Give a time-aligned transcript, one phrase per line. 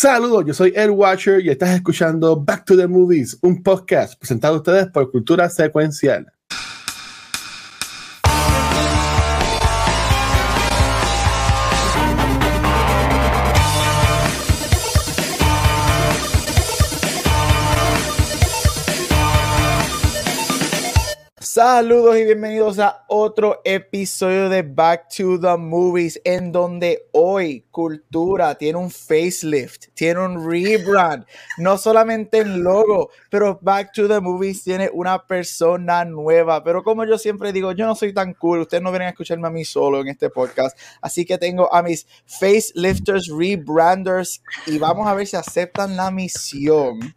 [0.00, 4.54] Saludos, yo soy Ed Watcher y estás escuchando Back to the Movies, un podcast presentado
[4.54, 6.32] a ustedes por Cultura Secuencial.
[21.58, 28.54] Saludos y bienvenidos a otro episodio de Back to the Movies, en donde hoy Cultura
[28.54, 31.26] tiene un facelift, tiene un rebrand,
[31.56, 36.62] no solamente en logo, pero Back to the Movies tiene una persona nueva.
[36.62, 39.48] Pero como yo siempre digo, yo no soy tan cool, ustedes no vienen a escucharme
[39.48, 45.08] a mí solo en este podcast, así que tengo a mis facelifters, rebranders, y vamos
[45.08, 47.16] a ver si aceptan la misión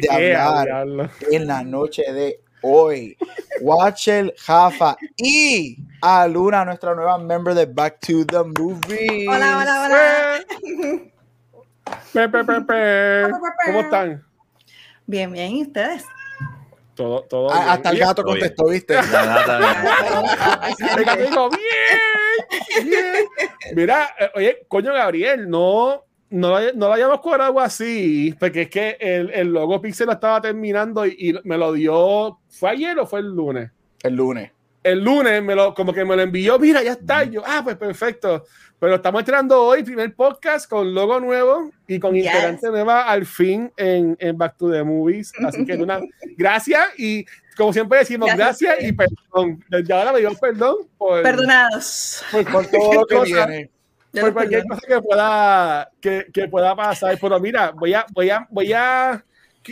[0.00, 3.16] de hablar en la noche de hoy.
[3.60, 9.28] Watcher, Jafa y a Luna, nuestra nueva member de Back to the Movies.
[9.28, 10.44] Hola, hola, hola.
[12.12, 13.30] Pe, pe, pe, pe.
[13.66, 14.24] ¿Cómo están?
[15.06, 16.04] Bien, bien, ¿y ustedes?
[16.94, 17.68] Todo, todo Ah, bien.
[17.70, 18.94] hasta el gato contestó, ¿viste?
[18.94, 23.24] La gata, El gato dijo, bien, bien.
[23.74, 28.70] Mira, eh, oye, coño, Gabriel, no, no, lo- no lo hayamos cobrado así, porque es
[28.70, 32.98] que el, el logo Pixel lo estaba terminando y, y me lo dio, ¿fue ayer
[32.98, 33.70] o fue el lunes?
[34.02, 34.50] El lunes.
[34.82, 37.76] El lunes me lo, como que me lo envió, mira, ya está, yo, ah, pues
[37.76, 38.44] perfecto.
[38.80, 42.24] Pero estamos estrenando hoy, primer podcast con logo nuevo y con Yes.
[42.26, 45.32] integrante nueva al fin en, en Back to the Movies.
[45.46, 46.00] Así que, Luna,
[46.36, 47.24] gracias y
[47.56, 48.72] como siempre decimos, Gracias.
[48.72, 49.64] gracias, y perdón.
[49.68, 52.24] Desde ahora me dio perdón por, Perdonados.
[52.32, 53.70] por, Por todo lo que viene.
[54.12, 57.18] Por los cualquier cosa que pueda, que, que pueda pasar.
[57.20, 59.24] Pero mira, voy a, voy a, voy a,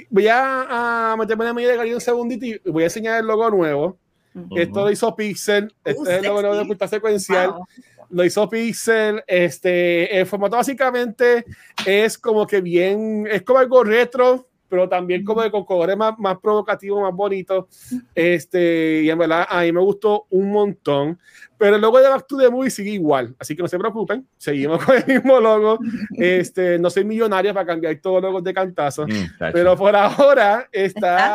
[0.08, 3.20] voy a, a meterme en la medida de cariño un segundito y voy a enseñar
[3.20, 3.98] el logo nuevo.
[4.34, 4.58] Ujú.
[4.58, 6.66] Esto lo hizo Pixel, este Uh, es el logo nuevo de.
[6.66, 7.50] Cultura Secuencial.
[7.50, 7.66] Wow.
[8.11, 9.22] Lo hizo Pixel.
[9.27, 11.44] Este, el formato básicamente
[11.86, 16.19] es como que bien, es como algo retro, pero también como de con colores más,
[16.19, 17.67] más provocativos, más bonitos.
[18.15, 21.19] Este, y en verdad a mí me gustó un montón.
[21.58, 24.27] Pero el logo de Back to the Movie sigue igual, así que no se preocupen,
[24.39, 25.79] seguimos con el mismo logo.
[26.17, 29.07] Este, no soy millonario para cambiar todos los logos de cantazo.
[29.07, 29.51] Mm.
[29.53, 30.91] Pero por ahora está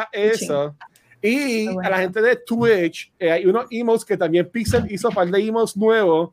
[0.05, 0.75] Está eso.
[1.21, 1.81] Y bueno.
[1.87, 5.43] a la gente de Twitch, eh, hay unos emotes que también Pixel hizo par de
[5.43, 6.29] emotes nuevos.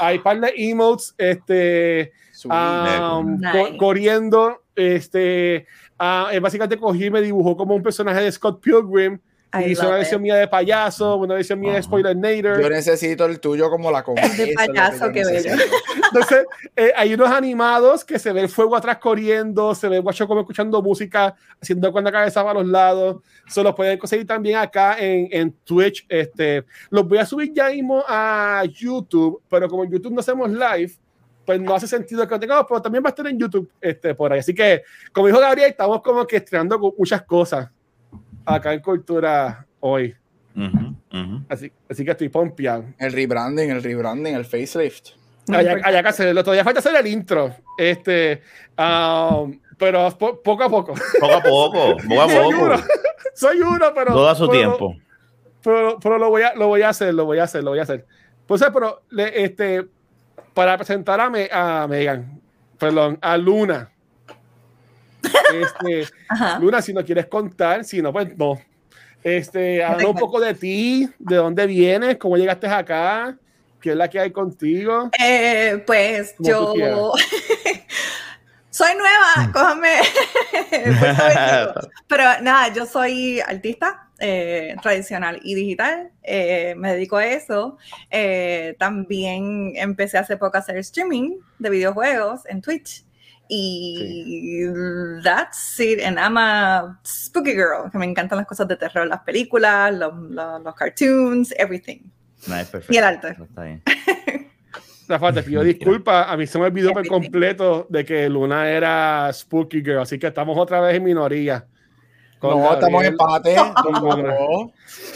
[0.00, 2.12] Hay par de emotes este,
[2.44, 3.52] um, Nice.
[3.52, 4.62] co- corriendo.
[4.76, 5.66] Este,
[5.98, 9.18] ah, eh, básicamente cogí y me dibujó como un personaje de Scott Pilgrim.
[9.54, 9.98] I Y hizo una it.
[9.98, 11.86] versión mía de payaso, una versión mía de Ajá.
[11.86, 14.28] Spoiler Yo necesito el tuyo como la comida.
[14.28, 15.52] De payaso, qué bello.
[16.12, 20.02] Entonces, eh, hay unos animados que se ve el fuego atrás corriendo, se ve el
[20.02, 23.22] guacho como escuchando música, haciendo con la cabeza para los lados.
[23.46, 26.04] Se los pueden conseguir también acá en, en Twitch.
[26.08, 30.50] Este, los voy a subir ya mismo a YouTube, pero como en YouTube no hacemos
[30.50, 30.92] live,
[31.46, 34.14] pues no hace sentido que lo tengamos, pero también va a estar en YouTube este,
[34.14, 34.40] por ahí.
[34.40, 37.70] Así que, como dijo Gabriel, estamos como que estrenando muchas cosas
[38.44, 40.14] acá en Cultura hoy.
[40.56, 41.42] Ujú, ujú.
[41.48, 42.84] Así, así que estoy pompeado.
[42.98, 45.10] El rebranding, el rebranding, el facelift.
[45.48, 46.42] Hay, hay que hacerlo.
[46.42, 47.54] Todavía falta hacer el intro.
[47.78, 48.42] Este,
[48.76, 50.94] um, pero po- poco a poco.
[51.20, 52.82] Poco a poco, poco a Soy uno, poco.
[53.34, 54.12] soy uno, pero.
[54.12, 54.96] Todo a su pero- tiempo.
[55.62, 57.80] Pero, pero lo, voy a, lo voy a hacer, lo voy a hacer, lo voy
[57.80, 58.06] a hacer.
[58.46, 59.86] Pues, pero, le- este,
[60.54, 62.40] para presentar a, Me- a Megan,
[62.78, 63.90] perdón, a Luna.
[65.52, 66.08] Este.
[66.60, 68.60] Luna, si no quieres contar, si no, pues no.
[69.22, 73.36] Este, habla un poco de ti, de dónde vienes, cómo llegaste acá,
[73.80, 75.10] qué es la que hay contigo.
[75.18, 76.74] Eh, pues yo
[78.70, 79.94] soy nueva, cójame.
[80.70, 86.10] Pues, soy- Pero nada, yo soy artista eh, tradicional y digital.
[86.22, 87.76] eh, me dedico a eso.
[88.10, 93.04] Eh, también empecé hace poco a hacer streaming de videojuegos en Twitch.
[93.48, 94.64] Y
[95.22, 96.00] that's it.
[96.04, 100.12] And I'm a spooky girl, que me encantan las cosas de terror, las películas, los,
[100.30, 101.98] los- los cartoons, everything.
[102.46, 102.92] Nice, perfecto.
[102.92, 103.28] Y el arte.
[103.40, 103.82] Está bien.
[105.08, 106.26] Rafa, te pido disculpas.
[106.28, 110.26] A mí se me olvidó por completo de que Luna era Spooky Girl, así que
[110.26, 111.66] estamos otra vez en minoría.
[112.38, 113.56] Con No, estamos en empate.
[113.84, 114.72] No.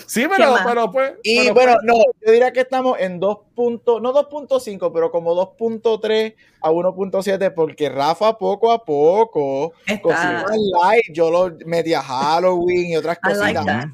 [0.06, 0.62] Sí, pero, más?
[0.66, 1.12] pero pues.
[1.22, 1.94] Y pero, bueno, pues, no,
[2.26, 3.38] yo diría que estamos en 2.
[3.54, 9.72] punto- no 2.5, pero como 2.3 a 1.7, porque Rafa poco a poco
[10.02, 11.02] cocina live.
[11.12, 13.86] Yo lo media Halloween y otras like cositas.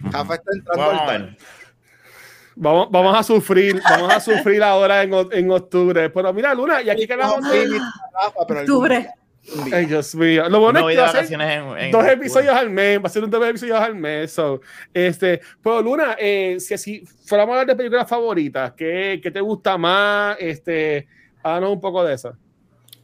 [0.00, 1.36] Rafa está entrando al
[2.56, 6.10] vamos, vamos a sufrir, vamos a sufrir ahora en, en octubre.
[6.10, 7.40] Pero mira, Luna, y aquí quedamos.
[7.50, 7.64] Sí,
[8.12, 9.08] Rafa, pero Octubre.
[9.72, 10.48] Ay, Dios mío.
[10.48, 13.06] Lo bueno No es que va a ser en, en dos episodios al mes, va
[13.06, 14.32] a ser un dos episodios al mes.
[14.32, 14.60] so,
[14.92, 19.40] este, pero Luna, eh, si así fuéramos a hablar de películas favoritas, ¿qué, qué te
[19.40, 20.36] gusta más?
[20.38, 21.08] Este,
[21.42, 22.36] háganos un poco de eso.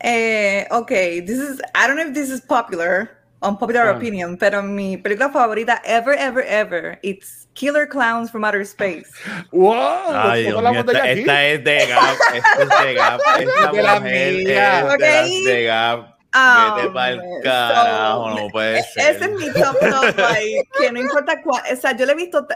[0.01, 0.89] Eh, ok,
[1.25, 3.11] this is, I don't know if this is popular,
[3.41, 3.93] unpopular Ah.
[3.97, 9.07] opinion, pero mi película favorita ever, ever, ever, it's Killer Clowns from Outer Space.
[9.53, 9.75] ¡Wow!
[10.13, 14.01] Ay, Dios ¿Cómo la mío, esta, esta es de Gap, esta es de Gap, esta
[14.01, 14.45] mujer es
[15.45, 16.77] de las Gap.
[16.77, 19.17] Vete pa'l so, carajo, no puede ser.
[19.17, 22.17] Ese es mi top top, like, que no importa cuál, o sea, yo le he
[22.17, 22.47] visto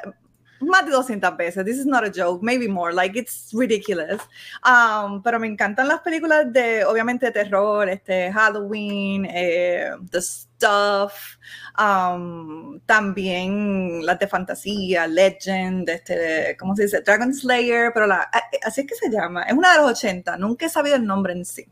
[0.62, 1.64] más de 200 veces.
[1.64, 4.20] This is not a joke, maybe more, like it's ridiculous.
[4.62, 11.38] Um, pero me encantan las películas de, obviamente, de terror, este, Halloween, eh, The Stuff,
[11.78, 17.00] um, también las de fantasía, Legend, este, ¿cómo se dice?
[17.00, 20.36] Dragon Slayer, pero la, a- así es que se llama, es una de los 80,
[20.36, 21.66] nunca he sabido el nombre en sí.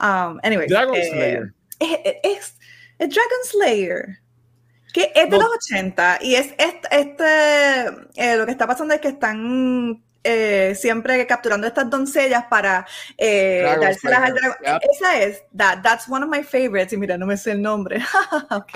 [0.00, 1.54] Um, anyways, Dragon eh, Slayer.
[1.80, 2.56] es, es-
[2.98, 4.18] es Dragon Slayer,
[4.92, 5.44] que es de No.
[5.44, 7.84] los 80 y es este, este,
[8.16, 12.86] eh, lo que está pasando es que están eh, siempre capturando estas doncellas para
[13.18, 14.56] eh, dárselas al dragón.
[14.64, 14.80] yep.
[14.90, 16.92] Esa es, that, that's one of my favorites.
[16.92, 18.00] Y mira, no me sé el nombre.
[18.50, 18.70] ok.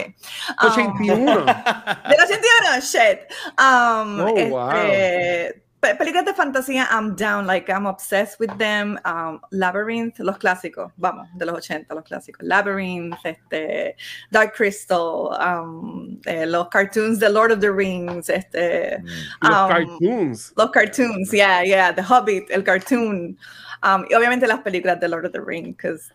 [0.63, 1.25] Um, 81.
[2.09, 3.21] del 81, shit.
[3.57, 5.63] Um, Oh, este, wow.
[5.81, 8.99] Pe- películas de fantasía, I'm down, like I'm obsessed with them.
[9.05, 12.43] Um, Labyrinth, los clásicos, vamos, de los 80, los clásicos.
[12.43, 13.97] Labyrinth, este,
[14.31, 19.03] Dark Crystal, um, eh, los cartoons de Lord of the Rings, este,
[19.43, 20.53] Los um, cartoons.
[20.57, 23.37] los cartoons, yeah, yeah, The Hobbit, el cartoon.
[23.83, 26.11] Um, y obviamente las películas de Lord of the Rings, because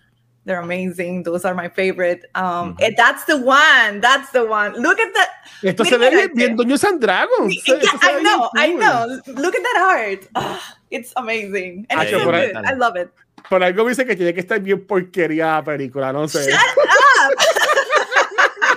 [0.45, 1.23] they're amazing.
[1.23, 2.25] Those are my favorite.
[2.35, 2.81] Um, Ujú.
[2.81, 4.01] eh, that's the one.
[4.01, 4.73] That's the one.
[4.81, 5.29] Look at that.
[5.63, 7.55] Esto Mira, se ve bien, bien Dungeons and Dragons.
[7.67, 9.19] Yeah, Esto se I bien know, I know.
[9.39, 10.27] Look at that art.
[10.35, 10.59] Ah,
[10.91, 11.85] it's amazing.
[11.89, 12.65] And Ah, it's so por ahí- good.
[12.65, 13.09] I love it.
[13.49, 16.45] Por algo me dice que tiene que estar bien porquería la película, no sé.
[16.49, 17.33] Shut up.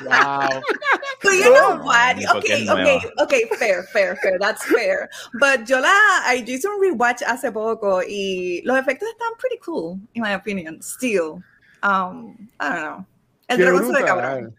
[0.04, 0.62] Wow.
[1.22, 2.16] But you know No, what?
[2.36, 4.38] Okay, okay, okay, fair, fair, fair.
[4.38, 5.08] That's fair.
[5.40, 5.88] But yo la,
[6.26, 10.32] I yo hice un rewatch hace poco y los efectos están pretty cool, in my
[10.34, 10.80] opinion.
[10.82, 11.42] Still,
[11.82, 13.06] um, I don't know.
[13.48, 14.56] El dragón se ve cabrón.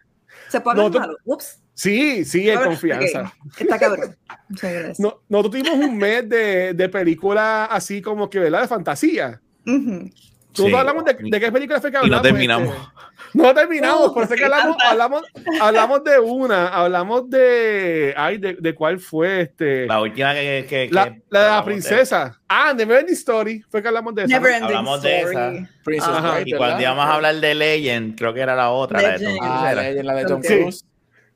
[0.48, 1.16] Se No, tú- malo.
[1.24, 1.60] Ups.
[1.74, 3.32] Sí, sí, en confianza.
[3.56, 4.16] Está cabrón.
[4.48, 4.98] Muchas gracias.
[5.00, 8.62] No, nosotros tuvimos un mes de, de película así como que, ¿verdad?
[8.62, 9.40] De fantasía.
[9.64, 10.10] Ujú.
[10.50, 10.74] Nosotros Sí.
[10.74, 12.16] hablamos de, de qué película fue que Y hablamos.
[12.16, 12.68] no terminamos.
[12.74, 13.08] este?
[13.34, 15.22] No terminamos, por eso es que hablamos, hablamos,
[15.60, 20.66] hablamos de una, hablamos de, ay, de, de cuál fue este, la, La última que.
[20.68, 22.40] que- que la, de la princesa.
[22.48, 24.32] Ah, de Never Ending Story, fue que hablamos de esa.
[24.40, 25.36] Never Hablamos de story.
[25.36, 25.70] esa.
[25.84, 26.34] Princess Ajá.
[26.36, 29.14] Bride, Y cuando íbamos a hablar de Legend, creo que era la otra, la de
[29.18, 29.38] Tom Legend.
[29.40, 29.52] Cruise.
[29.62, 30.48] Ah, la, la de Tom Sí.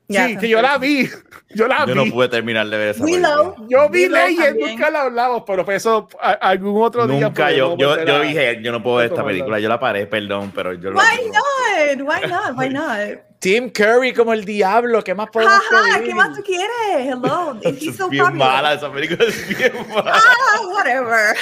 [0.09, 1.09] Ya, Sí, que yo la vi,
[1.55, 2.11] yo la Yo no vi.
[2.11, 3.55] pude terminar de ver esa Willow.
[3.55, 3.67] película.
[3.69, 4.69] Yo vi Willow también.
[4.71, 7.19] nunca la hablamos, pero eso a- algún otro día.
[7.21, 10.73] Nunca yo, yo, dije, yo no puedo ver esta película, yo la paré, perdón, pero
[10.73, 12.07] yo lo Why not?
[12.07, 12.57] Why not?
[12.57, 13.19] Why not?
[13.43, 16.07] Tim Curry como el diablo, ¿qué más podemos Jaja, pedir?
[16.07, 16.69] ¿qué más tú quieres?
[16.97, 17.59] Hello.
[17.63, 18.53] He's Es so bien popular.
[18.53, 20.13] mala, esa película es bien mala.
[20.15, 21.35] Ah, whatever.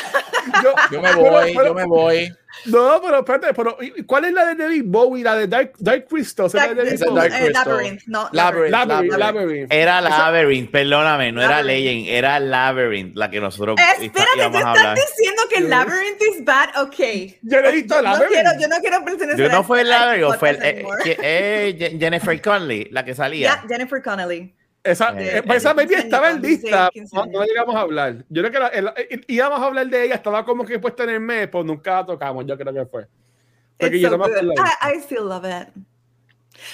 [0.63, 2.36] Yo- Yo me voy, yo me voy.
[2.65, 5.24] No, pero espérate, pero ¿y ¿cuál es la de David Bowie?
[5.24, 6.50] La de Dark, Dark Crystal.
[6.50, 7.21] ¿se Dark- la de David Esa es Bowie?
[7.30, 7.68] Dark eh, Crystal.
[7.69, 8.30] Labyrinth, no.
[8.33, 8.71] Labyrinth.
[8.71, 9.19] Labyrinth, Labyrinth.
[9.19, 9.74] Labyrinth.
[9.74, 11.86] Era Labyrinth, perdóname, no era Labyrinth.
[11.86, 14.97] Legend, era Labyrinth la que nosotros Espérate, tú estás hablar.
[14.97, 16.69] diciendo que Labyrinth is bad.
[16.81, 16.95] Ok.
[17.42, 18.31] Yo no he visto Yo no Labyrinth.
[18.33, 23.04] quiero, yo no quiero pertenecer Yo no fue Labyrinth, fue eh, eh, Jennifer Connelly, la
[23.06, 23.56] que salía.
[23.62, 24.56] Ya, Jennifer Connelly.
[24.84, 28.16] Esa, Eh, eh, pues esa baby 15 estaba en lista, 16, no, llegamos a hablar.
[28.30, 31.04] Yo creo que la- el- el- íbamos a hablar de ella, estaba como que puesta
[31.04, 33.08] en el mes, pues nunca la tocamos, yo creo que fue.
[33.78, 34.54] Porque It's yo so no me.
[34.82, 35.68] I, I still love it.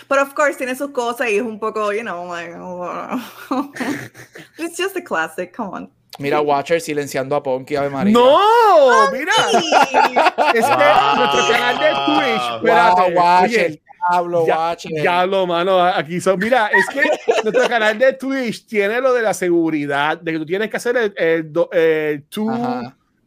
[0.09, 3.09] But of course, tiene sus cosas y es un poco, you know, like, oh,
[4.57, 5.53] it's just a classic.
[5.55, 5.91] Come on.
[6.19, 8.11] Mira, Watcher silenciando a Ponky, Ave María.
[8.13, 9.11] ¡No!
[9.11, 11.15] Mira, es que Wow.
[11.15, 14.91] nuestro canal de Twitch, Wow, Watcher, oye, diablo, ya, Watcher.
[15.03, 16.39] ya lo, mano, aquí son.
[16.39, 17.01] Mira, es que
[17.43, 20.97] nuestro canal de Twitch tiene lo de la seguridad, de que tú tienes que hacer
[20.97, 22.51] el, el, el two,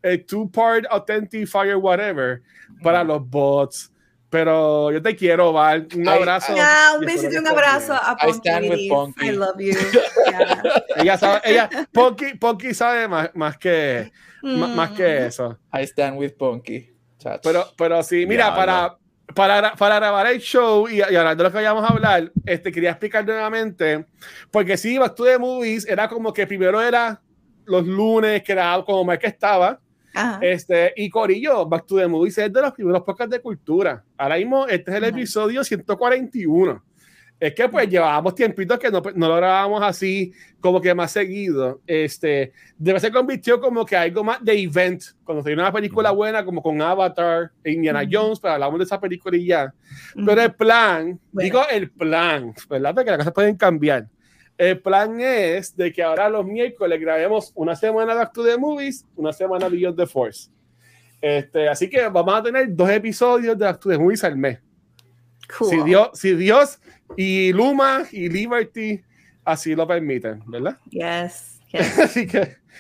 [0.02, 2.42] el two-part authentifier, whatever,
[2.82, 3.92] para los bots.
[4.30, 5.88] Pero yo te quiero, Val.
[5.96, 6.54] Un abrazo.
[6.54, 8.38] Ya, un besito y un abrazo a I Punky.
[8.48, 9.24] stand with.
[9.24, 9.74] I love you.
[10.30, 10.62] Yeah.
[10.96, 15.26] Ella sabe, ella, Ponky, Ponky sabe más, más que, más, más que Mm.
[15.26, 15.58] eso.
[15.74, 16.92] I stand with Ponky.
[17.18, 17.40] Chach.
[17.42, 18.56] Pero, pero sí, mira, Diablo.
[18.60, 18.96] para,
[19.34, 22.90] para, para grabar el show y, y de lo que vayamos a hablar, este, quería
[22.90, 24.06] explicar nuevamente,
[24.50, 27.20] porque sí, Back to the Movies era como que primero era
[27.64, 29.80] los lunes, que era como más que estaba,
[30.14, 30.38] Ajá.
[30.42, 34.04] este, y Corillo, Back to the Movies es de los primeros podcasts de cultura.
[34.16, 35.10] Ahora mismo, este es el Ajá.
[35.16, 36.82] episodio 141.
[37.40, 40.30] Es que pues llevábamos tiempitos que no, no lo grabábamos así
[40.60, 41.80] como que más seguido.
[41.86, 45.02] Este, debe ser convirtió como que algo más de event.
[45.24, 48.02] Cuando se una película buena como con Avatar, e Indiana.
[48.08, 49.72] Jones, pero hablamos de esa película y ya.
[50.14, 51.44] Pero el plan, Bueno.
[51.44, 52.94] digo el plan, ¿verdad?
[52.94, 54.06] Porque las cosas pueden cambiar.
[54.58, 58.58] El plan es de que ahora los miércoles grabemos una semana de Back to the
[58.58, 60.50] Movies, una semana Beyond the Force.
[61.22, 64.58] Este, así que vamos a tener dos episodios de Back to the Movies al mes.
[65.58, 65.70] Cool.
[65.70, 66.78] Si Dios, si Dios
[67.16, 69.02] y Luma y Liberty
[69.44, 70.78] así lo permiten, ¿verdad?
[70.90, 71.58] Yes.
[71.72, 71.98] Yes.
[72.00, 72.38] Así que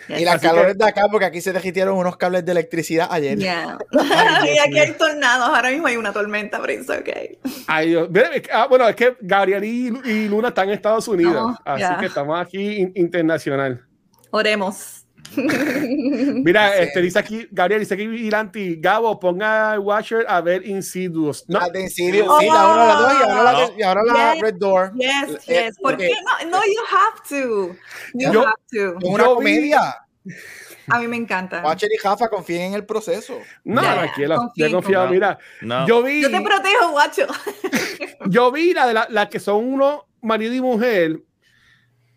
[0.08, 0.20] yes.
[0.20, 3.06] Y las Así calores que- de acá, porque aquí se derritieron unos cables de electricidad
[3.10, 3.38] ayer.
[3.38, 3.78] Yeah.
[4.10, 5.48] Ay, y aquí hay tornados.
[5.48, 7.38] Ahora mismo hay una tormenta, pero it's okay.
[7.68, 8.08] Ay, Dios.
[8.34, 11.80] Es ah, bueno, es que Gabriel y, y Luna están en Estados Unidos, Oh, así
[11.82, 11.98] ya.
[11.98, 13.84] que estamos aquí in- internacional.
[14.30, 15.04] Oremos.
[16.44, 16.82] Mira, Sí.
[16.82, 21.44] este dice aquí, Gabriel dice aquí Vigilanti, Gabo, ponga el Watcher a ver Insidious.
[21.48, 22.40] No, La de Insidious, Oh.
[22.40, 24.42] sí, la 1, la 2 y ahora la, y ahora la Yes.
[24.42, 24.92] Red Door.
[24.94, 25.76] Yes, Eh, yes.
[25.80, 25.98] ¿Por ok.
[26.00, 26.10] qué?
[26.44, 27.76] No, no, you have to.
[28.14, 28.98] You Yo- have to.
[28.98, 29.80] Es una Yo vi- comedia.
[30.88, 31.62] A mí me encanta.
[31.64, 33.38] Watcher y Jafa confíen en el proceso.
[33.64, 35.04] no, Ya, tranquilo, confío, yo he confiado.
[35.06, 35.14] confío.
[35.20, 35.86] Mira, No.
[35.86, 37.26] yo vi, Yo te protejo, guacho.
[38.28, 41.20] yo vi la de la, la que son uno marido y mujer,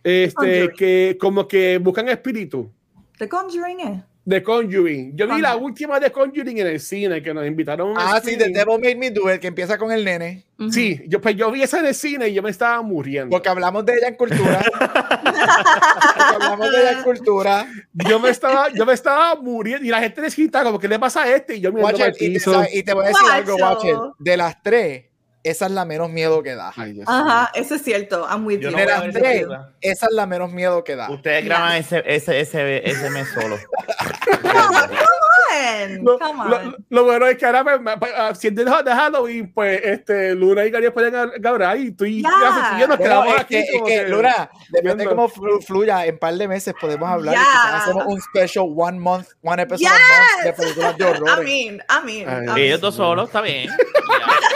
[0.04, 2.72] este, que como que buscan espíritu.
[3.18, 4.04] The Conjuring es.
[4.26, 5.18] de Conjuring.
[5.18, 7.94] Yo vi la última de Conjuring en el cine que nos invitaron.
[7.98, 8.50] Ah, sí, The.
[8.50, 10.46] Devil Made Me Do It, que empieza con el nene.
[10.58, 10.72] Ujú.
[10.72, 13.30] Sí, yo, pues yo vi esa en el cine y yo me estaba muriendo.
[13.32, 14.64] Porque hablamos de ella en cultura.
[14.80, 17.68] Porque hablamos de ella en cultura.
[17.94, 21.24] Yo me estaba, yo me estaba muriendo y la gente necesita como, ¿qué le pasa
[21.24, 21.58] a este?
[21.58, 22.38] Y yo al y,
[22.80, 23.56] y te voy a decir algo.
[23.56, 23.96] Watcher.
[24.20, 25.06] De las tres,
[25.44, 26.72] esa es la menos miedo que da.
[26.76, 28.26] Ay, Ajá, eso es cierto.
[28.30, 28.78] I'm with Yo you.
[28.78, 28.84] no
[29.82, 31.10] esa es la menos miedo que da.
[31.10, 33.58] Ustedes graban ese, ese, ese, ese mes solo.
[36.02, 36.86] Lo, come lo- on.
[36.90, 40.34] lo bueno es que ahora, pues, me- pues, ah, si es de, Halloween, pues este,
[40.34, 42.30] Luna y Gabriel pueden hablar y tú y Ya.
[42.76, 43.54] y yo nos Bueno, quedamos es aquí.
[43.56, 47.36] que, es que, que- Luna, depende cómo flu- fluya, en par de meses podemos hablar
[47.36, 50.56] y quizás hacemos un special one month, one episode a month de Yes.
[50.60, 51.44] películas de I horror.
[51.44, 52.22] mean, I mean.
[52.30, 52.58] I mean.
[52.58, 53.70] Ellos dos solos, está bien.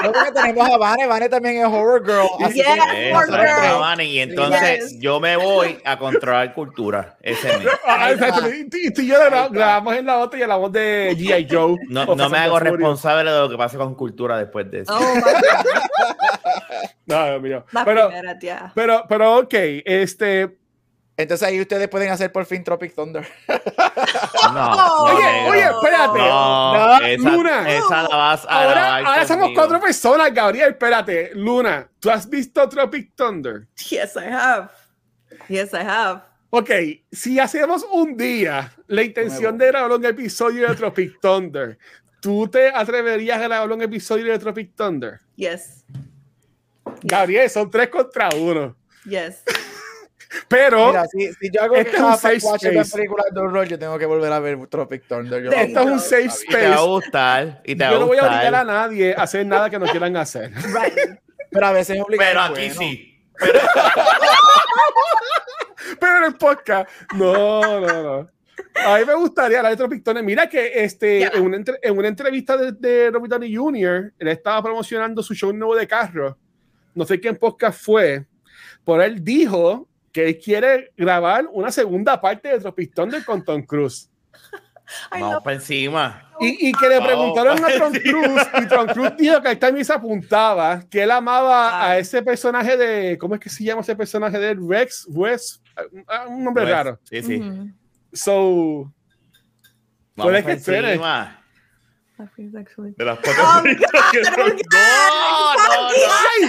[0.00, 2.26] Creo que tenemos a Vane, Vane también es horror girl.
[2.44, 3.36] Así Yes, que horror girl.
[3.60, 5.00] trabajan y entonces Yes.
[5.00, 7.68] yo me voy a controlar cultura ese mes.
[7.86, 8.10] Ah.
[8.12, 9.16] Y tú- y yo
[9.50, 11.46] grabamos en la otra y hablamos de G.I.
[11.50, 11.76] Joe.
[11.88, 14.94] No, no me hago responsable de lo que pase con cultura después de eso.
[14.96, 15.00] Oh.
[17.06, 17.64] No, mío.
[17.84, 18.10] Pero,
[18.74, 20.56] pero, pero, ok, este.
[21.16, 23.26] Entonces ahí ustedes pueden hacer por fin Tropic Thunder.
[24.54, 25.50] No, Oye, negro.
[25.50, 26.18] oye, espérate.
[26.18, 27.70] No, No, esa, Luna.
[27.72, 30.70] esa la vas a Ahora, somos cuatro personas, Gabriel.
[30.70, 33.66] Espérate, Luna, ¿tú has visto Tropic Thunder?
[33.88, 34.68] Yes, I have.
[35.48, 36.22] Yes, I have.
[36.50, 36.70] Ok,
[37.10, 41.78] si hacemos un día la intención de grabar un episodio de Tropic Thunder,
[42.20, 45.20] ¿tú te atreverías a grabar un episodio de Tropic Thunder?
[45.36, 45.84] Yes.
[47.02, 48.76] Gabriel, son tres contra uno.
[49.04, 49.42] Yes.
[50.48, 52.96] Pero Mira, si, si yo hago Este un safe space.
[52.96, 55.42] películas de horror, yo tengo que volver a ver Tropic Thunder.
[55.42, 56.86] Yo- esto es un safe Y te va a space.
[56.88, 57.62] gustar.
[57.64, 59.86] Y te va Yo no voy a obligar a nadie a hacer nada que no
[59.86, 60.50] quieran hacer.
[60.62, 61.18] Right.
[61.50, 62.30] Pero a veces es obligado.
[62.30, 62.74] Pero aquí bueno.
[62.80, 63.08] sí.
[66.00, 68.30] Pero en el podcast, no, no, no.
[68.86, 70.24] A mí me gustaría hablar de Tropic Thunder.
[70.24, 71.28] Mira que este, Ya.
[71.34, 75.34] en, una entre- en una entrevista de, de Robert Downey Jr., él estaba promocionando su
[75.34, 76.38] show nuevo de carro.
[76.94, 78.24] No sé quién podcast fue,
[78.84, 83.62] pero él dijo que él quiere grabar una segunda parte de Tropic Thunder con Tom
[83.62, 84.10] Cruise.
[85.10, 86.30] Vamos para encima.
[86.38, 87.92] Y, y que le preguntaron a Tom.
[87.92, 92.22] Cruise, y Tom Cruise dijo que él también se apuntaba, que él amaba a ese
[92.22, 94.58] personaje de, ¿cómo es que se llama ese personaje de él?
[94.68, 95.64] Rex West,
[96.28, 97.00] un nombre Pues, raro.
[97.04, 97.42] Sí, sí.
[98.12, 98.92] So,
[100.14, 101.41] Vamos Puede para que encima.
[102.18, 104.46] Actually- De las Oh, pocas God, que oh, no,
[105.56, 105.88] no, no.
[106.22, 106.40] ¡Ay!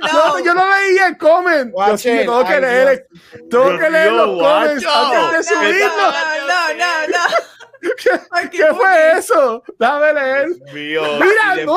[0.00, 0.12] No.
[0.12, 1.74] No, yo no leía el comment.
[1.76, 2.20] Yo sí, it.
[2.20, 3.06] tengo que leer,
[3.50, 5.88] tengo que leer los comments antes de subirlo.
[5.88, 9.62] no, no, no, ¿Qué, Ay, qué qué fue eso?
[9.78, 10.48] Déjame leer.
[10.72, 11.02] Mío.
[11.20, 11.74] Mira, no.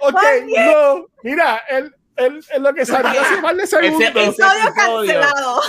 [0.00, 1.06] Ok, no.
[1.22, 4.00] Mira, él, él, él lo que salió hace par de segundos.
[4.02, 5.20] ese- Episodio episodio.
[5.22, 5.62] cancelado.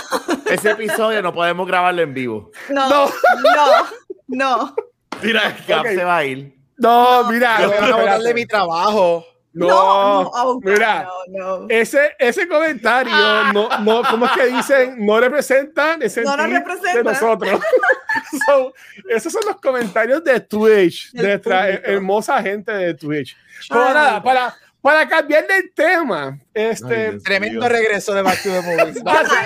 [0.46, 2.50] Ese episodio no podemos grabarlo en vivo.
[2.68, 3.06] No, No.
[3.56, 3.86] no,
[4.28, 4.74] no.
[5.22, 5.86] Mira, Cap Ok.
[5.88, 6.54] se va a ir.
[6.78, 7.60] No, mira.
[7.60, 8.34] Yo no, van a botar de espérate.
[8.34, 9.26] mi trabajo.
[9.54, 9.68] No,
[10.20, 11.06] oh, God, mira.
[11.28, 11.66] No, no.
[11.68, 13.12] Ese, ese comentario,
[13.52, 15.04] no, no, ¿cómo es que dicen?
[15.04, 16.98] No representa el sentir nos representa.
[16.98, 17.60] de nosotros.
[18.46, 18.72] So,
[19.10, 23.36] esos son los comentarios de Twitch, de nuestra hermosa gente de Twitch.
[23.68, 27.68] Pero nada, para, para cambiar del tema, este, Ay, Dios Tremendo mío.
[27.68, 29.02] regreso de Back to the Movies.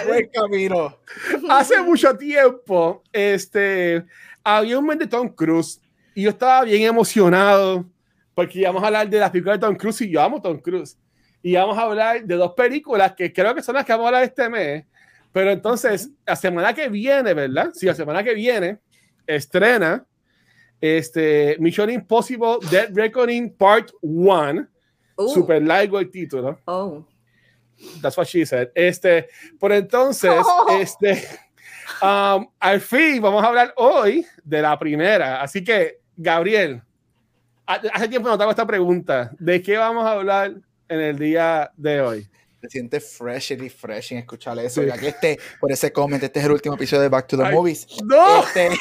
[0.06, 0.98] Buen camino.
[1.50, 4.04] hace mucho tiempo, este,
[4.54, 5.80] había un men de Tom Cruise
[6.14, 7.84] y yo estaba bien emocionado
[8.34, 10.96] porque íbamos a hablar de las películas de Tom Cruise y yo amo Tom Cruise.
[11.42, 14.08] Y vamos a hablar de dos películas que creo que son las que vamos a
[14.08, 14.84] hablar este mes.
[15.32, 17.70] Pero entonces, la semana que viene, ¿verdad?
[17.74, 18.78] Sí, la semana que viene
[19.26, 20.06] estrena
[20.80, 24.66] este, Mission Impossible Dead Reckoning Part 1.
[25.16, 26.60] Uh, Super largo el título.
[26.66, 27.04] Oh.
[28.00, 28.68] That's what she said.
[28.74, 30.66] Este, por entonces, Oh.
[30.80, 31.26] este,
[32.02, 35.40] Um, al fin, vamos a hablar hoy de la primera.
[35.42, 36.82] Así que, Gabriel,
[37.66, 39.30] ha- hace tiempo no te hago esta pregunta.
[39.38, 40.54] ¿De qué vamos a hablar
[40.88, 42.28] en el día de hoy?
[42.62, 44.80] Se siente fresh y refreshing escuchar eso.
[44.80, 44.88] Sí.
[44.88, 47.44] Ya que este, por ese comment, este es el último episodio de Back to the
[47.44, 47.54] Ay.
[47.54, 47.86] Movies.
[48.04, 48.42] ¡No!
[48.42, 48.70] Este-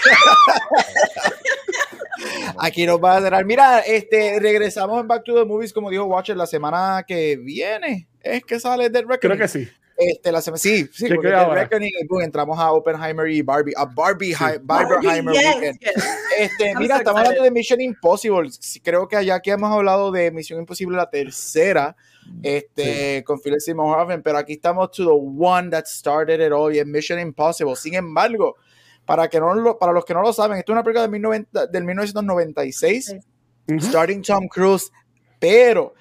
[2.60, 3.46] Aquí nos va a dar.
[3.46, 8.08] Mira, este, regresamos en Back to the Movies, como dijo Watcher, la semana que viene.
[8.22, 9.20] Es que sale Dead Reckoning.
[9.20, 9.68] Creo que sí.
[9.98, 11.30] Este, la semana, sí, sí, Sí, porque.
[11.30, 15.80] Reckoning y boom, entramos a Oppenheimer y Barbie, a Barbie, Hi- Barbie, Barbenheimer yes, weekend.
[15.80, 15.94] yes.
[16.38, 18.50] Este, mira, so estamos hablando de Mission Impossible.
[18.52, 21.96] Sí, Creo que allá aquí hemos hablado de Misión Imposible la tercera,
[22.44, 26.74] este, con Philip Seymour Hoffman, pero aquí estamos to the one that started it all,
[26.75, 27.75] y es Mission Impossible.
[27.78, 28.58] Sin embargo,
[29.06, 31.12] para, que no lo, para los que no lo saben, esto es una película del,
[31.12, 33.16] 1990 del 1996,
[33.68, 33.80] Sí.
[33.80, 34.92] Starting Tom Cruise,
[35.40, 35.94] pero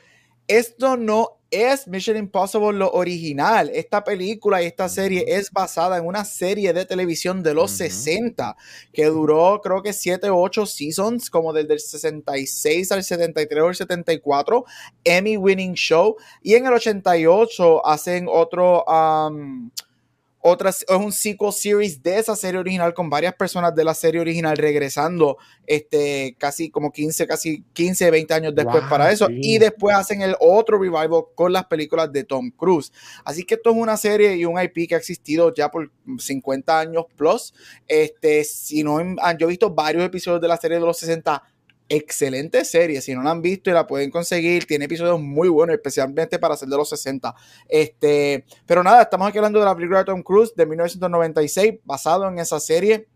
[0.48, 3.70] esto no es Mission Impossible lo original.
[3.72, 7.78] Esta película y esta serie es basada en una serie de televisión de los Ujú.
[7.78, 8.56] 60
[8.92, 13.68] que duró creo que 7 o 8 seasons, como desde el 66 al 73 o
[13.68, 14.64] el 74,
[15.04, 16.16] Emmy winning show.
[16.42, 18.84] Y en el 88 hacen otro...
[18.84, 19.70] um,
[20.46, 24.20] otra, es un sequel series de esa serie original con varias personas de la serie
[24.20, 29.26] original regresando este, casi como 15, casi 15, 20 años después Wow, para eso.
[29.28, 29.38] sí.
[29.40, 32.92] Y después hacen el otro revival con las películas de Tom Cruise.
[33.24, 36.78] Así que esto es una serie y un IP que ha existido ya por 50
[36.78, 37.54] años plus.
[37.88, 41.42] Este, si no, han- yo he visto varios episodios de la serie de los 60
[41.88, 43.00] excelente serie.
[43.00, 46.56] Si no la han visto y la pueden conseguir, tiene episodios muy buenos, especialmente para
[46.56, 47.34] ser de los 60.
[47.68, 52.28] Este, pero nada, estamos aquí hablando de la película de Tom Cruise de 1996, basado
[52.28, 53.08] en esa serie.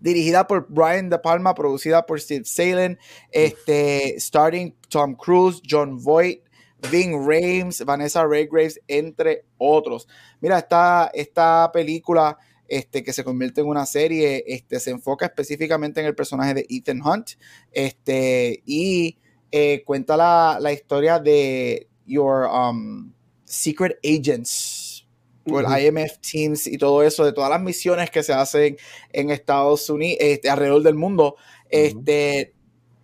[0.00, 2.98] Dirigida por Brian De Palma, producida por Steve Salen,
[3.32, 6.44] este, starting Tom Cruise, John Voight,
[6.90, 10.06] Ving Rhames, Vanessa Redgraves, entre otros.
[10.40, 16.00] Mira, esta, esta película este, que se convierte en una serie, este, se enfoca específicamente
[16.00, 17.30] en el personaje de Ethan Hunt
[17.72, 19.18] este, y
[19.50, 23.12] eh, cuenta la, la historia de Your um,
[23.44, 25.06] Secret Agents,
[25.44, 25.76] por Ujú.
[25.78, 28.76] IMF Teams y todo eso, de todas las misiones que se hacen
[29.12, 31.36] en Estados Unidos, este, alrededor del mundo.
[31.70, 32.54] Este,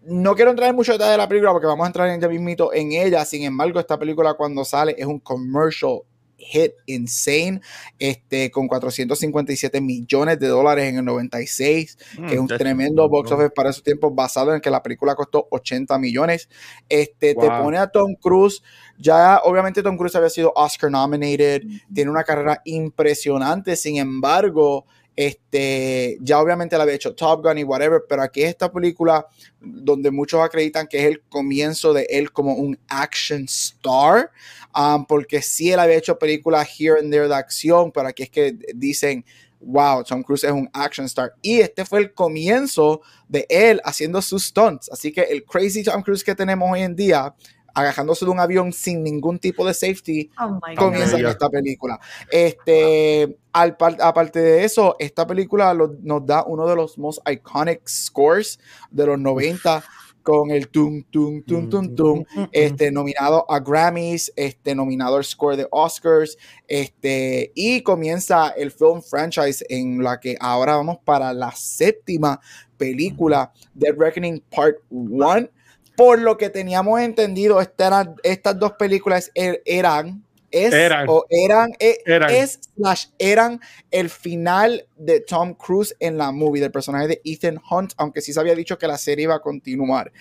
[0.03, 2.29] no quiero entrar en mucho detalle de la película porque vamos a entrar en ya
[2.29, 3.25] mismito en ella.
[3.25, 6.01] Sin embargo, esta película cuando sale es un commercial
[6.45, 7.61] hit insane,
[7.99, 11.97] este, con 457 millones de dólares en el 96,
[12.29, 15.15] que es un Mm, tremendo box office para esos tiempos, basado en que la película
[15.15, 16.49] costó 80 millones.
[16.89, 18.63] Este, te pone a Tom Cruise,
[18.99, 26.19] ya obviamente Tom Cruise había sido Oscar nominated, tiene una carrera impresionante, sin embargo, este,
[26.21, 29.27] ya obviamente la había hecho Top Gun y whatever, pero aquí esta película
[29.61, 34.31] donde muchos acreditan que es el comienzo de él como un action star,
[34.77, 38.31] um, porque sí él había hecho películas here and there de acción, pero aquí es
[38.31, 39.25] que dicen,
[39.61, 41.35] wow, Tom Cruise es un action star.
[41.43, 44.91] Y este fue el comienzo de él haciendo sus stunts.
[44.91, 47.35] Así que el crazy Tom Cruise que tenemos hoy en día,
[47.75, 51.31] agajándose de un avión sin ningún tipo de safety, Oh my comienza en God.
[51.33, 52.01] esta película.
[52.31, 57.19] Este, al par- aparte de eso, esta película lo- nos da uno de los most
[57.29, 58.59] iconic scores
[58.91, 59.83] de los 90
[60.23, 65.57] con el tum tum tum tum tum este nominado a Grammys, este nominado al score
[65.57, 71.53] de Oscars, este y comienza el film franchise en la que ahora vamos para la
[71.53, 72.41] séptima
[72.79, 75.49] película Dead Reckoning Part 1.
[75.97, 81.07] Por lo que teníamos entendido, esta estas dos películas er- eran es Eran.
[81.09, 82.31] o eran, e- Eran.
[82.31, 87.61] es slash eran el final de Tom Cruise en la movie del personaje de Ethan
[87.71, 90.13] Hunt, aunque sí se había dicho que la serie iba a continuar.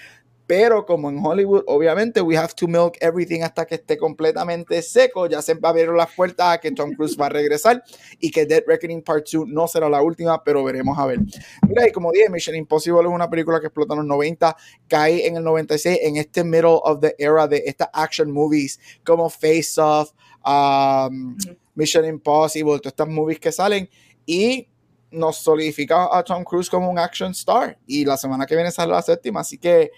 [0.45, 5.27] Pero como en Hollywood, obviamente, we have to milk everything hasta que esté completamente seco.
[5.27, 7.83] Ya se abrieron las puertas a que Tom Cruise va a regresar
[8.19, 11.19] y que Dead Reckoning Part 2 no será la última, pero veremos a ver.
[11.67, 14.55] Mira, y como dije, Mission Impossible es una película que explotó en los 90,
[14.87, 19.29] cae en el 96, en este middle of the era de estas action movies como
[19.29, 20.11] Face Off,
[20.45, 21.37] um.
[21.75, 23.89] Mission Impossible, todas estas movies que salen
[24.25, 24.67] y
[25.11, 27.77] nos solidifica a Tom Cruise como un action star.
[27.87, 29.91] Y la semana que viene sale la séptima, así que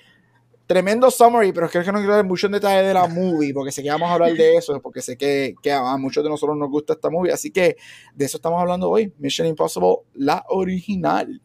[0.67, 3.71] tremendo summary, pero es que no quiero dar mucho en detalle de la movie, porque
[3.71, 6.57] sé que vamos a hablar de eso, porque sé que, que a muchos de nosotros
[6.57, 7.77] nos gusta esta movie, así que
[8.13, 11.41] de eso estamos hablando hoy, Mission Impossible, la original.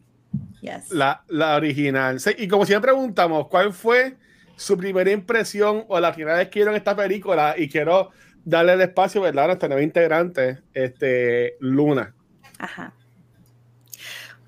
[0.61, 0.91] Yes.
[0.91, 2.19] La, la original.
[2.19, 4.17] Sí, y como siempre preguntamos, ¿cuál fue
[4.55, 7.55] su primera impresión o la primera vez que vieron esta película?
[7.57, 8.09] Y quiero
[8.43, 9.45] darle el espacio, ¿verdad?
[9.45, 12.13] A nuestra nueva integrante, este, Luna.
[12.57, 12.93] Ajá.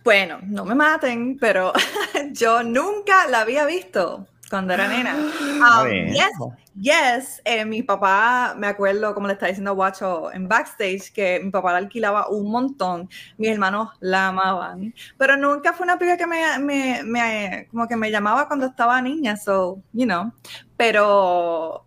[0.04, 1.74] Bueno, no me maten, pero
[2.32, 5.16] yo nunca la había visto cuando era nena.
[5.64, 6.32] Um, yes,
[6.76, 7.42] yes.
[7.46, 11.72] eh, mi papá, me acuerdo, como le estaba diciendo Guacho en backstage, que mi papá
[11.72, 13.10] la alquilaba un montón.
[13.38, 14.94] Mis hermanos la amaban.
[15.18, 19.02] Pero nunca fue una película que me, me, me- como que me llamaba cuando estaba
[19.02, 20.34] niña, so, you know.
[20.76, 21.86] Pero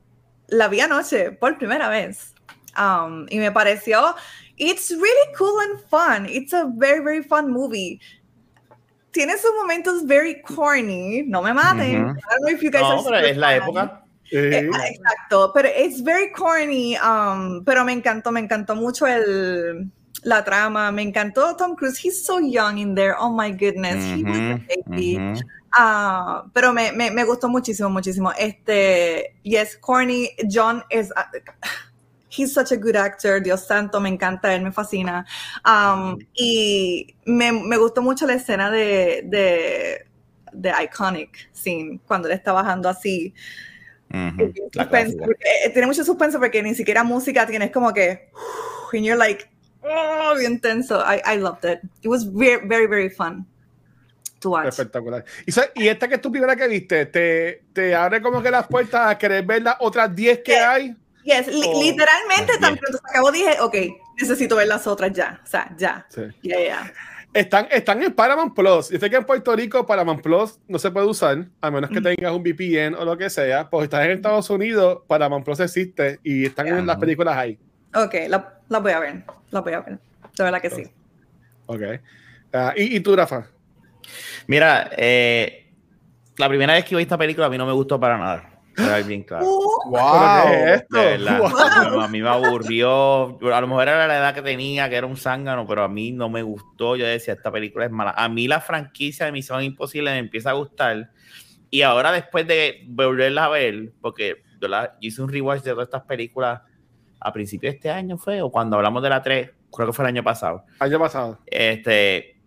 [0.48, 2.32] la vi anoche por primera vez.
[2.78, 4.14] Um, y me pareció,
[4.56, 6.26] it's really cool and fun.
[6.26, 8.00] It's a very, very fun movie.
[9.16, 12.04] Tiene sus momentos very corny, no me maten.
[12.04, 12.18] Ujú.
[12.18, 14.02] I don't know if you guys are No, pero es la época.
[14.30, 19.06] Eh, Eh, ah, exacto, pero it's very corny, um, pero me encantó, me encantó mucho
[19.06, 19.90] el,
[20.22, 24.22] la trama, me encantó Tom Cruise, he's so young in there, oh my goodness, he
[24.22, 25.16] was a baby.
[25.16, 25.40] ujú.
[25.72, 28.32] Ah, pero me, me, me gustó muchísimo, muchísimo.
[28.36, 31.30] Este, yes, corny, John es, ah,
[32.36, 35.24] he's such a good actor, Dios santo, me encanta él, me fascina.
[35.64, 40.06] Um, y me, me gustó mucho la escena de, de,
[40.52, 43.32] de Iconic Scene, cuando él está bajando así.
[44.08, 45.24] Suspenso, clásica.
[45.24, 48.28] porque, eh, tiene mucho suspenso porque ni siquiera música tienes como que
[48.92, 49.46] and you're like
[49.82, 53.44] oh, bien tenso I, I loved it it was very very very fun
[54.38, 55.24] to watch Espectacular.
[55.44, 58.68] Y, y esta que es tu primera que viste, ¿te, te abre como que las
[58.68, 60.58] puertas a querer ver las otras 10 que Sí.
[60.58, 60.96] hay?
[61.26, 63.74] Yes li- Oh, literalmente tan pronto se acabó dije ok
[64.18, 66.22] necesito ver las otras ya o sea ya Sí.
[66.40, 66.92] yeah, yeah.
[67.34, 68.88] Están, están en Paramount Plus.
[68.88, 72.00] Yo sé que en Puerto Rico Paramount Plus no se puede usar, a menos que
[72.00, 72.02] Mm.
[72.04, 73.68] tengas un VPN o lo que sea.
[73.68, 77.58] Pues estás en Estados Unidos, Paramount Plus existe y están en las películas ahí.
[77.94, 79.98] ok la, la voy a ver la voy a ver
[80.34, 80.84] de verdad que sí
[81.66, 81.82] Ok.
[82.54, 83.48] Ah, ¿y, ¿Y tú, Rafa?
[84.46, 85.70] Mira, eh,
[86.38, 88.55] la primera vez que vi esta película a mí no me gustó para nada.
[89.06, 89.46] Bien claro.
[89.46, 90.98] Uh, ¿Pero qué es esto?
[90.98, 92.00] De verdad, Wow.
[92.00, 93.38] a mí me aburrió.
[93.52, 96.12] A lo mejor era la edad que tenía, que era un zángano, pero a mí
[96.12, 96.96] no me gustó.
[96.96, 98.10] Yo decía, esta película es mala.
[98.16, 101.10] A mí la franquicia de Misión Imposible me empieza a gustar.
[101.70, 105.72] Y ahora, después de volverla a ver, porque yo, la, yo hice un rewatch de
[105.72, 106.60] todas estas películas
[107.20, 110.04] a principios de este año, fue, o cuando hablamos de la 3, creo que fue
[110.04, 110.64] el año pasado.
[110.78, 111.40] Año pasado.
[111.46, 112.38] Este.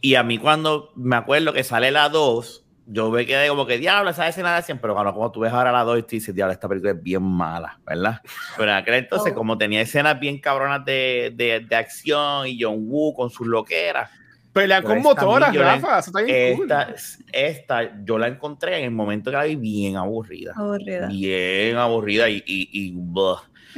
[0.00, 3.78] Y a mí, cuando me acuerdo que sale la 2, yo me quedé como que
[3.78, 6.34] diablo, esa escena de acción, pero cuando como tú ves ahora la 2, tú dices,
[6.34, 8.20] diablo, esta película es bien mala, ¿verdad?
[8.56, 9.36] Pero en aquel entonces, Oh.
[9.36, 14.10] como tenía escenas bien cabronas de, de, de acción y John Woo con sus loqueras,
[14.52, 15.98] Pelean Pero con esta motoras, Rafa.
[15.98, 16.70] Eso está bien cool.
[16.70, 16.94] esta,
[17.32, 20.52] esta yo la encontré en el momento que la vi bien aburrida.
[20.54, 22.94] aburrida Bien aburrida y, y, y.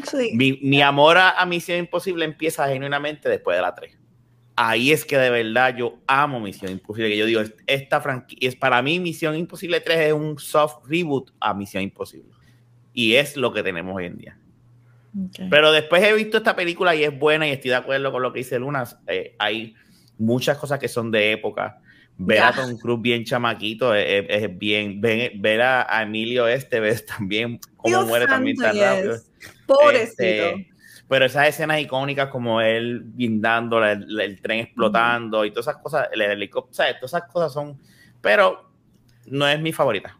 [0.04, 0.32] Sí.
[0.34, 3.96] Mi, mi amor a, a Misión Imposible empieza genuinamente después de la 3.
[4.58, 7.10] Ahí es que de verdad yo amo Misión Imposible.
[7.10, 11.30] Que yo digo, esta franquicia, es para mí Misión Imposible 3 es un soft reboot
[11.40, 12.30] a Misión Imposible.
[12.94, 14.38] Y es lo que tenemos hoy en día.
[15.50, 18.32] Pero después he visto esta película y es buena y estoy de acuerdo con lo
[18.32, 18.84] que dice Luna.
[19.06, 19.74] Eh, hay
[20.18, 21.80] muchas cosas que son de época.
[22.18, 22.52] Ver a.
[22.52, 25.00] Tom Cruise bien chamaquito es, es- es bien.
[25.02, 29.16] Ver, ver a, Emilio Esteves también, Dios muere también tan rápido.
[29.66, 30.68] pobrecito Este,
[31.08, 35.82] pero esas escenas icónicas como él guindando, la- la- el, tren explotando y todas esas
[35.82, 37.78] cosas, el helicóptero, todas esas cosas son,
[38.20, 38.70] pero
[39.26, 40.18] no es mi favorita.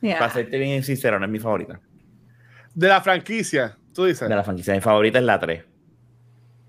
[0.00, 0.18] Yeah.
[0.18, 1.80] Para serte bien sincero, no es mi favorita.
[2.74, 4.28] De la franquicia, tú dices.
[4.28, 5.64] De la franquicia, mi favorita es la 3.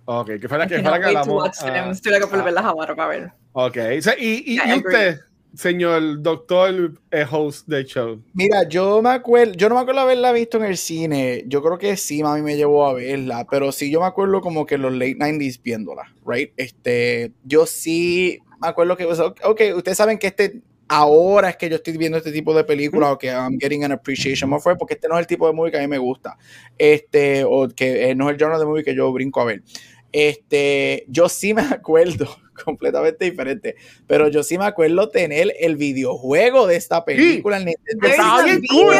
[0.05, 1.59] Ok, que fuera que, I fuera cannot que hablamos.
[1.59, 1.73] them.
[1.73, 3.31] ah, Estoy loca por ah, verlas ahora para ver.
[3.51, 3.77] ok.
[4.17, 5.19] Y, usted,
[5.57, 8.21] señor doctor eh, host del show.
[8.33, 11.43] Mira, yo me acuerdo, yo no me acuerdo haberla visto en el cine.
[11.47, 14.65] Yo creo que sí, mami me llevó a verla, pero sí yo me acuerdo como
[14.65, 16.51] que los late 90s viéndola, right?
[16.57, 21.69] Este, yo sí me acuerdo que, sea, ok, ustedes saben que este ahora es que
[21.69, 24.73] yo estoy viendo este tipo de películas o que I'm getting an appreciation more for
[24.73, 26.37] it, porque este no es el tipo de movie que a mí me gusta.
[26.77, 29.63] Este, o que eh, no es el genre de movie que yo brinco a ver.
[30.11, 32.27] Este, yo sí me acuerdo,
[32.65, 33.75] completamente diferente,
[34.07, 38.43] pero yo sí me acuerdo tener el videojuego de esta película en Nintendo There's Estaba
[38.43, 38.95] bien cool.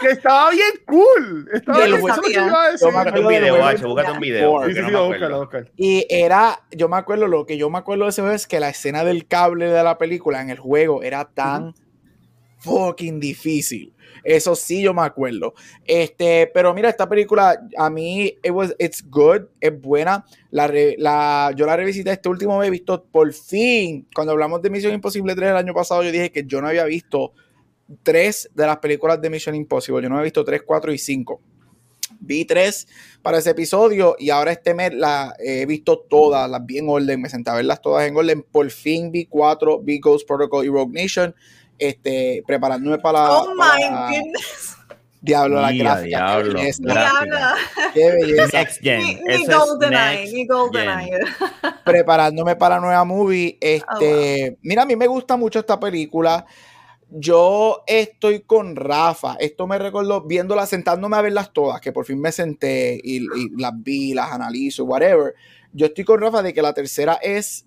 [0.00, 1.50] Que estaba bien cool.
[1.52, 4.64] Estaba bien, que Búscate un video, búscate un video.
[4.64, 5.50] Sí, Sí, sí, no sí, búscalo.
[5.76, 8.60] Y era, yo me acuerdo, lo que yo me acuerdo de ese juego es que
[8.60, 11.74] la escena del cable de la película en el juego era tan
[12.58, 13.94] fucking difícil.
[14.24, 15.54] Eso sí yo me acuerdo.
[15.84, 20.24] Este, pero mira, esta película a mí it was, it's good, es buena.
[20.50, 24.70] La, la, yo la revisité este último vez, he visto por fin, cuando hablamos de
[24.70, 27.32] Misión Imposible 3 el año pasado, yo dije que yo no había visto
[28.02, 30.02] tres de las películas de Mission Impossible.
[30.02, 31.40] Yo no había visto 3, 4 y 5.
[32.20, 32.86] Vi tres
[33.22, 37.20] para ese episodio y ahora este mes la he visto todas, las vi en orden,
[37.20, 38.42] me senté a verlas todas en orden.
[38.50, 41.34] Por fin vi cuatro, vi Ghost Protocol y Rogue Nation,
[41.78, 44.76] este, preparándome para, Oh my para- goodness.
[45.20, 46.04] Diablo, la gráfica.
[46.04, 46.52] diablo.
[46.54, 47.24] Qué belleza, Gráfica.
[47.24, 47.92] Diablo.
[47.94, 48.58] qué belleza.
[48.58, 48.98] Next Gen.
[49.00, 51.18] Ni, ni Eso es GoldenEye, next ni GoldenEye.
[51.84, 53.56] preparándome para la nueva movie.
[53.60, 56.44] Este, Oh, mira, a mí me gusta mucho esta película.
[57.08, 59.36] yo estoy con Rafa.
[59.40, 63.50] Esto me recordó viéndolas, sentándome a verlas todas, que por fin me senté y, y
[63.56, 65.34] las vi, las analizo, whatever.
[65.72, 67.64] Yo estoy con Rafa de que la tercera es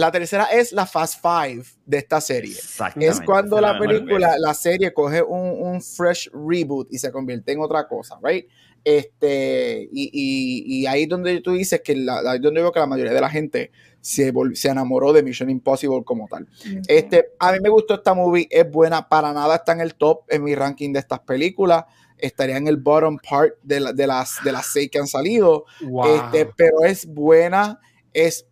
[0.00, 2.56] la tercera es la Fast Five de esta serie.
[2.96, 7.60] Es cuando la película, la serie coge un, un, fresh reboot y se convierte en
[7.60, 8.46] otra cosa, right?
[8.82, 12.86] Este, y, y, y ahí donde tú dices que la, ahí donde veo que la
[12.86, 16.48] mayoría de la gente se, se enamoró de Mission Impossible como tal.
[16.88, 20.22] Este, a mí me gustó esta movie, es buena, para nada está en el top
[20.28, 21.84] en mi ranking de estas películas.
[22.16, 25.66] Estaría en el bottom part de, de las, de las seis que han salido.
[26.06, 27.80] Este, pero es buena,
[28.14, 28.46] es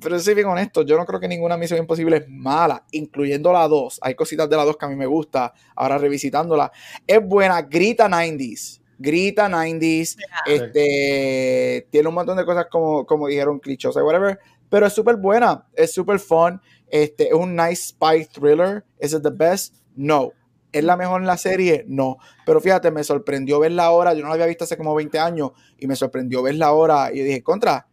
[0.00, 3.66] pero si bien honesto, yo no creo que ninguna Misión Imposible es mala, incluyendo la
[3.68, 4.00] 2.
[4.02, 6.70] Hay cositas de la 2 que a mí me gusta, ahora revisitándola.
[7.06, 8.80] Es buena, grita 90s.
[8.98, 10.16] Grita 90s.
[10.46, 14.38] Este, tiene un montón de cosas como, como dijeron, clichosas, whatever.
[14.68, 16.60] Pero es súper buena, es súper fun.
[16.88, 18.84] Este, es un nice spy thriller.
[18.98, 19.76] ¿Es it the best?
[19.94, 20.32] No.
[20.72, 21.84] ¿Es la mejor en la serie?
[21.88, 22.18] No.
[22.44, 24.12] Pero fíjate, me sorprendió verla ahora.
[24.14, 27.10] Yo no la había visto hace como 20 años y me sorprendió verla ahora.
[27.12, 27.86] Y yo dije, contra,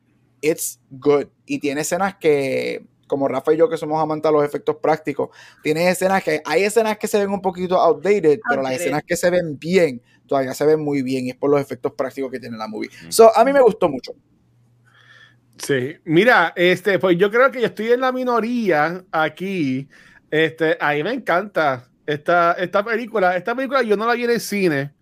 [0.43, 1.27] it's good.
[1.45, 5.29] Y tiene escenas que, como Rafa y yo que somos amantes de los efectos prácticos,
[5.63, 9.15] tiene escenas que, hay escenas que se ven un poquito outdated, pero las escenas que
[9.15, 12.39] se ven bien, todavía se ven muy bien y es por los efectos prácticos que
[12.39, 12.89] tiene la movie.
[13.10, 14.13] So, a mí me gustó mucho.
[15.58, 19.88] Sí, mira, este, pues yo creo que yo estoy en la minoría aquí.
[20.29, 23.38] Este, a mí me encanta esta, esta película.
[23.38, 24.93] Esta película yo no la vi en el cine.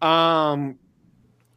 [0.00, 0.76] Um,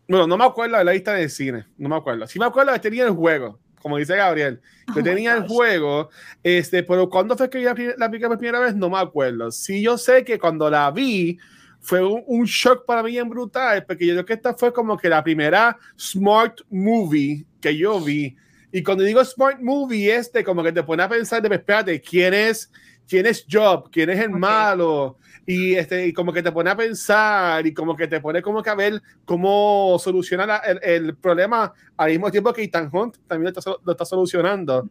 [0.10, 2.28] bueno, no me acuerdo de la lista de cine, no me acuerdo.
[2.28, 4.60] Sí me acuerdo que tenía el juego, como dice Gabriel.
[4.88, 6.10] Yo oh tenía el juego,
[6.43, 9.52] este, pero cuando fue que vi la, la por primera vez, no me acuerdo.
[9.52, 11.38] Sí, yo sé que cuando la vi,
[11.80, 15.10] fue un, shock para mí en brutal, porque yo creo que esta fue como que
[15.10, 18.36] la primera smart movie que yo vi.
[18.72, 22.34] Y cuando digo smart movie, este como que te pone a pensar de, espérate, ¿quién
[22.34, 22.72] es,
[23.10, 23.89] quién es Job?
[23.91, 25.17] ¿Quién es el malo?
[25.50, 28.62] y, este, y como que te pone a pensar y como que te pone como
[28.62, 33.52] que a ver cómo solucionar el, el, problema al mismo tiempo que Ethan Hunt también
[33.52, 34.88] lo está, lo está solucionando.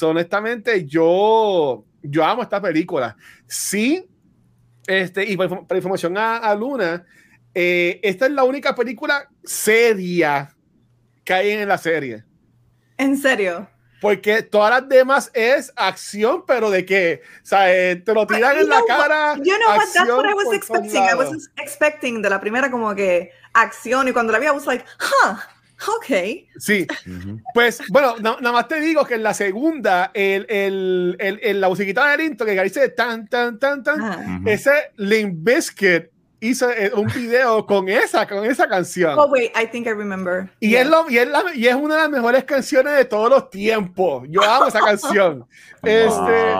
[0.00, 3.14] honestamente, yo, yo amo esta película.
[3.46, 4.08] Sí,
[4.86, 7.04] este, y para, información a, a Luna,
[7.54, 10.56] eh, esta es la única película seria
[11.22, 12.24] que hay en la serie.
[12.96, 13.68] ¿En serio?
[14.00, 17.22] Porque todas las demás es acción, pero de qué?
[17.42, 19.34] O sea, eh, te lo tiran en la cara.
[19.36, 19.86] You know what?
[19.92, 21.02] That's what I was expecting.
[21.02, 24.66] I was expecting de la primera como que acción y cuando la vi, I was
[24.66, 25.36] like, huh.
[25.86, 26.48] Ok.
[26.58, 26.86] Sí.
[27.54, 32.10] Pues, bueno, nada más te digo que en la segunda, el, el, el, la musiquita
[32.10, 37.66] del intro que dice tan, tan, tan, tan, ese Limp Biscuit hizo eh, un video
[37.66, 39.18] con esa, con esa canción.
[39.18, 40.48] Oh, wait, I think I remember.
[40.60, 43.28] Y, es lo, y, es la, y, es una de las mejores canciones de todos
[43.28, 44.24] los tiempos.
[44.28, 45.46] Yo amo esa canción.
[45.80, 46.54] Este, y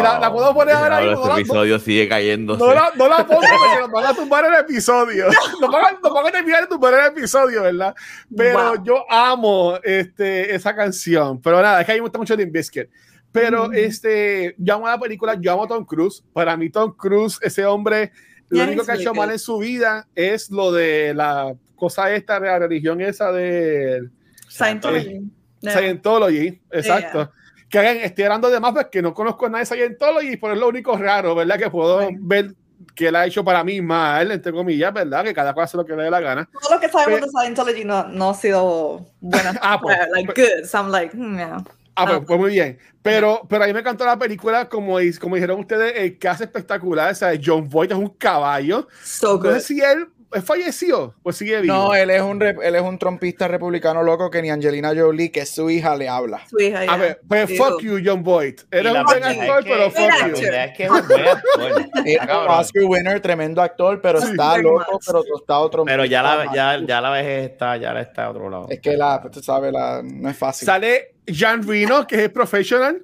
[0.00, 1.24] la, la, puedo poner ahora mismo.
[1.26, 2.56] Este episodio sigue cayendo.
[2.56, 5.26] No la, no la pongo porque nos van a tumbar el episodio.
[5.60, 7.96] Nos van, nos van a terminar de tumbar el episodio, ¿verdad?
[8.34, 8.84] Pero wow.
[8.84, 11.40] yo amo este, esa canción.
[11.42, 12.88] Pero nada, es que a mí me gusta mucho Limp Bizkit.
[13.32, 13.74] Pero mm.
[13.74, 16.22] este, yo amo la película, yo amo a Tom Cruise.
[16.32, 18.12] Para mí, Tom Cruise, ese hombre
[18.50, 22.38] lo único que ha hecho mal en su vida es lo de la cosa esta
[22.38, 24.08] la religión esa de
[24.48, 25.22] Scientology.
[25.62, 27.30] Eh, Scientology, exacto.
[27.68, 30.68] Que estoy hablando de más porque no conozco a nadie de Scientology, pero es lo
[30.68, 31.58] único raro, ¿verdad?
[31.58, 32.54] Que puedo ver
[32.94, 35.24] que él ha hecho para mí mal, entre comillas, ¿verdad?
[35.24, 36.48] Que cada cual hace lo que le dé la gana.
[36.60, 39.50] Todo lo que sabemos de Scientology no, no ha sido bueno.
[39.62, 40.64] ah, pues, like pues, good.
[40.66, 41.64] So I'm like, hmm, yeah.
[41.94, 42.78] Ah, pues, pues, muy bien.
[43.02, 47.12] Pero, pero a mí me encantó la película, como, como dijeron ustedes, el cast espectacular.
[47.12, 48.88] O sea, John Voight es un caballo.
[49.02, 49.46] So good.
[49.46, 50.08] No sé si él
[50.44, 51.74] falleció o sigue vivo.
[51.74, 55.40] No, él es un, él es un trompista republicano loco que ni Angelina Jolie, que
[55.40, 56.46] es su hija, le habla.
[56.48, 58.62] Su hija, A ver, pues fuck you, John Voight.
[58.70, 60.46] Eres un buen actor, pero fuck you.
[60.46, 61.90] Es que es un buen actor.
[62.04, 65.96] Es Oscar winner, tremendo actor, pero sí, está loco, pero tostado trompista.
[65.96, 68.66] Pero ya la, ya, ya la vejez está, ya la está a otro lado.
[68.70, 70.66] Es que la, tú sabes, la, no es fácil.
[70.66, 73.02] Sale Jean Reno, que es professional,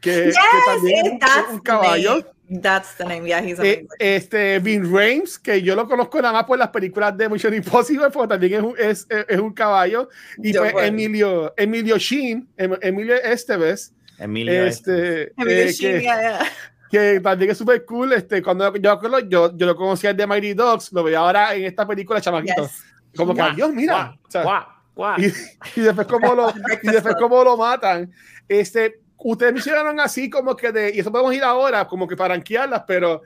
[0.00, 2.31] que, yes, que también es un, caballo.
[2.60, 3.88] That's the name, yeah, he's amazing.
[3.98, 7.54] Eh, este, Vin Rames, que yo lo conozco nada más por las películas de Mission
[7.54, 10.08] Impossible, porque también es un, es, es un caballo.
[10.36, 13.94] Y pues Emilio, Emilio Sheen, em, Emilio Esteves.
[14.18, 16.46] Emilio, este, Emilio eh, Sheen, que, yeah, yeah.
[16.90, 18.12] que también es súper cool.
[18.12, 21.86] Este, cuando yo, yo, yo lo conocía de Mighty Dogs, lo veo ahora en esta
[21.86, 22.62] película, chamaquito.
[22.64, 22.84] Yes.
[23.16, 24.04] Como que, Dios, mira.
[24.04, 24.62] Wow, o sea, wow,
[24.94, 25.14] wow.
[25.18, 26.50] Y, y, después cómo lo,
[26.82, 28.12] y después cómo lo matan.
[28.48, 32.34] Este, ustedes mencionaron así como que de, y eso podemos ir ahora, como que para
[32.34, 33.22] ranquearlas, pero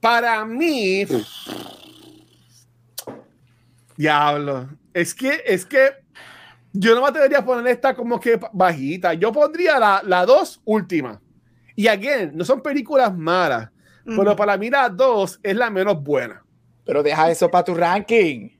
[0.00, 1.06] para mí,
[3.96, 5.90] diablo, es que, es que
[6.72, 10.60] yo no me atrevería a poner esta como que bajita, yo pondría la, la dos
[10.64, 11.20] última.
[11.76, 13.70] Y again, no son películas malas,
[14.04, 16.44] pero para mí la 2 es la menos buena.
[16.84, 18.50] Pero deja eso para tu ranking.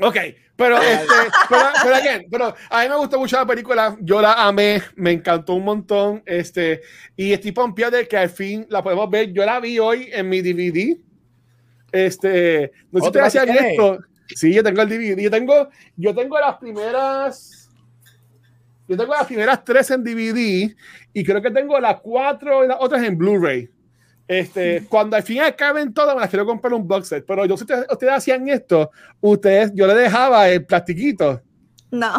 [0.00, 0.16] Ok,
[0.56, 1.14] pero, este,
[1.48, 5.12] pero, pero, again, pero a mí me gustó mucho la película, yo la amé, me
[5.12, 6.80] encantó un montón, este,
[7.14, 9.32] y estoy pompeado de que al fin la podemos ver.
[9.32, 10.96] Yo la vi hoy en mi DVD.
[11.92, 13.98] Este, no sé si ¿Otra te hacían esto.
[14.34, 15.20] Sí, yo tengo el DVD.
[15.22, 17.70] Yo tengo, yo tengo las primeras.
[18.88, 20.74] Yo tengo las primeras tres en DVD
[21.12, 23.68] y creo que tengo las cuatro y las otras en Blu-ray.
[24.28, 27.24] Este, cuando al fin acaben todas, me las quiero comprar un box set.
[27.26, 31.40] Pero yo, si ustedes, ustedes hacían esto, ustedes, yo le dejaba el plastiquito
[31.92, 32.12] No.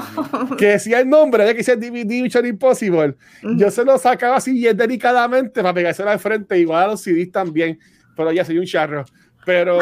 [0.58, 3.16] que decía el nombre de que dice DVD Mission Impossible.
[3.58, 7.32] Yo se lo sacaba así bien delicadamente para pegárselo al frente, igual a los CDs
[7.32, 7.78] también.
[8.16, 9.04] Pero ya soy un charro.
[9.46, 9.78] Pero,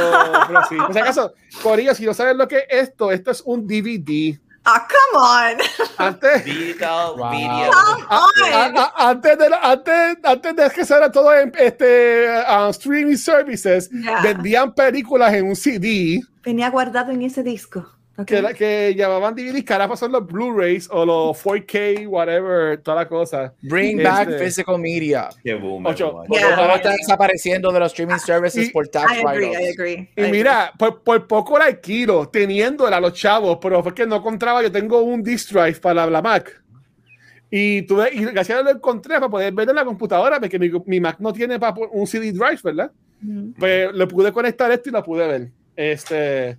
[0.47, 0.75] pero sí.
[0.85, 1.33] Por si acaso,
[1.63, 4.39] Corillo, si no sabes lo que es esto, esto es un DVD.
[4.65, 5.57] Ah, come on.
[6.07, 7.31] Antes, Digital Wow.
[7.31, 7.71] video.
[7.71, 8.77] Come on.
[8.77, 13.89] a- antes, de, antes, antes de que se era todo en este, uh, streaming services,
[13.91, 14.21] Ya.
[14.21, 17.87] vendían películas en un CD Venía guardado en ese disco.
[18.17, 18.25] Ok.
[18.25, 22.97] que, la- que llamaban DVD, que ahora son los Blu-rays o los 4K, whatever, toda
[23.03, 23.53] la cosa.
[23.61, 25.29] Bring Este- back physical media.
[25.43, 26.13] Qué boomer, Ocho.
[26.13, 26.25] man.
[26.27, 26.75] Porque Yeah.
[26.75, 29.79] está desapareciendo de los streaming services Y- por tax I agree, I write-offs.
[29.79, 30.09] agree.
[30.15, 34.05] Y I mira, por, por poco la alquilo, teniéndola a los chavos, pero fue que
[34.05, 36.61] no encontraba, yo tengo un disk drive para la Mac.
[37.51, 40.69] Y, tuve, y gracias a lo encontré para poder verlo en la computadora, porque mi,
[40.87, 42.91] mi Mac no tiene para un CD drive, ¿verdad?
[43.21, 43.53] agree.
[43.57, 45.49] Pues le pude conectar esto y la pude ver.
[45.75, 46.57] Este,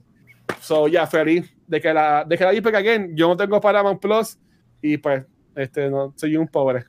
[0.60, 4.00] so, ya, feliz de que la, de que la porque again, yo no tengo Paramount
[4.00, 4.38] Plus
[4.82, 6.84] y pues, este, no, soy un pobre.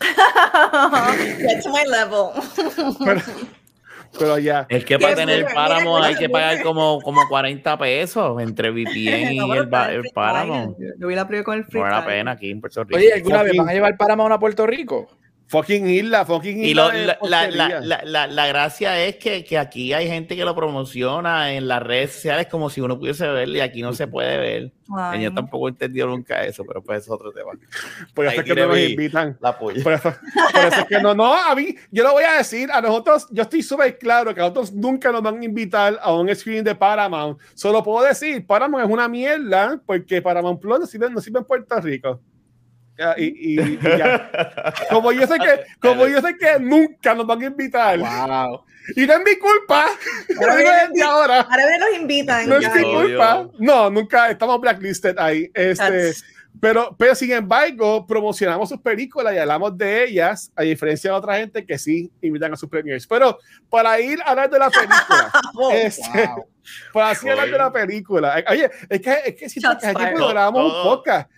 [0.00, 2.30] Get to my level.
[3.04, 3.20] Pero,
[4.18, 4.66] pero ya.
[4.68, 6.40] Es que para tener boomer, Paramount mira, hay que mira.
[6.40, 10.76] pagar como, como 40 pesos entre VPN No, y el, el free Paramount.
[10.98, 12.96] Yo vi la con el free No vale la pena aquí en Puerto Rico.
[12.96, 15.08] Oye, ¿alguna vez van a llevar Paramount a Puerto Rico?
[15.50, 16.68] Fucking isla, fucking isla.
[16.70, 20.36] Y lo- la, la, la, la, la- la gracia es que, que aquí hay gente
[20.36, 23.92] que lo promociona en las redes sociales como si uno pudiese verlo y aquí no
[23.92, 24.72] se puede ver.
[24.96, 27.50] Ay, Yo tampoco he entendido nunca eso, pero pues es otro tema.
[28.14, 29.38] Por eso es que no nos invitan.
[29.40, 29.82] La polla.
[29.82, 30.14] Por eso,
[30.52, 33.26] por eso es que no, no, a mí, yo lo voy a decir, a nosotros,
[33.32, 36.62] yo estoy súper claro que a nosotros nunca nos van a invitar a un screen
[36.64, 37.38] de Paramount.
[37.54, 41.44] Solo puedo decir, Paramount es una mierda porque Paramount Plus no sirve, no sirve en
[41.44, 42.20] Puerto Rico.
[43.16, 44.30] Y, y- y ya.
[44.90, 47.98] Como yo sé que, como yo sé que nunca nos van a invitar.
[47.98, 48.64] Wow.
[48.96, 49.86] Y no es mi culpa.
[50.40, 51.40] Ahora desde ahora.
[51.40, 52.48] Ahora me los invitan.
[52.48, 53.48] No es mi culpa.
[53.58, 55.50] No, nunca estamos blacklisted ahí.
[55.54, 56.12] Este,
[56.60, 61.36] pero, pero sin embargo, promocionamos sus películas y hablamos de ellas, a diferencia de otra
[61.36, 63.06] gente que sí invitan a sus premiers.
[63.06, 63.38] Pero
[63.70, 66.46] para ir a hablar de la película, Oh, este, Wow.
[66.92, 68.44] para así hablar de la película.
[68.50, 71.30] Oye, es que, es que que aquí grabamos un podcast,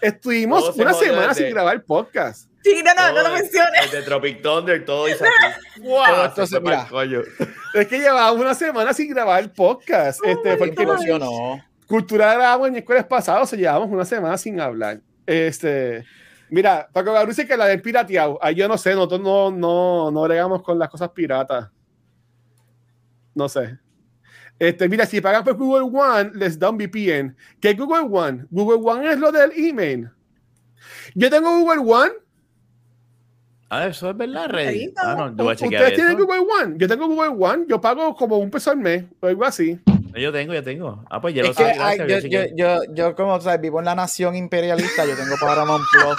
[0.00, 2.48] estuvimos una semana sin grabar podcast.
[2.62, 3.90] Sí, no, no, no lo menciones.
[3.90, 5.06] Desde Tropic Thunder, todo
[6.60, 6.86] mira.
[6.88, 7.20] coño.
[7.74, 10.20] Es que llevábamos una semana sin grabar podcast.
[10.24, 10.94] Este, my porque ¿Qué God.
[10.94, 11.64] emocionó?
[11.86, 15.00] Cultura grabamos en escuelas pasadas, o sea, llevamos una semana sin hablar.
[15.24, 16.04] Este,
[16.50, 18.38] mira, Paco Gabriel dice que la de pirateado.
[18.42, 21.68] Ahí yo no sé, nosotros no, no, no bregamos con las cosas piratas.
[23.34, 23.78] No sé.
[24.58, 27.36] Este, mira, si pagan por Google One, les da un VPN.
[27.60, 28.46] ¿Qué es Google One?
[28.50, 30.10] Google One es lo del email.
[31.14, 32.12] Yo tengo Google One.
[33.70, 34.52] Ah, eso es verdad.
[34.54, 36.16] Ahí Ah, no, yo voy a chequear Ustedes tienen.
[36.18, 36.74] Google One.
[36.78, 37.66] Yo tengo Google One.
[37.68, 39.78] Yo pago como un peso al mes o algo así.
[40.16, 41.04] Yo tengo, yo tengo.
[41.10, 41.70] Ah, pues ya lo Es que sé.
[41.80, 42.48] ay, gracias, voy a yo, yo, chequear.
[42.86, 46.16] yo, yo, como sabes, vivo en la nación imperialista, yo tengo Paramount Plus.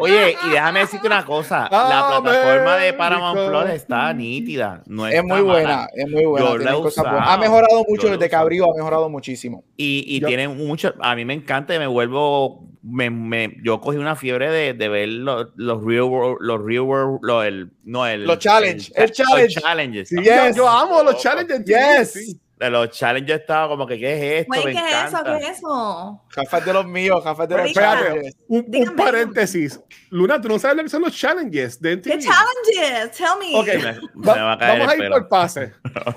[0.00, 1.68] Oye, y déjame decirte una cosa.
[1.70, 2.92] La Ah, plataforma de.
[2.94, 4.82] Paramount Plus está nítida.
[4.86, 6.46] No Es muy buena, es muy buena.
[6.46, 7.20] Yo la tiene he cosas buenas.
[7.22, 9.64] usado, Ha mejorado mucho desde abrió, ha mejorado muchísimo.
[9.76, 10.94] Y, y Yo- tiene mucho.
[11.00, 12.68] A mí me encanta y me vuelvo.
[12.86, 16.36] Me, me- yo cogí una fiebre de, de ver los, los real world.
[16.40, 17.18] Los real world.
[17.22, 19.60] Lo, el, no, el, Los challenge, el los challenge.
[19.60, 20.08] challenges.
[20.08, 20.56] Sí, Yo- Yes.
[20.56, 21.64] Yo, amo los challenges.
[21.64, 22.36] Yes.
[22.58, 24.52] De los challenges estaba como que, ¿qué es esto?
[24.62, 25.06] Güey, me ¿qué es eso?
[25.18, 25.38] encanta.
[25.38, 26.22] ¿Qué es eso?
[26.28, 27.66] Jafa es de los míos, Jafa es de los.
[27.66, 29.80] Espérate, un, paréntesis.
[30.10, 32.22] Luna, ¿tú no sabes lo que son los challenges de ¿Qué MTV?
[32.22, 33.16] challenges?
[33.16, 33.58] Tell me.
[33.58, 35.72] Ok, Se me, se Va- me va a caer vamos a ir por pase.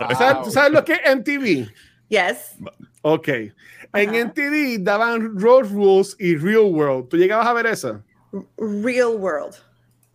[0.10, 1.72] ¿Tú sabes, tú sabes lo que es MTV?
[2.10, 2.56] Yes.
[3.02, 3.28] Ok.
[3.94, 4.26] En Ajá.
[4.28, 7.10] MTV daban Road Rules y Real World.
[7.10, 8.04] ¿Tú llegabas a ver eso?
[8.58, 9.56] Real world.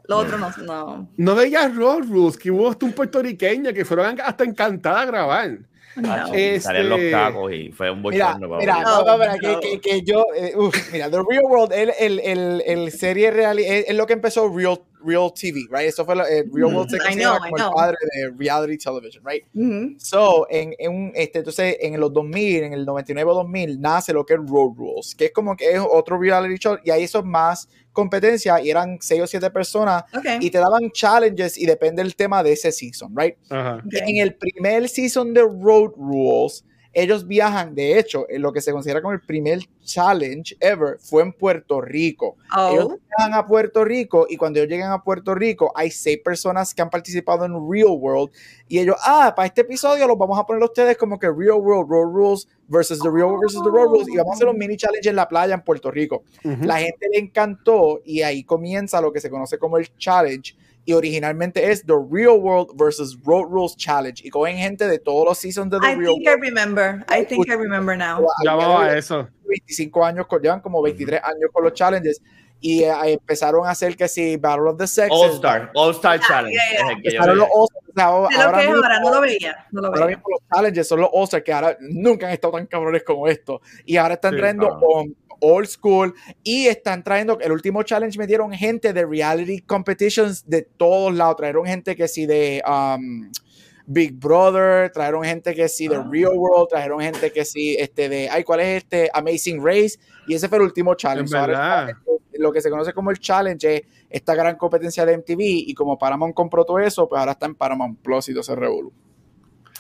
[0.09, 0.53] Lo otro no.
[0.59, 1.09] no.
[1.17, 5.59] No veías Road Rules, que hubo hasta un puertorriqueño que fueron hasta encantada a grabar.
[5.97, 6.27] No.
[6.35, 8.57] Este- Salían los cacos y fue un Mira, bochorno.
[8.59, 11.73] mira, para No, no, mira, que, que, que yo, eh, uf, mira, The Real World,
[11.73, 15.89] el, el, el, el serie real, es, es lo que empezó Real, Real TV, right?
[15.89, 17.75] Eso fue lo, eh, Real World se I considera know, I como el know.
[17.75, 19.45] padre de reality television, right?
[19.55, 19.95] Ujú.
[19.99, 24.13] So, en, en un, este, entonces, en los 2000, en el 99 o 2000, nace
[24.13, 27.05] lo que es Road Rules, que es como que es otro reality show, y ahí
[27.05, 30.25] eso es más competencia, y eran seis o siete personas, Ok.
[30.41, 33.37] y te daban challenges, y depende del tema de ese season, right?
[33.51, 33.77] Ajá.
[33.85, 33.93] Ok.
[34.07, 38.73] En el primer season de Road Rules, ellos viajan, de hecho, en lo que se
[38.73, 42.37] considera como el primer challenge ever fue en Puerto Rico.
[42.71, 46.19] Ellos Oh, viajan a Puerto Rico y cuando ellos llegan a Puerto Rico hay seis
[46.23, 48.31] personas que han participado en Real World
[48.69, 51.59] y ellos, ah, para este episodio los vamos a poner a ustedes como que Real
[51.59, 54.49] World, Road Rules versus The Real World versus The Road Rules y vamos a hacer
[54.49, 56.25] un mini challenge en la playa en Puerto Rico.
[56.43, 60.57] La gente le encantó y ahí comienza lo que se conoce como el challenge.
[60.85, 64.21] Y originalmente es The Real World versus Road Rules Challenge.
[64.27, 66.43] Y cogen gente de todos los seasons de The I Real think I World.
[66.43, 67.05] remember.
[67.09, 68.27] I think I remember now.
[68.45, 69.29] Llamaba a eso.
[69.45, 72.21] 25 años, con- llevan como 23 años con los challenges.
[72.65, 75.11] Y eh, empezaron a hacer que si Battle of the Sexes.
[75.13, 76.55] All Star, All Star Yeah, Challenge.
[76.55, 76.85] yeah, yeah.
[76.87, 77.49] es el que yo Empezaron los
[77.95, 79.67] sea, ahora- ahora que es mismo- ahora, no lo veía.
[79.73, 80.17] No lo Ahora veía.
[80.17, 83.61] mismo los challenges son los All-Stars que ahora nunca han estado tan cabrones como esto.
[83.85, 85.05] Y ahora están Sí, trayendo claro.
[85.43, 91.15] Old school y están trayendo, el último challenge metieron gente de reality competitions de todos
[91.15, 91.37] lados.
[91.37, 93.31] Trajeron gente que sí de um,
[93.87, 96.09] Big Brother, trajeron gente que sí de Ah.
[96.11, 99.11] Real World, trajeron gente que sí este de, ay, ¿cuál es este?
[99.13, 99.99] Amazing Race.
[100.27, 101.37] Y ese fue el último challenge.
[101.37, 101.95] Ahora
[102.39, 105.99] lo que se conoce como el challenge es esta gran competencia de MTV y como
[105.99, 108.93] Paramount compró todo eso, pues ahora está en Paramount Plus y todo se revolú.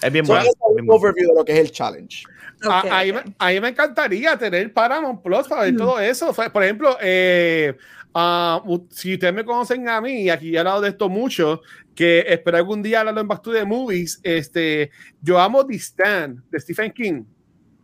[0.02, 0.48] Es bien So, bueno.
[0.48, 2.24] es un overview de lo que es el challenge.
[2.68, 5.78] A, Ok, ahí, ahí me encantaría tener Paramount Plus para ver Mm.
[5.78, 6.32] todo eso.
[6.52, 7.76] Por ejemplo, eh,
[8.14, 11.60] ah, u- si ustedes me conocen a mí, y aquí he hablado de esto mucho,
[11.94, 14.90] que espero algún día hablarlo en Back to the Movies, este,
[15.20, 17.24] yo amo The Stand de Stephen King.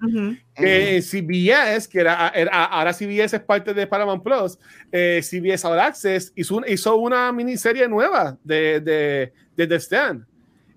[0.01, 0.37] Ujú.
[0.55, 4.57] que en CBS, que era, era- ahora CBS es parte de Paramount Plus,
[4.93, 10.25] eh, CBS All Access hizo, un- hizo una miniserie nueva de, de, de The Stand.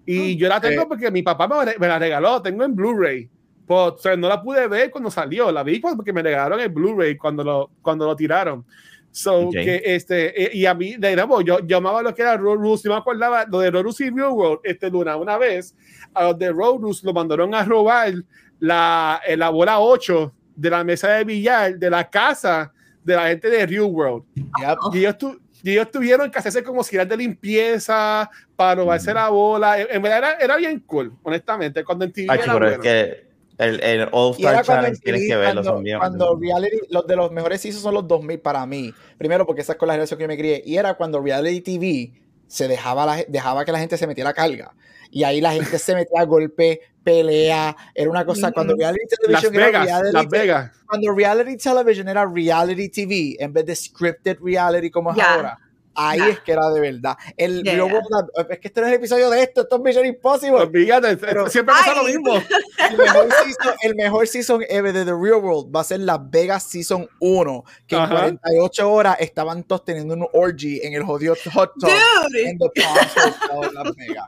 [0.06, 1.48] Y yo la tengo porque mi papá
[1.80, 3.30] me, la regaló, tengo en Blu-ray.
[3.68, 6.60] Pues, o sea, no la pude ver cuando salió, la vi cuando- porque me regalaron
[6.60, 8.66] el Blu-ray cuando lo, cuando lo tiraron.
[9.14, 9.52] So, Ok.
[9.52, 12.56] que este, eh, y a mí, de nuevo, yo, yo amaba lo que era Road
[12.56, 15.76] Rules, yo me acordaba lo de Road Rules y Real World, este Luna, una vez,
[16.14, 18.14] a los de Road Rules lo mandaron a robar
[18.60, 22.72] la, eh, la bola 8 de la mesa de billar de la casa
[23.04, 24.24] de la gente de Real World.
[24.36, 24.78] Yep.
[24.94, 29.14] Y ellos, tu- y ellos tuvieron que hacerse como si eran de limpieza para robarse
[29.14, 29.80] la bola.
[29.80, 31.84] En, verdad era, era bien cool, honestamente.
[31.84, 35.36] Cuando en TV Ay, era es que el, el All Star Challenge en tienes que
[35.36, 35.62] verlo.
[35.62, 38.94] cuando, son bien- cuando reality, los de los mejores seasons son los 2000 para mí.
[39.18, 40.64] Primero porque esa es con la generación que yo me crié.
[40.66, 42.12] Y era cuando reality TV
[42.52, 44.74] se dejaba, la, dejaba que la gente se metiera carga.
[45.10, 47.76] Y ahí la gente se metía a golpe, pelea.
[47.96, 48.52] Era una cosa.
[48.52, 50.72] Cuando reality Las television era Vegas, reality, Las Vegas.
[50.86, 55.58] cuando reality television era reality TV en vez de scripted reality como es ahora.
[55.94, 56.30] Ahí Ya.
[56.30, 57.18] es que era de verdad.
[57.36, 57.64] El.
[57.68, 60.62] World- es que este no es el episodio de esto, esto es Mission Impossible.
[60.62, 62.36] Olvídate, Pero- siempre pasa lo mismo.
[62.36, 66.20] el mejor, season, el mejor season ever de The Real World va a ser Las
[66.30, 68.12] Vegas Season 1, que en Ajá.
[68.20, 72.50] 48 horas estaban todos teniendo un orgy en el jodido hot tub Dude.
[72.50, 74.26] en The Palms de Las Vegas.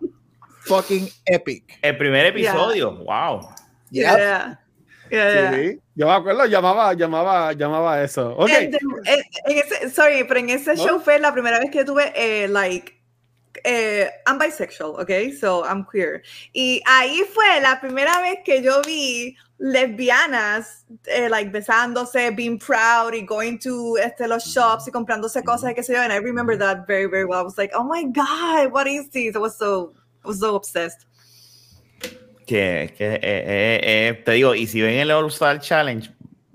[0.65, 1.77] Fucking epic.
[1.81, 3.41] El primer episodio, wow.
[3.91, 4.03] Yep.
[4.17, 4.59] Yeah.
[5.11, 5.53] Yeah, yeah.
[5.53, 8.35] Sí, yo me acuerdo, llamaba, llamaba, llamaba eso.
[8.37, 8.49] Ok.
[8.49, 10.83] En, en- en ese, sorry, pero en ese ¿No?
[10.83, 12.99] show fue la primera vez que tuve, eh, like,
[13.63, 16.23] eh, I'm bisexual, ok, so I'm queer.
[16.53, 23.13] Y ahí fue la primera vez que yo vi lesbianas, eh, like, besándose, being proud
[23.13, 26.01] y going to este, los shops y comprándose cosas y qué sé yo.
[26.01, 27.39] And I remember that very, very well.
[27.39, 29.35] I was like, oh my God, what is this?
[29.35, 29.93] I was so,
[30.25, 31.05] I was so obsessed.
[32.45, 36.09] Que, que eh, eh, eh, te digo, y si ven el All Star Challenge,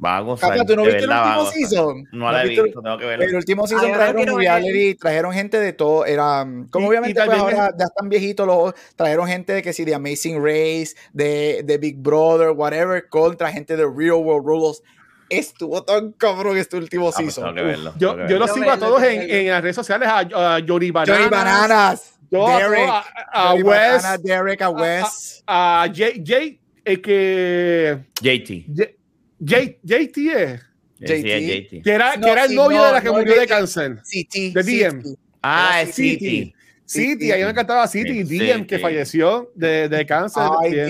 [0.05, 0.65] va a gozar.
[0.67, 2.09] ¿tú no viste el último season?
[2.13, 3.25] No la he viste el- visto, tengo que verlo.
[3.25, 7.27] El último season Ay, trajeron reality, trajeron gente de todo, era como Y- obviamente y
[7.27, 11.63] pues ahora ya están viejitos los trajeron gente de que sí de Amazing Race, de,
[11.65, 14.83] de Big Brother, whatever, contra gente de Real World Rules.
[15.31, 17.51] Estuvo tan cabrón este último Ah, pues season.
[17.51, 17.55] Uf.
[17.65, 20.21] verlo, Yo, yo los sigo a todos en, en las redes sociales, a,
[20.55, 25.43] a Yori Bananas, Johnny Bananas, yo a, Derek, a, a Johnny Wes, Derek, a Wes.
[25.47, 28.67] a Jay, Jay, el que JT.
[28.75, 30.61] Jay, Jay, JT es,
[31.01, 31.83] JT.
[31.83, 33.99] que era, No, que era el novio no, de la que no, murió de cáncer.
[34.05, 35.03] City, de DM.
[35.03, 35.19] City.
[35.43, 36.55] Ah, es City.
[36.85, 37.33] City.
[37.33, 40.43] A mí me encantaba City, DM, que falleció de, de cáncer.
[40.61, 40.87] Ay, bien.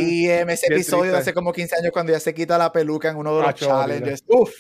[0.47, 1.31] DM, ese episodio de triste.
[1.31, 3.67] hace como 15 años cuando ya se quita la peluca en uno de los Acho,
[3.67, 4.23] challenges.
[4.29, 4.51] Uf.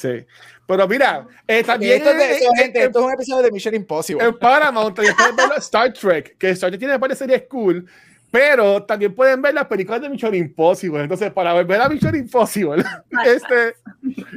[0.00, 0.24] Sí.
[0.66, 3.12] Pero mira, eh, también esto, es de- en- eso, en- gente, en- esto es un
[3.12, 4.24] episodio de Mission Impossible.
[4.24, 7.86] en Paramount también puedes ver Star Trek, que Star Trek tiene varias series cool,
[8.28, 11.00] Pero también pueden ver las películas de Mission Impossible.
[11.00, 12.82] Entonces, para ver a Mission Impossible,
[13.24, 13.76] este,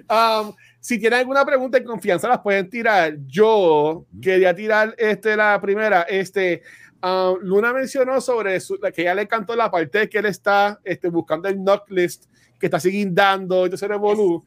[0.09, 3.15] um, si tienen alguna pregunta en confianza, las pueden tirar.
[3.25, 6.03] Yo quería tirar este, la primera.
[6.03, 6.61] Este,
[7.01, 10.79] um, Luna mencionó sobre su, que ya le cantó la parte de que él está
[10.83, 12.25] este, buscando el knock list,
[12.59, 14.45] que está siguiendo, entonces revolú.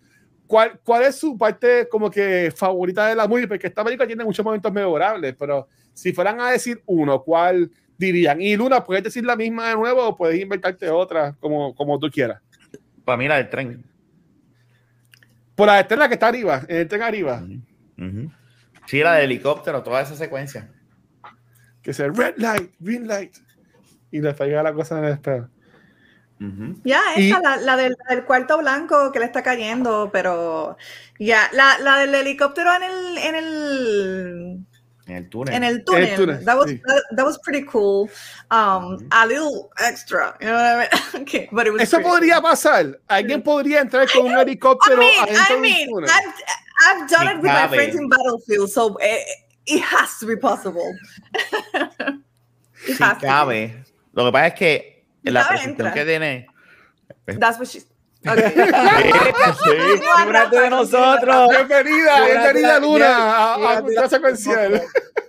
[0.53, 3.48] ¿Cuál, ¿Cuál es su parte como que favorita de la movie?
[3.48, 8.38] Porque esta película tiene muchos momentos memorables, pero si fueran a decir uno, ¿cuál dirían?
[8.38, 12.11] Y Luna, ¿puedes decir la misma de nuevo o puedes inventarte otra como, como tú
[12.11, 12.42] quieras?
[13.03, 13.82] Para mí la del tren.
[15.55, 17.42] Por la estrella que está arriba, en el tren arriba.
[17.42, 18.32] Uh -huh.
[18.84, 20.68] Sí, la del helicóptero, toda esa secuencia.
[21.80, 23.34] Que sea red light, green light.
[24.11, 25.48] Y le falla la cosa en el espejo.
[26.43, 26.80] Uh -huh.
[26.82, 30.76] Ya, esa, y, la, la, del, del, cuarto blanco que le está cayendo, pero
[31.18, 34.66] ya, la, la, del helicóptero en el, en el
[35.07, 35.55] en el túnel.
[35.55, 36.05] En el túnel.
[36.05, 36.82] El túnel that, was, sí.
[36.84, 38.09] that, that, was pretty cool.
[38.51, 39.09] Um, mm -hmm.
[39.11, 40.36] A little extra.
[40.40, 41.22] You know what I mean?
[41.22, 42.51] okay, but it was Eso podría cool.
[42.51, 42.99] pasar.
[43.09, 45.14] Alguien podría entrar con un helicóptero I mean,
[45.51, 46.11] I mean, túnel.
[46.11, 46.32] I've,
[46.86, 49.20] I've done it with my friends in Battlefield, so it,
[49.66, 50.88] it has to be possible.
[52.88, 53.84] it si has cabe.
[54.14, 54.91] Lo que pasa es que
[55.31, 56.47] la presentación que tiene.
[57.39, 57.83] That's what she.
[58.25, 58.51] Okay.
[58.55, 58.61] sí,
[60.57, 61.49] de nosotros.
[61.49, 64.81] Bienvenida, bienvenida Luna a, a Cultura Secuencial.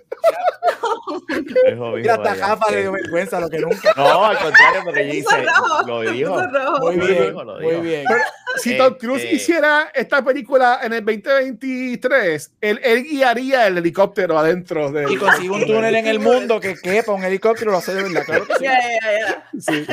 [1.96, 3.92] Mira, hasta Jafa le dio vergüenza lo que nunca.
[3.96, 5.46] No, al contrario, porque ella dice,
[5.86, 6.36] lo dijo.
[6.80, 8.04] Muy bien, muy bien.
[8.08, 8.22] Pero,
[8.56, 9.36] si Tom Cruise este...
[9.36, 15.12] hiciera esta película en el 2023, él, él guiaría el helicóptero adentro de.
[15.12, 18.24] Y consigue un túnel en el mundo que quepa un helicóptero, lo hace de verdad,
[18.24, 18.62] claro que sí.
[18.62, 19.50] Yeah, yeah, yeah.
[19.60, 19.86] Sí.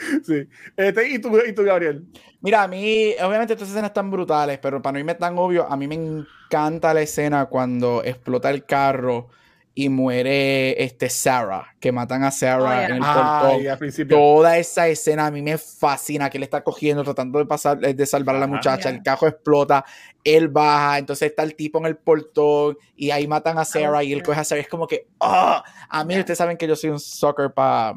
[0.24, 0.48] Sí.
[0.76, 2.04] Este, ¿y, tú, ¿Y tú, Gabriel?
[2.40, 5.76] Mira, a mí, obviamente estas escenas están brutales, pero para no irme tan obvio, a
[5.76, 9.28] mí me encanta la escena cuando explota el carro
[9.74, 12.86] y muere este Sarah, que matan a Sarah Oh, yeah.
[12.86, 13.78] en el portón.
[13.78, 14.16] principio.
[14.16, 18.06] Toda esa escena a mí me fascina, que él está cogiendo, tratando de pasar, de
[18.06, 18.54] salvar a la Ajá.
[18.54, 18.98] muchacha, Yeah.
[18.98, 19.84] el carro explota,
[20.24, 24.12] él baja, entonces está el tipo en el portón y ahí matan a Sarah y
[24.12, 24.24] él yeah.
[24.24, 26.20] coge a Sarah, es como que, ah, a mí Yeah.
[26.22, 27.94] ustedes saben que yo soy un sucker para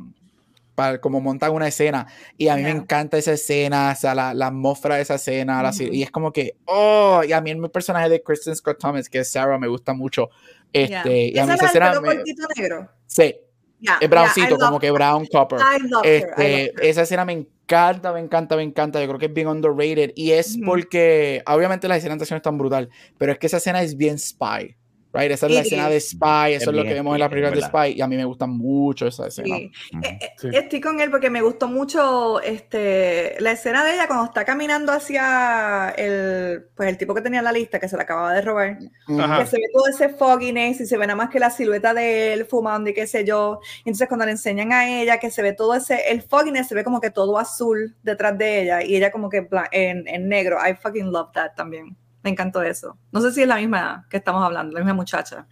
[0.75, 2.07] para como montar una escena
[2.37, 2.77] y a mí me Yeah.
[2.81, 5.83] encanta esa escena, o sea, la, la atmósfera de esa escena, la- Ujú.
[5.83, 9.19] y es como que, oh, y a mí el personaje de Kristen Scott Thomas, que
[9.19, 10.29] es Sarah, me gusta mucho,
[10.73, 10.99] Yeah.
[11.01, 12.23] este, y a mí ¿Esa esa es escena, me-
[12.57, 12.89] negro?
[13.05, 13.35] sí,
[13.79, 15.59] Yeah, es yeah, browncito, como que brown copper.
[16.03, 19.01] Este, esa escena me encanta, me encanta, me encanta.
[19.01, 20.11] Yo creo que es bien underrated.
[20.15, 23.97] Y es porque, obviamente, las escenas de están brutal, pero es que esa escena es
[23.97, 24.77] bien spy.
[25.13, 25.31] Right?
[25.31, 25.99] Esa es la escena de.
[25.99, 27.61] Spy, eso Es es lo que vemos en la spy, película de.
[27.61, 29.57] Spy, y a mí me gusta mucho esa escena.
[29.57, 29.71] Sí.
[30.03, 30.49] Eh, eh, Sí.
[30.51, 34.91] Estoy con él porque me gustó mucho este, la escena de ella cuando está caminando
[34.91, 38.41] hacia el, pues el tipo que tenía en la lista que se la acababa de
[38.41, 38.79] robar.
[39.19, 39.39] Ajá.
[39.43, 42.33] Que se ve todo ese fogginess y se ve nada más que la silueta de
[42.33, 43.59] él fumando y qué sé yo.
[43.85, 46.75] Y entonces cuando le enseñan a ella que se ve todo ese, el fogginess se
[46.75, 50.57] ve como que todo azul detrás de ella y ella como que en, en negro.
[50.57, 51.95] I fucking love that también.
[52.23, 52.97] Me encantó eso.
[53.11, 55.45] No sé si es la misma que estamos hablando, la misma muchacha.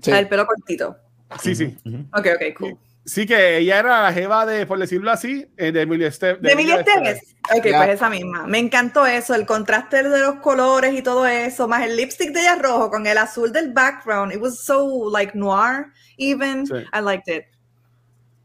[0.00, 0.10] Sí.
[0.10, 0.96] La del pelo cortito.
[1.40, 1.76] Sí, sí.
[2.14, 2.78] Ok, ok, cool.
[3.04, 6.52] Sí, que ella era la jeva de, por decirlo así, eh, de Emilia Este- De
[6.52, 7.34] Emilia Esteves.
[7.52, 7.78] Ok, Ya.
[7.78, 8.46] pues esa misma.
[8.46, 12.40] Me encantó eso, el contraste de los colores y todo eso, más el lipstick de
[12.42, 14.32] ella rojo con el azul del background.
[14.32, 16.64] It was so like noir even.
[16.64, 16.74] Sí.
[16.74, 17.44] I liked it.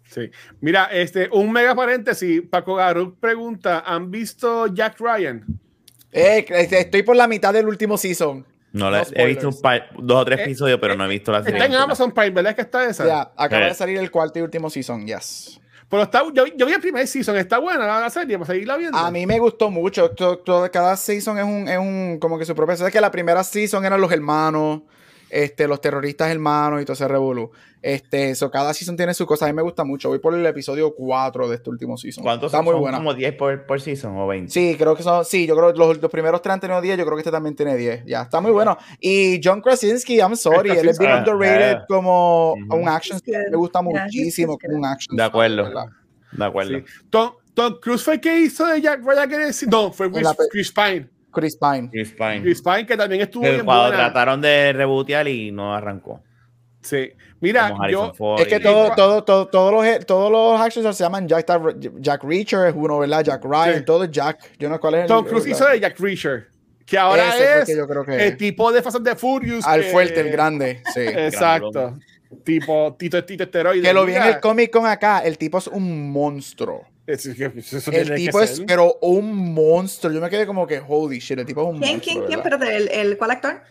[0.05, 0.31] Sí.
[0.61, 2.41] Mira, este, un mega paréntesis.
[2.49, 5.45] Paco Garuk pregunta: ¿Han visto Jack Ryan?
[6.17, 8.45] Eh, estoy por la mitad del último season.
[8.73, 11.31] No, No he visto un par- dos o tres Eh, episodios, pero no he visto
[11.31, 11.59] la serie.
[11.59, 11.81] Está en.
[11.81, 13.05] Amazon Prime, ¿verdad que está esa?
[13.05, 13.69] Ya, acaba Eh.
[13.69, 15.59] de salir el cuarto y último season, yes.
[15.89, 18.97] Pero está, yo, yo vi el primer season, está buena la, serie, para seguirla viendo.
[18.97, 20.11] A mí me gustó mucho.
[20.11, 22.73] to- to- cada season es un, es un, como que su propia.
[22.73, 24.81] Es que la primera season eran los hermanos,
[25.29, 27.51] este, los terroristas hermanos y todo ese revolú.
[27.81, 29.45] Este, so, cada season tiene su cosa.
[29.45, 30.09] A mí me gusta mucho.
[30.09, 32.23] Voy por el episodio 4 de este último season.
[32.23, 32.65] ¿Cuántos Está son?
[32.65, 32.97] muy Son buena.
[32.97, 34.51] como 10 por, por season o 20.
[34.51, 35.23] Sí, creo que son.
[35.23, 36.97] Sí, yo creo que los, los primeros tres han tenido 10.
[36.97, 38.05] Yo creo que este también tiene 10.
[38.05, 38.77] Ya, está muy bueno.
[38.99, 40.71] Y John Krasinski, I'm sorry.
[40.71, 41.85] Él es bien Ah, underrated ah.
[41.87, 42.75] como Ujú.
[42.75, 43.19] un action.
[43.25, 45.15] Me gusta muchísimo como un action.
[45.15, 45.63] De acuerdo.
[45.63, 45.85] ¿verdad?
[46.31, 46.79] De acuerdo.
[46.79, 46.83] Sí.
[47.09, 49.51] Tom, Tom Cruise fue el que hizo de Jack Ryan.
[49.69, 50.11] No, fue
[50.51, 51.09] Chris Pine.
[51.41, 51.89] Chris Pine.
[51.89, 52.41] Chris Pine.
[52.41, 53.97] Chris Pine, que también estuvo Que bien cuando buena.
[53.97, 56.21] trataron de rebotear y no arrancó.
[56.81, 57.11] Sí.
[57.39, 58.13] Mira, yo.
[58.13, 61.45] Ford Es que y- todo, todo, todo, todos los, todos los actions se llaman Jack,
[61.99, 63.23] Jack Reacher, es uno, ¿verdad?
[63.23, 63.85] Jack Ryan, Sí.
[63.85, 64.57] todo es Jack.
[64.57, 66.47] Yo no sé cuál es el Tom Cruise hizo de Jack Reacher.
[66.85, 68.37] Que ahora Ese es que yo creo que el es.
[68.37, 69.65] tipo de Fast and the Furious.
[69.67, 71.01] Al que- fuerte, el grande, sí.
[71.01, 71.97] Exacto.
[72.43, 73.81] Tipo Tito, Tito Esteroide.
[73.81, 76.85] que lo vi en el Comic Con acá, el tipo es un monstruo.
[77.07, 80.13] Es- es eso El tipo es, pero un monstruo.
[80.13, 82.13] Yo me quedé como que, holy shit, el tipo es un ¿Quién, monstruo.
[82.13, 82.39] quién, quién?
[82.39, 83.61] Espérate, ¿el, el, ¿cuál actor?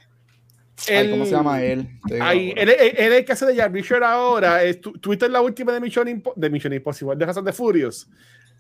[0.89, 1.89] Ay, ¿Cómo se llama él?
[2.21, 4.61] Ahí, él, él, él, es el que hace de Jack Richard ahora.
[5.01, 8.09] Tuviste la última de Mission, Impo de Mission Impossible, de Razón de Furious.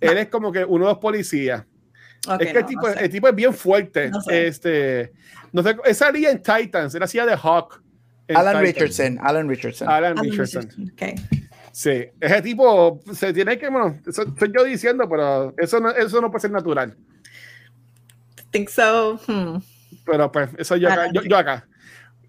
[0.00, 0.10] No.
[0.10, 1.64] Él es como que uno de los policías.
[2.26, 3.04] Okay, es que no, el, tipo, no sé.
[3.04, 4.08] el, tipo, es bien fuerte.
[4.10, 4.46] No sé.
[4.46, 5.12] Este,
[5.52, 7.82] no sé, él salía en Titans, él hacía de Hawk.
[8.34, 8.60] Alan.
[8.60, 9.88] Richardson, Alan Richardson.
[9.88, 10.62] Alan, Alan Richardson.
[10.62, 10.92] Richardson.
[10.94, 11.14] Okay.
[11.76, 16.22] Sí, ese tipo se tiene que, bueno, eso estoy yo diciendo, pero eso no, eso
[16.22, 16.96] no puede ser natural.
[18.50, 19.20] Think so.
[19.26, 19.58] Hmm.
[20.06, 21.68] Pero pues, eso yo acá, yo, yo acá.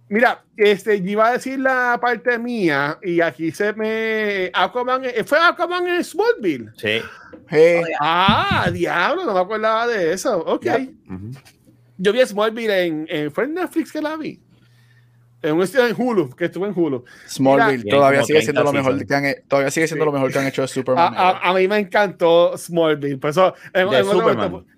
[0.10, 4.52] Mira, este, yo iba a decir la parte mía y aquí se me.
[4.54, 6.74] Aquaman, ¿Fue Aquaman en Smallville?
[6.76, 7.00] Sí.
[7.48, 7.84] Hey.
[8.02, 10.40] Ah, diablo, no me acordaba de eso.
[10.40, 10.64] Ok.
[10.64, 10.76] Yeah.
[10.76, 11.42] Uh -huh.
[11.98, 13.32] Yo vi Smallville en, en.
[13.32, 14.42] ¿Fue en Netflix que la vi?
[15.48, 17.04] En un estilo en Hulu, que estuve en Hulu.
[17.28, 20.06] Smallville Mira, todavía sigue siendo lo mejor que han, todavía sigue siendo sí.
[20.08, 21.14] lo mejor que han hecho de Superman.
[21.16, 23.18] A, a, a, mí me encantó Smallville.
[23.18, 24.52] Por eso, en, de en Superman.
[24.52, 24.78] Momento,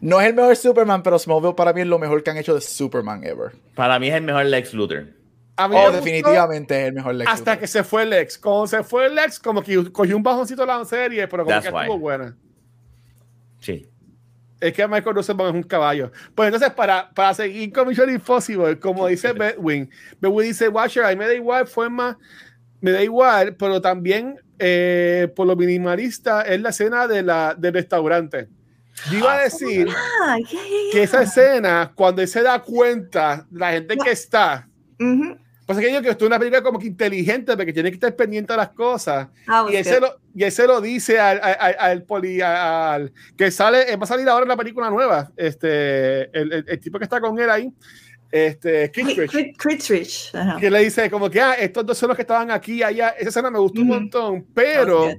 [0.00, 2.54] no es el mejor Superman, pero Smallville para mí es lo mejor que han hecho
[2.54, 3.52] de Superman ever.
[3.74, 5.06] Para mí es el mejor Lex Luthor.
[5.58, 7.30] A mí oh, definitivamente es el mejor Lex.
[7.30, 7.60] Hasta Luthor.
[7.60, 8.38] que se fue Lex.
[8.38, 11.74] Cuando se fue Lex, como que cogió un bajoncito la serie, pero como That's que
[11.74, 11.82] why.
[11.82, 12.36] estuvo buena.
[13.60, 13.88] Sí.
[14.68, 16.10] Es que Michael Rosenbaum es un caballo.
[16.34, 19.90] Pues entonces, para, para seguir con Mission Impossible, como dice Bedwin,
[20.20, 22.16] Bedwin dice, Watcher, a mí me da igual, fue más,
[22.80, 27.74] me da igual, pero también eh, por lo minimalista es la escena de la, del
[27.74, 28.48] restaurante.
[29.10, 30.92] Yo iba a decir ah, yeah, yeah, yeah.
[30.92, 34.66] que esa escena, cuando él se da cuenta, la gente que está,
[34.98, 35.38] uh -huh.
[35.66, 38.14] Pues que yo que esto es una película como que inteligente, porque tiene que estar
[38.14, 39.28] pendiente de las cosas.
[39.48, 43.12] Oh, y, él se lo, y él se lo dice al, al, al poli, al,
[43.36, 46.98] que sale, va a salir ahora en la película nueva, este, el, el, el tipo
[46.98, 47.72] que está con él ahí.
[48.30, 52.82] Este, Kittredge, que le dice como que ah, estos dos son los que estaban aquí
[52.82, 53.86] allá esa escena me gustó uh -huh.
[53.86, 55.10] un montón pero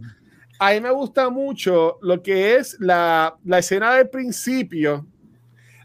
[0.59, 5.05] a mí me gusta mucho lo que es la, la escena del principio,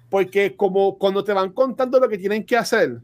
[0.08, 3.00] porque como cuando te van contando lo que tienen que hacer,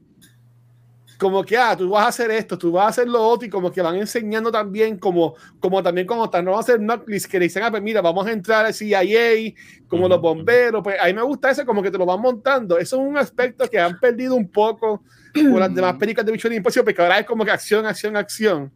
[1.19, 3.51] como que, ah, tú vas a hacer esto, tú vas a hacer lo otro, y
[3.51, 7.27] como que van enseñando también, como, como también como están, no van a hacer Knocklis,
[7.27, 9.55] que le dicen, ah, pues mira, vamos a entrar al CIA,
[9.89, 10.11] como uh -huh.
[10.11, 12.79] los bomberos, pues a mí me gusta eso, como que te lo van montando.
[12.79, 15.03] Eso es un aspecto que han perdido un poco
[15.35, 18.73] por las demás películas de Mission Impossible, porque ahora es como que acción, acción, acción.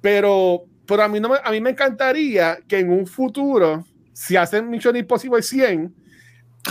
[0.00, 4.36] Pero pero a mí, no me, a mí me encantaría que en un futuro, si
[4.36, 5.94] hacen Mission Impossible 100,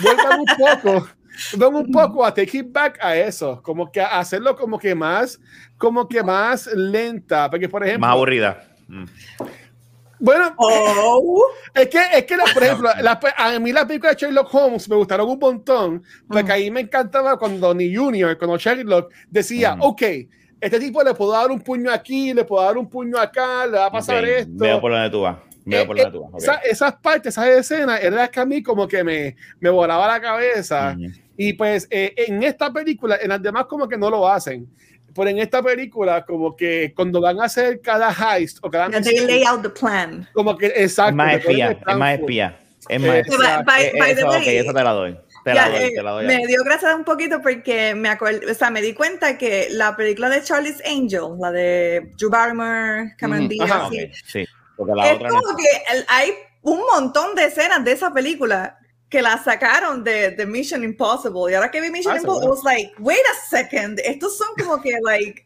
[0.02, 1.08] vuelvan un poco,
[1.56, 4.96] vuelvan un poco a take it back a eso, como que a hacerlo como que
[4.96, 5.40] más,
[5.78, 8.08] como que más lenta, porque por ejemplo...
[8.08, 8.64] Más aburrida.
[8.88, 9.06] Mm.
[10.20, 11.46] Bueno, oh.
[11.74, 14.88] es que, es que la, por ejemplo, la, a mí las películas de Sherlock Holmes
[14.88, 16.52] me gustaron un montón, porque mm.
[16.52, 19.82] ahí me encantaba cuando ni Junior, cuando Sherlock decía, mm.
[19.82, 20.02] ok,
[20.62, 23.78] este tipo le puedo dar un puño aquí, le puedo dar un puño acá, le
[23.78, 24.36] va a pasar okay.
[24.36, 24.54] esto.
[24.56, 25.38] Veo por donde tú vas.
[25.66, 26.34] Veo por donde tú vas.
[26.36, 26.44] Okay.
[26.44, 30.08] Esa, esas partes, esas escenas, eran las que a mí como que me, me volaba
[30.08, 30.94] la cabeza.
[30.94, 31.23] -huh.
[31.38, 34.68] Y pues eh, en esta película, en las demás como que no lo hacen.
[35.16, 38.90] Pero en esta película, como que cuando van a hacer cada heist o cada...
[38.90, 40.28] Yeah, they lay out the plan.
[40.34, 41.10] Como que, exacto.
[41.12, 42.60] Es más espía, es más espía.
[42.90, 44.08] Es más espía.
[44.08, 45.18] Eso, okay, eso te la doy.
[45.44, 48.10] Te ya, la doy, eh, te la doy me dio gracias un poquito porque me
[48.10, 52.30] acuerdo, o sea, me di cuenta que la película de Charlie's Angel, la de Drew
[52.32, 54.46] Barrymore, Cameron Mm, Diaz, ajá, sí, ok, sí.
[54.78, 55.58] Porque la es otra como no.
[55.58, 56.32] que el- hay
[56.62, 58.80] un montón de escenas de esa película
[59.14, 62.50] que la sacaron de, de Mission Impossible y ahora que vi Mission Ah, Impossible, I
[62.50, 65.46] was like, wait a second, estos son como que like,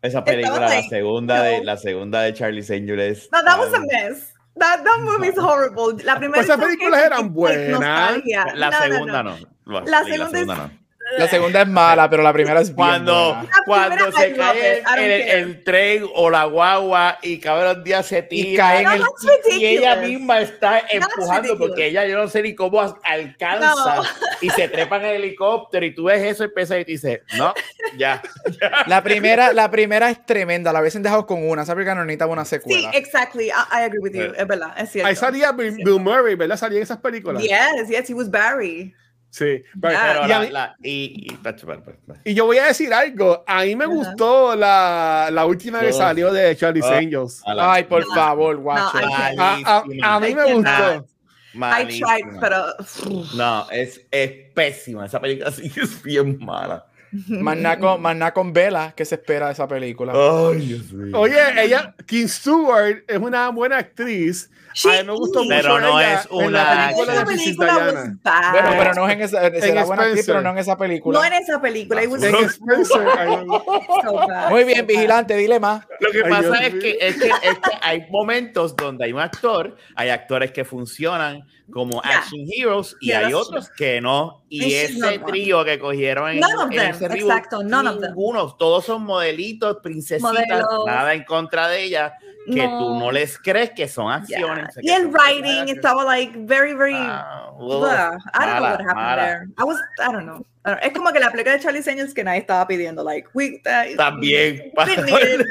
[0.00, 1.64] Esa película, Estaba la like, segunda de no.
[1.64, 3.28] la segunda de Charlie's Angel es.
[3.32, 4.32] no, that was a mess.
[4.56, 5.96] That, that movie is horrible.
[6.04, 7.80] La primera Pues esas películas eran like, buenas.
[8.54, 9.36] La No, no, segunda no.
[9.66, 9.80] no.
[9.80, 10.70] La segunda es- no.
[11.18, 13.42] La segunda es mala, pero la primera es bien Cuando, buena.
[13.42, 15.32] La cuando se cae el, care.
[15.38, 19.66] el tren o la guagua y cabrón día se tira cae en No, el- y
[19.66, 21.68] ella misma está empujando ridiculous.
[21.68, 24.02] porque ella yo no sé ni cómo alcanza No.
[24.40, 27.52] y se trepa en el helicóptero y tú ves eso y piensas y dices no
[27.96, 28.22] ya
[28.86, 32.32] La primera, la primera es tremenda, la hubiesen dejado con una, esa película no necesitaba
[32.32, 32.90] una Sí, secuela.
[32.94, 33.46] exactly.
[33.48, 34.22] I, I agree with you.
[34.22, 34.32] Sí.
[34.38, 35.08] Es verdad, es cierto.
[35.08, 36.56] Ahí salía Bill, Bill Murray, ¿verdad?
[36.56, 37.42] Salía en esas películas.
[37.42, 38.94] Yes, yes, he was Barry.
[39.30, 39.62] Sí.
[39.80, 40.90] Pero- Ah, pero y, a la, mí- la- y,
[41.30, 42.20] y- espera, espera, espera.
[42.24, 43.44] y yo voy a decir algo.
[43.46, 45.92] A mí me gustó la, la última que Oh.
[45.92, 46.92] salió de Charlie's Oh.
[46.94, 47.42] Angels.
[47.46, 48.98] A la- Ay, por No, favor, guacho.
[48.98, 49.66] I A, can't.
[50.02, 51.06] a- a mí me gustó.
[51.54, 52.64] I tried, pero
[53.34, 56.86] no es, es pésima esa película sí es bien mala
[57.26, 60.12] Más nada con, más nada con Bella, que se espera de esa película.
[60.14, 64.48] ay Dios mío Oye, ella, Kim Stewart, es una buena actriz.
[64.72, 67.56] She a mí me gustó mucho Pero no ella es en una película de Princess
[67.56, 68.18] película.
[68.52, 70.24] Bueno, pero no es en esa, será buena actriz, Spencer.
[70.26, 71.18] pero no en esa película.
[71.18, 72.02] No en esa película.
[72.04, 73.46] It was En Spencer, ay,
[74.50, 75.84] Muy bien, vigilante, dile más.
[75.98, 79.12] Lo que Ay, pasa Dios es que, es, que, es que hay momentos donde hay
[79.12, 82.18] un actor, hay actores que funcionan como Yeah.
[82.18, 84.42] action heroes y Yeah, hay otros que no.
[84.48, 86.98] Y ese trío que cogieron en, None of en them.
[87.10, 88.14] reboot, exacto, none of them.
[88.58, 90.86] todos son modelitos, princesitas, Modelos.
[90.86, 92.12] nada en contra de ellas,
[92.46, 92.78] que No.
[92.78, 94.38] tú no les crees que son Yeah.
[94.38, 94.74] acciones.
[94.82, 96.94] Y el writing estaba like very, very.
[96.96, 98.16] Ah, blah.
[98.34, 99.22] I don't know what happened mala.
[99.22, 99.46] there.
[99.58, 100.44] I was, I don't know.
[100.82, 103.96] Es como que la película de Charlie Angels que nadie estaba pidiendo, like, we, uh,
[103.96, 104.70] También.
[104.76, 105.46] We need it.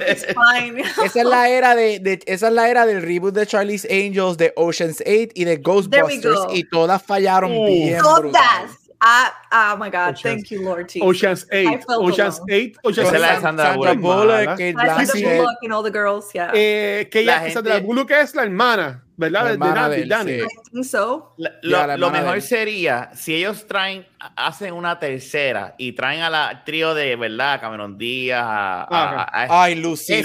[0.10, 0.80] It's Esa fine.
[0.80, 4.36] Esa es la era de, de- esa es la era del reboot de Charlie's Angels,
[4.36, 8.32] de Ocean's 8 y de Ghostbusters y todas fallaron bien brutal.
[8.32, 8.87] Todas.
[9.00, 11.06] Ah, oh my God, Ocean's- thank you, Lord Jesus.
[11.06, 12.50] Ocean's 8, I felt Ocean's alone.
[12.50, 13.40] 8, Ocean's la 8.
[13.40, 14.58] Sandra Bullock.
[14.58, 15.36] Kate Blanchett.
[15.38, 16.50] Bullock and all the girls, yeah.
[16.52, 19.44] Eh, que La ella, gente- Sandra Bullock es la hermana, ¿verdad?
[19.44, 20.32] La hermana de Danny.
[20.32, 20.42] sí.
[20.42, 21.32] I think so.
[21.62, 26.92] Lo, lo mejor sería si ellos traen, hacen una tercera y traen a la trío
[26.94, 30.22] de verdad, Cameron Díaz, a, a- Ah, a- Ay, Lucy.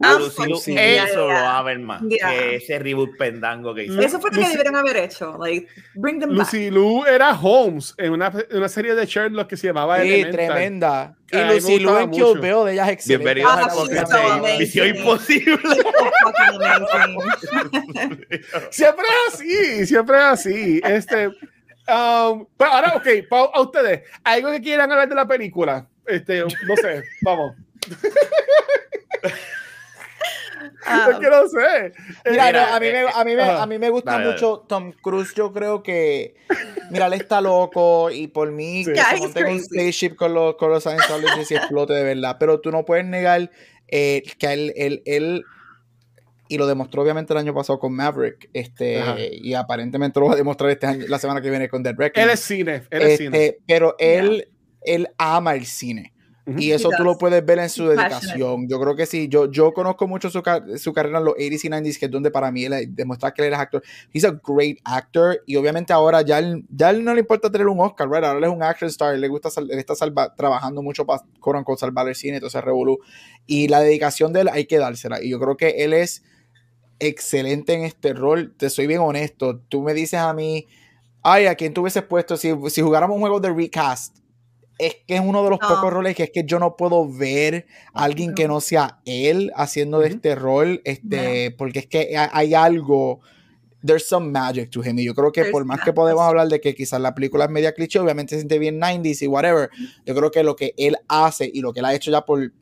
[0.00, 0.56] A Liu.
[0.66, 2.30] yeah, eso lo va a ver más Yeah.
[2.30, 4.00] que ese reboot pendango que hizo.
[4.00, 5.36] Eso fue lo que Lucy- debieron haber hecho.
[5.40, 6.52] Like, bring them back.
[6.52, 10.32] Lucy Liu era Holmes en una, una serie de Sherlock que se llamaba Sí, Elemental.
[10.46, 11.16] tremenda.
[11.32, 12.38] Y A me Lucy Liu gustaba en Kill.
[12.40, 13.34] Bill, de ella es excelente.
[13.34, 13.98] Bienvenidos Ah, de
[14.30, 14.58] amazing.
[14.58, 15.58] Misión Imposible.
[18.70, 20.80] Siempre es así, siempre es así.
[20.84, 25.86] Este, um, pero ahora, ok, pa- a ustedes, algo que quieran hablar de la película.
[26.06, 27.54] Este, no sé, vamos.
[30.86, 31.92] Um, es que no sé.
[32.30, 34.24] Mira, Mira, no, a, mí me, eh, a, mí me, a mí me gusta Dale,
[34.26, 34.34] dale.
[34.36, 35.34] mucho Tom Cruise.
[35.34, 36.36] Yo creo que,
[36.90, 38.92] mira, él está loco y por mí Sí.
[38.92, 42.36] que Yeah, monte un spaceship con los, con los Scientologists y explote de verdad.
[42.38, 43.50] Pero tú no puedes negar
[43.88, 45.44] eh, que él, él, él-
[46.50, 49.16] y lo demostró obviamente el año pasado con Maverick, este, Ajá.
[49.18, 52.26] y aparentemente lo va a demostrar este año, la semana que viene con Dead Reckoning.
[52.28, 53.44] Él es cine, él es cine.
[53.46, 54.48] Este, pero él,
[54.80, 56.14] él ama el cine.
[56.56, 58.68] Y eso tú lo puedes ver en su He's dedicación.
[58.68, 59.28] Yo creo que sí.
[59.28, 60.42] Yo, yo conozco mucho su,
[60.78, 63.46] su carrera en los 80s y 90s, que es donde para mí él demuestra que
[63.46, 63.82] él es actor.
[64.12, 65.42] He's a great actor.
[65.46, 68.24] Y obviamente ahora ya él, ya él no le importa tener un Oscar, right?
[68.24, 69.14] Ahora él es un action star.
[69.14, 72.98] Él, le gusta, él está salva- trabajando mucho para con salvar el cine, entonces revolú.
[73.46, 75.22] Y la dedicación de él hay que dársela.
[75.22, 76.22] Y yo creo que él es
[76.98, 78.54] excelente en este rol.
[78.56, 79.60] Te soy bien honesto.
[79.68, 80.66] Tú me dices a mí,
[81.22, 84.16] ay, a quién tú hubieses puesto si, si jugáramos un juego de recast.
[84.78, 85.68] Es que es uno de los No.
[85.68, 89.50] pocos roles que es que yo no puedo ver a alguien que no sea él
[89.56, 93.20] haciendo de este rol, este, porque es que ha- hay algo,
[93.84, 94.98] there's some magic to him.
[95.00, 97.44] Y yo creo que There's por más que podemos hablar de que quizás la película
[97.46, 99.68] es media cliché, obviamente se siente bien 90s y whatever,
[100.06, 102.52] yo creo que lo que él hace y lo que él ha hecho ya por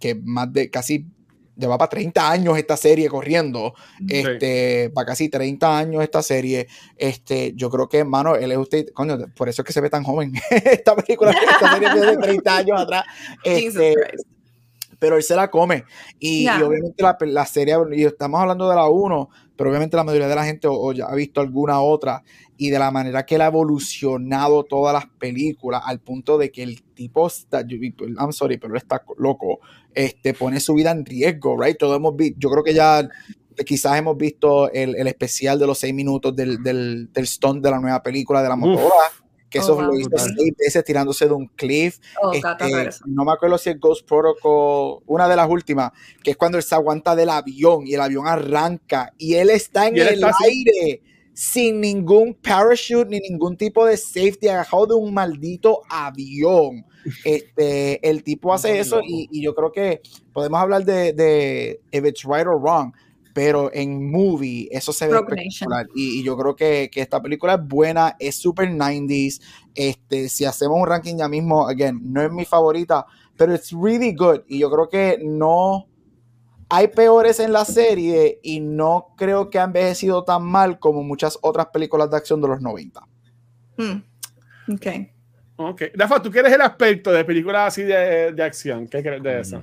[0.00, 1.06] que más de casi
[1.56, 3.74] lleva para 30 años esta serie corriendo,
[4.08, 8.88] este, para casi 30 años esta serie, este, yo creo que, mano, él es usted,
[8.92, 10.32] coño, por eso es que se ve tan joven.
[10.50, 13.04] Esta película, esta serie de 30 años atrás,
[13.44, 13.94] este,
[14.98, 15.84] pero él se la come.
[16.18, 20.28] Y, obviamente la, la serie, y estamos hablando de la 1, pero obviamente la mayoría
[20.28, 22.22] de la gente o, o ya ha visto alguna otra,
[22.66, 26.62] y de la manera que él ha evolucionado todas las películas, al punto de que
[26.62, 27.76] el tipo está, yo-
[28.18, 29.58] I'm sorry, pero él está loco,
[29.94, 31.76] este, pone su vida en riesgo, right?
[31.76, 33.08] Todos hemos visto, yo creo que ya
[33.66, 37.70] quizás hemos visto el, el especial de los seis minutos del, del, del stunt de
[37.70, 38.88] la nueva película de la motora,
[39.50, 39.82] que Oh, eso wow.
[39.84, 40.08] lo hizo
[40.38, 42.44] seis veces tirándose de un cliff, Oh, este,
[43.06, 45.90] no, me acuerdo si es Ghost Protocol, una de las últimas,
[46.22, 49.88] que es cuando él se aguanta del avión y el avión arranca y él está
[49.88, 50.64] en Y él el está así.
[51.34, 56.86] Sin ningún parachute ni ningún tipo de safety, agajado de un maldito avión.
[57.24, 60.02] Este, el tipo hace Muy eso y, y yo creo que
[60.32, 62.92] podemos hablar de, de if it's right or wrong,
[63.32, 65.86] pero en movie eso se ve espectacular.
[65.94, 69.40] Y, y yo creo que, que esta película es buena, es super 90s.
[69.74, 73.06] Este, si hacemos un ranking ya mismo, again, no es mi favorita,
[73.36, 74.40] pero it's really good.
[74.46, 75.88] Y yo creo que no
[76.74, 81.38] hay peores en la serie y no creo que ha envejecido tan mal como muchas
[81.42, 82.98] otras películas de acción de los 90.
[83.76, 84.02] Hmm.
[84.74, 85.12] Okay.
[85.56, 85.82] Ok.
[85.94, 88.88] Rafa, tú que eres el aspecto de películas así de, de acción.
[88.88, 89.62] ¿Qué crees de eso?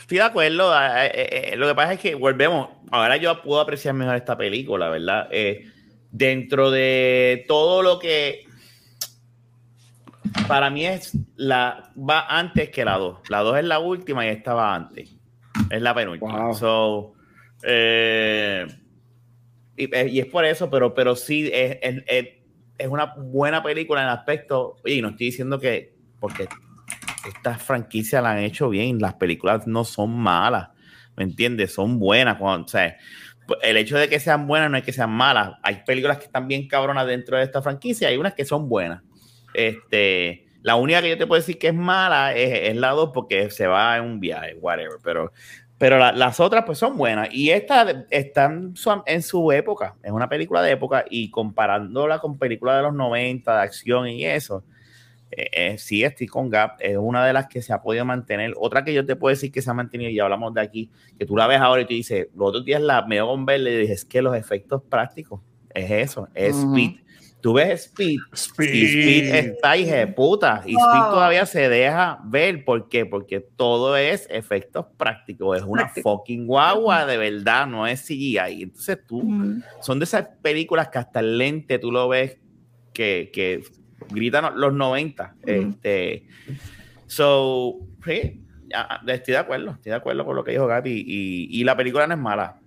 [0.00, 0.74] Estoy de acuerdo.
[0.74, 2.68] eh, eh, eh, lo que pasa es que volvemos.
[2.90, 5.28] Ahora yo puedo apreciar mejor esta película, ¿verdad?
[5.30, 5.70] Eh,
[6.10, 8.44] dentro de todo lo que
[10.48, 13.20] para mí es la va antes que la 2.
[13.28, 15.16] La 2 es la última y esta va antes.
[15.70, 16.46] Es la penúltima.
[16.46, 16.54] Wow.
[16.54, 17.12] So,
[17.62, 18.66] eh,
[19.76, 22.28] y, y es por eso, pero, pero sí es, es- es-
[22.76, 24.76] es una buena película en el aspecto.
[24.84, 26.48] Y no estoy diciendo que porque
[27.26, 30.68] estas franquicias la han hecho bien, las películas no son malas,
[31.16, 31.72] ¿me entiendes?
[31.72, 32.36] Son buenas.
[32.36, 32.96] Cuando, o sea,
[33.62, 35.52] el hecho de que sean buenas no es que sean malas.
[35.62, 39.02] Hay películas que están bien cabronas dentro de esta franquicia, hay unas que son buenas.
[39.54, 43.10] Este, la única que yo te puedo decir que es mala es, es la 2
[43.14, 44.98] porque se va en un viaje, whatever.
[45.02, 45.32] Pero,
[45.78, 47.28] Pero la- las otras pues son buenas.
[47.32, 48.44] Y esta está
[49.06, 49.96] en su, época.
[50.02, 54.24] Es una película de época y comparándola con películas de los 90, de acción y
[54.24, 54.64] eso.
[55.30, 56.76] eh, eh, sí, estoy con Gap.
[56.80, 58.52] Es una de las que se ha podido mantener.
[58.56, 60.90] Otra que yo te puedo decir que se ha mantenido, y ya hablamos de aquí,
[61.18, 63.70] que tú la ves ahora y tú dices, los otros días la dio con verla
[63.70, 65.40] y dije, es que los efectos prácticos
[65.74, 66.68] es eso, es Ujú.
[66.76, 67.00] Speed.
[67.44, 68.20] Tú ves Speed
[68.72, 69.74] y Speed está
[70.16, 70.62] puta.
[70.64, 70.82] Y Wow.
[70.86, 72.64] Speed todavía se deja ver.
[72.64, 73.04] ¿Por qué?
[73.04, 75.58] Porque todo es efectos prácticos.
[75.58, 76.16] Es una Práctico.
[76.16, 78.62] fucking guagua de verdad, no es CGI.
[78.62, 79.62] Entonces tú, Mm.
[79.82, 82.38] son de esas películas que hasta el lente tú lo ves
[82.94, 83.62] que, que
[84.08, 85.34] gritan los 90.
[85.42, 85.50] Ujú.
[85.50, 86.26] Este,
[87.06, 87.76] so,
[88.06, 88.40] sí,
[89.06, 89.72] estoy de acuerdo.
[89.72, 91.04] Estoy de acuerdo con lo que dijo Gaby.
[91.06, 92.58] Y, y la película no es mala.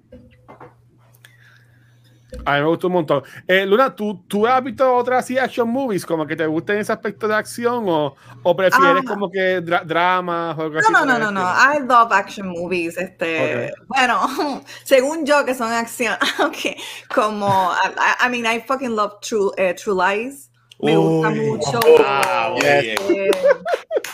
[2.45, 3.23] A mí me gustó un montón.
[3.47, 6.91] Eh, Luna, ¿tú, ¿tú has visto otras así action movies como que te gusten ese
[6.91, 9.07] aspecto de acción o, o prefieres Ah.
[9.07, 11.49] como que dra- dramas o algo así No, no, por no, no, no.
[11.49, 11.73] estilo?
[11.86, 12.97] I love action movies.
[12.97, 14.19] Este, bueno,
[14.84, 16.75] según yo que son acción, okay,
[17.13, 20.51] como I, I- mean, I fucking love True, eh, True Lies.
[20.80, 21.39] Me gusta Uy.
[21.39, 21.80] mucho.
[22.05, 23.07] Ah, muy Yes.
[23.07, 23.25] bien.
[23.25, 23.32] eh,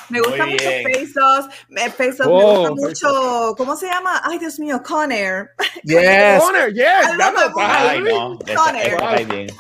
[0.10, 1.48] me gusta Muy mucho Face Off
[2.26, 2.72] Oh, me gusta
[3.10, 3.56] mucho.
[3.58, 4.22] ¿Cómo se llama?
[4.24, 5.52] Ay, Dios mío, Con Air.
[5.84, 6.42] Yes.
[6.42, 8.38] Connor, yes, I love diablo, that no.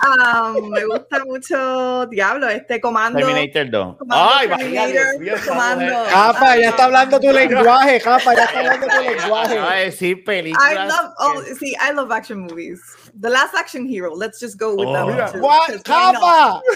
[0.07, 3.19] Um, me gusta mucho Diablo, este comando.
[3.19, 3.97] Terminator 2.
[3.97, 6.05] Comando Ay, Terminator, Dios comando.
[6.05, 9.85] Japa, ya está hablando tu lenguaje, Japa, ya está hablando tu Acaba de lenguaje.
[9.85, 10.71] decir películas.
[10.71, 12.79] I love oh see I love action movies.
[13.19, 14.13] The Last Action Hero.
[14.15, 15.31] Let's just go with that Oh.
[15.31, 15.83] too, What?
[15.83, 16.61] Japa.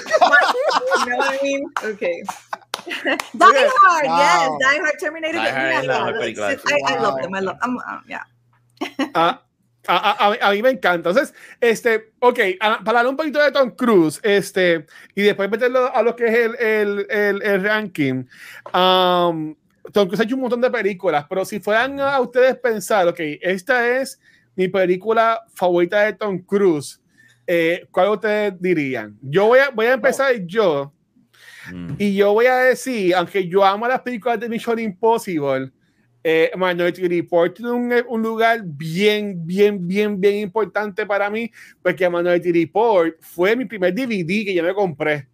[1.05, 1.63] You know what I mean?
[1.83, 2.23] Okay.
[3.33, 4.49] Die Hard, yes.
[4.59, 5.41] Die Hard, Terminator.
[5.41, 7.35] Die Hard es la película I, I love them.
[7.35, 7.57] I love.
[7.61, 8.23] I'm, uh, yeah.
[9.89, 11.09] A, a- a- a- mí me encanta.
[11.09, 14.85] Entonces, este, ok, a- para hablar un poquito de Tom Cruise, este,
[15.15, 18.25] y después meterlo a lo que es el, el, el, el ranking.
[18.73, 19.55] um,
[19.93, 23.19] Tom Cruise ha hecho un montón de películas, pero si fueran a ustedes pensar, ok,
[23.41, 24.19] esta es
[24.57, 26.99] mi película favorita de Tom Cruise,
[27.45, 29.17] eh, ¿cuál ustedes dirían?
[29.21, 30.91] Yo voy a, voy a empezar yo.
[31.73, 31.93] Mm.
[31.97, 35.71] Y yo voy a decir, aunque yo amo las películas de Mission Impossible,
[36.23, 41.49] eh, Minority Report tiene un, un lugar bien, bien, bien, bien importante para mí,
[41.81, 45.27] porque Minority Report fue mi primer DVD que yo me compré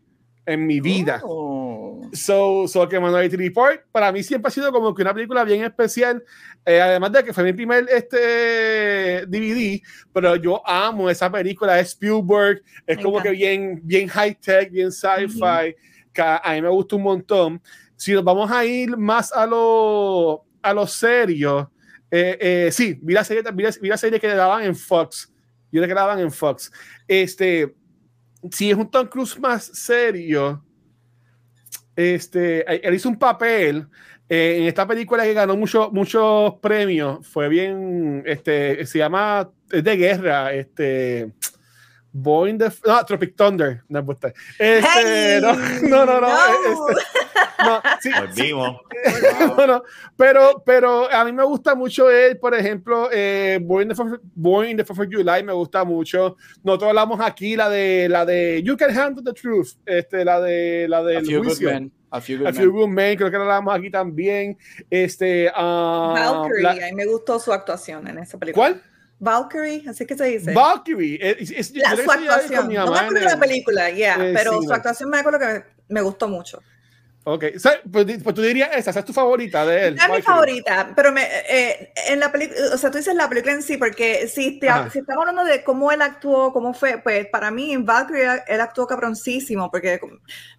[0.45, 1.21] en mi vida.
[1.23, 2.01] Oh.
[2.13, 5.63] So, so que Minority Report para mí siempre ha sido como que una película bien
[5.63, 6.23] especial,
[6.65, 9.81] eh, además de que fue mi primer este DVD,
[10.13, 14.91] pero yo amo esa película, es Spielberg, es como que bien, bien high tech, bien
[14.91, 15.75] sci-fi,
[16.21, 17.61] a, mí me gusta un montón.
[17.95, 21.71] Si nos vamos a ir más a lo, a lo serio,
[22.11, 25.33] eh, eh, sí, vi la, serie, vi, la, serie que daban en Fox,
[25.71, 26.71] yo la grababan en Fox.
[27.07, 27.75] Este,
[28.51, 30.63] si es un Tom Cruise más serio,
[31.95, 33.87] este, él hizo un papel
[34.29, 37.25] eh, en esta película que ganó mucho, muchos premios.
[37.27, 41.33] Fue bien, este, se llama, es de guerra, este,
[42.13, 44.27] Boeing the, no, Tropic Thunder, no me gusta.
[44.59, 46.89] Este, Hey, no, no, no, no, no.
[46.89, 47.01] este,
[47.65, 48.81] no, sí, Volvimos.
[49.57, 49.83] no, no,
[50.15, 54.67] pero, pero a mí me gusta mucho él, por ejemplo, eh, Born, in the Born
[54.69, 56.37] in the Fourth of July me gusta mucho.
[56.63, 60.87] Nosotros hablamos aquí la de la de You Can Handle the Truth, este, la de
[60.87, 61.91] la A del few good men.
[62.11, 62.71] A few good A Few men.
[62.73, 64.55] Good Men, creo que la hablamos aquí también.
[64.87, 68.67] Este, um, Valkyrie, la- a mí me gustó su actuación en esa película.
[68.67, 68.83] ¿Cuál?
[69.23, 70.53] Valkyrie, así que se dice.
[70.53, 71.15] Valkyrie.
[71.21, 72.63] Eh, es- es- La- su actuación.
[72.73, 75.39] No me acuerdo de la el- película, yeah, Eh, pero sí, su actuación me acuerdo
[75.39, 76.61] que me, me gustó mucho.
[77.25, 79.95] Ok, o sea, pues, pues tú dirías esa, esa es tu favorita de él.
[79.97, 83.53] Es mi favorita, pero me, eh, en la película, o sea, tú dices la película
[83.53, 87.25] en sí, porque si, te, si estamos hablando de cómo él actuó, cómo fue, pues
[87.27, 90.01] para mí en Valkyrie él actuó cabroncísimo, porque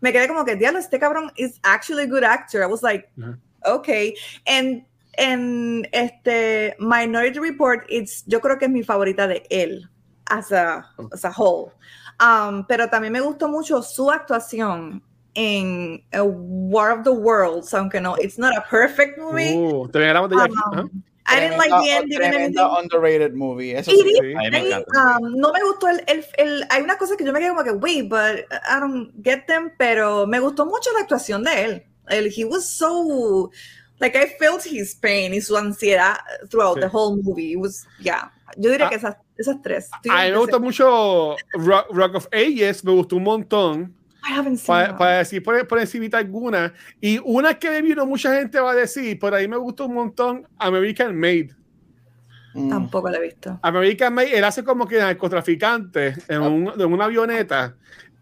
[0.01, 2.62] me quedé como que, diablo, este cabrón is actually a good actor.
[2.62, 3.39] I was like, Ajá.
[3.75, 4.15] okay.
[4.47, 4.87] And
[5.17, 9.89] en este Minority Report, it's, yo creo que es mi favorita de él,
[10.27, 11.73] as a, as a whole.
[12.21, 15.03] Um, pero también me gustó mucho su actuación
[15.35, 19.55] en A War of the Worlds, aunque no, it's not a perfect movie.
[19.57, 20.25] Uh, te de aquí.
[20.25, 20.89] Um, Ajá.
[21.27, 23.75] I didn't like the ending tremenda underrated movie.
[23.75, 24.21] Eso sí.
[24.23, 27.49] Me um, no me gustó el, el, el- hay una cosa que yo me quedé
[27.49, 31.65] como que wait but I don't get them pero me gustó mucho la actuación de
[31.65, 33.51] él él he was so
[34.01, 36.16] like I felt his pain y su ansiedad
[36.51, 36.80] throughout Sí.
[36.80, 38.90] the whole movie it was yeah yo diría Ah.
[38.90, 43.16] que esas, esas tres A mí me gustó mucho Rock, Rock of Ages, me gustó
[43.16, 43.95] un montón.
[44.26, 46.72] I haven't seen Para, para decir por, por encimita alguna.
[47.01, 50.47] Y una que vino mucha gente va a decir, por ahí me gustó un montón,
[50.59, 51.51] American Made.
[52.55, 52.68] Mm.
[52.70, 57.07] tampoco la he visto American Made, él hace como que narcotraficante en, un, en una
[57.07, 57.74] avioneta.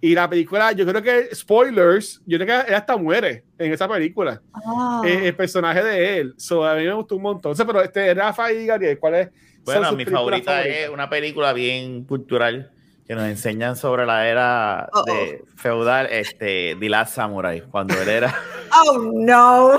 [0.04, 3.86] Y la película, yo creo que, spoilers, yo creo que él hasta muere en esa
[3.86, 4.42] película.
[4.52, 5.00] Ah.
[5.04, 6.34] Eh, el personaje de él.
[6.38, 7.52] So, a mí me gustó un montón.
[7.52, 9.26] O sea, pero este, Rafa y Gabriel, ¿cuál es?
[9.28, 10.76] son Bueno, sus mi favorita favoritas?
[10.76, 12.72] es una película bien cultural
[13.06, 15.04] que nos enseñan sobre la era Uh-oh.
[15.04, 18.34] de feudal, este, The Last Samurai, cuando él era...
[18.74, 19.78] Oh no,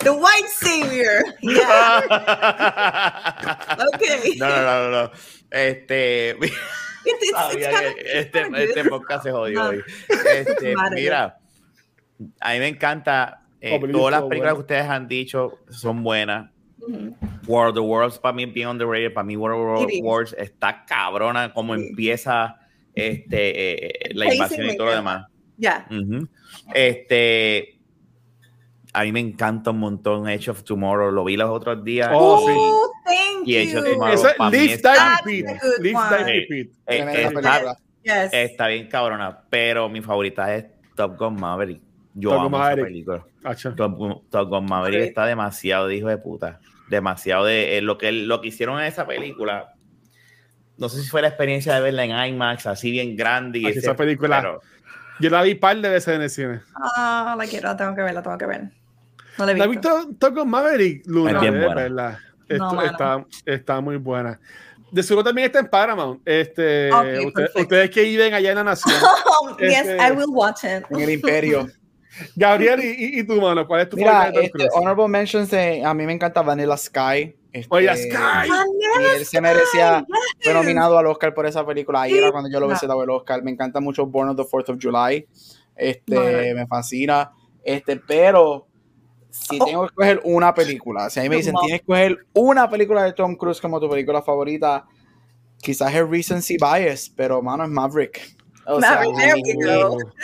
[0.00, 1.24] the white savior.
[1.42, 2.02] Yeah.
[3.94, 4.38] Okay.
[4.38, 5.10] No, no, no, no, no.
[5.50, 6.36] Este,
[7.10, 9.68] it's- sabía que este, este podcast se jodió No.
[9.70, 9.80] hoy.
[10.34, 11.38] Este, mira,
[12.40, 14.54] a mí me encanta, eh, Oh, todas las películas bueno.
[14.54, 16.50] que ustedes han dicho son buenas.
[16.80, 17.16] Ujú.
[17.46, 19.12] War of the Worlds para mí es bien underrated.
[19.12, 20.00] Para mí War of the.
[20.02, 21.88] Worlds está cabrona como Sí.
[21.88, 22.56] empieza
[22.94, 25.26] este, eh, la Pacing invasión y todo lo demás.
[25.58, 25.86] Yeah.
[25.90, 26.28] Ujú.
[26.74, 27.78] Este,
[28.92, 31.10] a mí me encanta un montón Edge of Tomorrow.
[31.10, 32.10] Lo vi los otros días.
[32.14, 32.54] Oh, sí.
[33.46, 33.74] Y
[34.36, 35.46] pa' mí Live, That's Repeat.
[35.46, 37.76] Live, está, película.
[38.02, 38.30] Yes.
[38.32, 41.80] está bien cabrona, pero mi favorita es Top Gun Maverick.
[42.14, 42.78] Yo Top amo Maverick.
[42.78, 43.24] esa película.
[43.76, 46.60] Top, Gun- Top Gun Maverick está demasiado de hijo de puta.
[46.88, 49.74] Demasiado de eh, lo que lo que hicieron en esa película.
[50.78, 53.58] No sé si fue la experiencia de verla en IMAX, así bien grande.
[53.60, 54.40] Y Ay, ese- esa película.
[54.40, 54.60] pero-
[55.18, 56.60] Yo la vi par de veces en el cine.
[56.74, 58.62] Ah, la quiero, la tengo que ver, la tengo que ver.
[59.38, 60.08] No la he ¿La has visto.
[60.18, 61.32] Top Gun Maverick, Luna?
[61.32, 62.20] Es bien buena.
[62.48, 64.40] Esto No, está, está muy buena.
[64.90, 66.20] De seguro también está en Paramount.
[66.24, 68.94] Este, Ok, usted- ustedes que viven allá en la nación.
[69.02, 70.84] Oh, yes, Este- I will watch it.
[70.90, 71.66] en el imperio.
[72.36, 73.66] Gabriel, ¿y, y, tu mano?
[73.66, 76.40] ¿Cuál es tu Mira, favorita de Tom este, honorable mentions, de- a mí me encanta
[76.42, 77.36] Vanilla Sky.
[77.52, 78.48] Este, Oye, Sky.
[79.00, 80.04] y él se merecía,
[80.42, 82.02] fue nominado al Oscar por esa película.
[82.02, 82.18] Ahí Sí.
[82.18, 83.42] era cuando yo lo hubiese dado el Oscar.
[83.42, 85.26] Me encanta mucho Born of the Fourth of July.
[85.74, 86.54] Este, No, no.
[86.60, 87.32] me fascina.
[87.64, 88.66] Este, pero
[89.48, 89.64] si Oh.
[89.64, 93.02] tengo que escoger una película, si a mí me dicen, tienes que escoger una película
[93.04, 94.84] de Tom Cruise como tu película favorita,
[95.60, 98.36] quizás es Recency Bias, pero mano, es Maverick.
[98.68, 98.80] O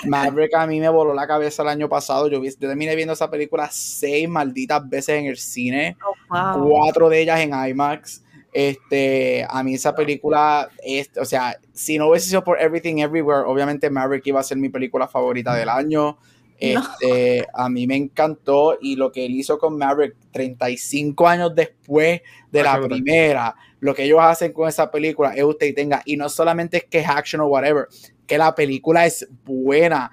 [0.06, 2.28] Maverick, a mí me voló la cabeza el año pasado.
[2.28, 6.68] Yo, vi, yo terminé viendo esa película seis malditas veces en el cine, Oh, wow.
[6.68, 8.24] cuatro de ellas en IMAX.
[8.52, 13.44] Este, a mí esa película, es, o sea, si no hubiese sido por Everything Everywhere,
[13.46, 16.18] obviamente Maverick iba a ser mi película favorita del año.
[17.00, 22.20] Este, a mí me encantó y lo que él hizo con Maverick 35 años después
[22.50, 26.02] de Ah, la primera, lo que ellos hacen con esa película es usted y tenga,
[26.04, 27.88] y no solamente es que es action o whatever,
[28.26, 30.10] que la película es buena,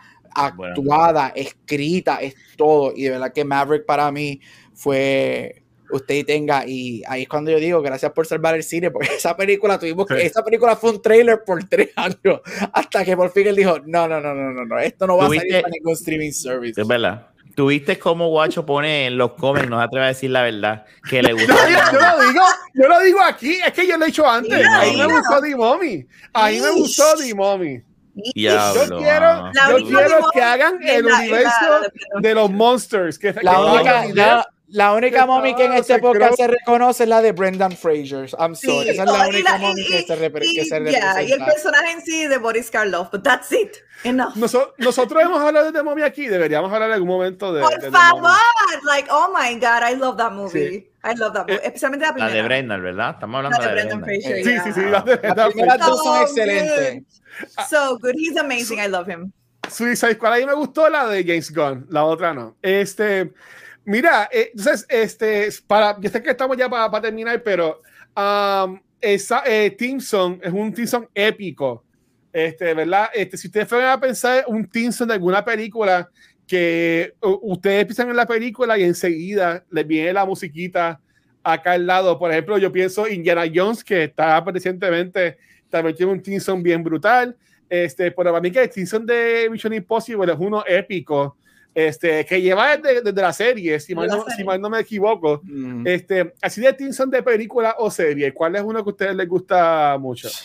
[0.56, 0.74] Buena.
[0.76, 4.41] actuada, escrita, es todo, y de verdad que Maverick para mí
[4.74, 9.10] fue usted tenga, y ahí es cuando yo digo, gracias por salvar el cine, porque
[9.16, 10.26] esa película tuvimos que, Sí.
[10.28, 12.42] esa película fue un trailer por tres años,
[12.74, 15.26] hasta que por fin él dijo, no, no, no, no, no, no, esto no va
[15.26, 16.80] a salir ¿Tuviste- para ningún streaming service.
[16.82, 17.28] Es verdad.
[17.56, 21.22] ¿Tuviste cómo Guacho pone en los comments, no se atreve a decir la verdad, que
[21.22, 21.54] le gusta?
[21.70, 22.44] Yo, yo lo digo,
[22.76, 24.58] yo lo digo aquí, es que yo lo he dicho antes.
[24.58, 26.06] Mira, Ahí me gustó D-Mommy.
[26.32, 27.82] Ahí me gustó D-Mommy.
[28.34, 33.20] Diablo, Yo quiero, yo quiero que hagan el la- universo la- la- de los monsters.
[33.20, 37.04] Que, que La estaba única, la, la única mommy que en este podcast se reconoce
[37.04, 38.30] es la de Brendan Fraser.
[38.40, 38.84] I'm sorry.
[38.84, 40.80] Sí, Esa es la oh, única la- mommy y- que se, repre- y- que se
[40.86, 43.78] yeah, y el personaje en sí de Boris Karloff, but that's it.
[44.04, 44.36] Enough.
[44.36, 47.62] Noso- nosotros hemos hablado de Mommy aquí, deberíamos hablar en algún momento de.
[47.62, 48.86] Por de The favor, Mommy.
[48.86, 50.70] like, oh my god, I love that movie.
[50.70, 50.86] Sí.
[51.04, 52.34] I love that movie, Eh, especialmente la La primera.
[52.34, 53.10] de Brendan, ¿verdad?
[53.16, 54.32] Estamos La hablando de de, Brendan Brendan.
[54.32, 54.44] Fraser.
[54.46, 54.64] Sí, yeah.
[54.64, 54.82] sí, sí.
[54.90, 57.04] La de, Las la- primeras dos son So excelentes.
[57.70, 58.80] So good, he's amazing.
[58.80, 59.32] I love him.
[59.70, 62.56] Suicide Squad, ahí me gustó la de James Gunn, la otra no.
[62.62, 63.34] Este,
[63.90, 67.82] mira, eh, entonces, este, para, yo sé que estamos ya para, terminar, pero
[68.16, 70.14] um, esa, eh, es
[70.54, 71.84] un Team Song épico,
[72.32, 73.10] este, ¿verdad?
[73.14, 76.08] Este, si ustedes fueran a pensar un Team Song de alguna película
[76.46, 81.00] que ustedes piensan en la película y enseguida les viene la musiquita
[81.44, 85.38] acá al lado, por ejemplo, yo pienso Indiana Jones, que está recientemente,
[85.70, 87.36] también tiene un Team Song bien brutal.
[87.70, 91.38] Este, pero para mí que el season de Mission Impossible es uno épico,
[91.74, 94.38] este, que lleva desde, desde la serie, si mal, La no, serie.
[94.38, 95.40] si mal no me equivoco.
[95.44, 95.86] Mm.
[95.88, 99.28] Este, así de Tinson de película o serie, ¿cuál es uno que a ustedes les
[99.28, 100.30] gusta mucho?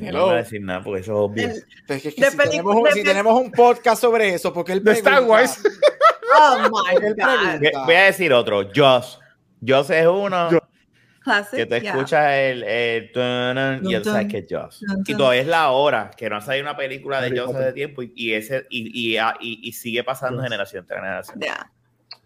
[0.00, 1.48] No voy a decir nada porque eso es obvio.
[1.48, 4.84] El- Pues es que si, tenemos, un- si tenemos un podcast sobre eso, porque él
[4.84, 5.62] De Star Wars.
[6.38, 7.58] oh my god.
[7.60, 9.18] Voy- Voy a decir otro, Joss.
[9.66, 10.60] Joss es uno Joss.
[11.28, 11.58] Classic.
[11.58, 11.90] que tú yeah.
[11.92, 14.80] escuchas el, el tunun y ya tú sabes que es Joss.
[14.80, 15.18] Dun, Y dun.
[15.18, 17.62] todavía es la hora que no ha salido una película de Potter.
[17.62, 20.44] hace tiempo y, y ese, y, y, ah, y- y sigue pasando Joss.
[20.50, 21.40] generación tras generación.
[21.40, 21.70] Yeah.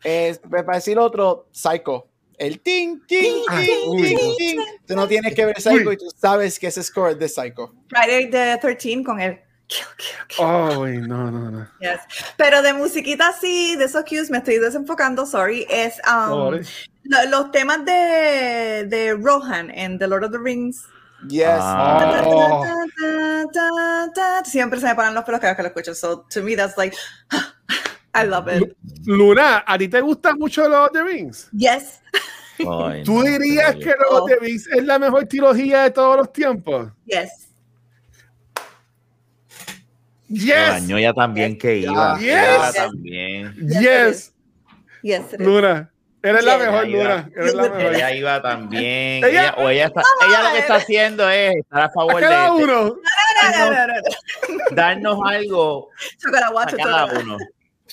[0.05, 2.09] Es, para decir otro, Psycho.
[2.39, 4.61] El ting, ting, ting, ting, ting.
[4.87, 5.95] Tú no tienes que ver Psycho Uy.
[5.95, 7.73] y tú sabes que ese score es de Psycho.
[7.89, 9.39] Friday the 13 con el
[9.69, 10.45] kill, kill, kill.
[10.45, 11.69] Oh, no, no, no.
[11.81, 12.01] Yes.
[12.37, 16.59] Pero de musiquita así, de esos cues, me estoy desenfocando, sorry, es um,
[17.13, 17.31] No, vale.
[17.31, 20.85] lo- los temas de, de Rohan en The Lord of the Rings,
[21.29, 21.59] Yes.
[21.61, 22.23] Ah.
[22.27, 22.65] Oh.
[24.45, 25.95] Siempre se me paran los pelos cada vez que lo escucho.
[25.95, 26.97] So to me that's like
[28.15, 28.77] I love it.
[29.07, 31.49] Luna, ¿a ti te gusta mucho Lord of the Rings?
[31.53, 32.01] Yes.
[32.59, 36.17] Ay, ¿Tú no, dirías que Lord of the Rings es la mejor trilogía de todos
[36.17, 36.91] los tiempos?
[37.07, 37.49] Yes.
[40.29, 42.19] Yes, dañó ya también que iba.
[42.19, 42.75] Yes.
[42.75, 43.55] También.
[43.69, 44.33] yes,
[45.03, 45.33] Yes.
[45.35, 45.39] is.
[45.39, 45.92] Luna.
[46.23, 47.31] Eres la mejor, Ella iba- Luna.
[47.37, 47.95] Eres la mejor.
[47.95, 49.25] Ella iba también.
[49.25, 52.21] Ella- Ella, o ella, está, ella lo que está haciendo es estar a A favor
[52.21, 52.83] cada de, de uno.
[52.85, 52.93] No,
[53.59, 54.65] no, no, no, no.
[54.77, 55.91] darnos algo
[56.61, 57.39] a cada uno.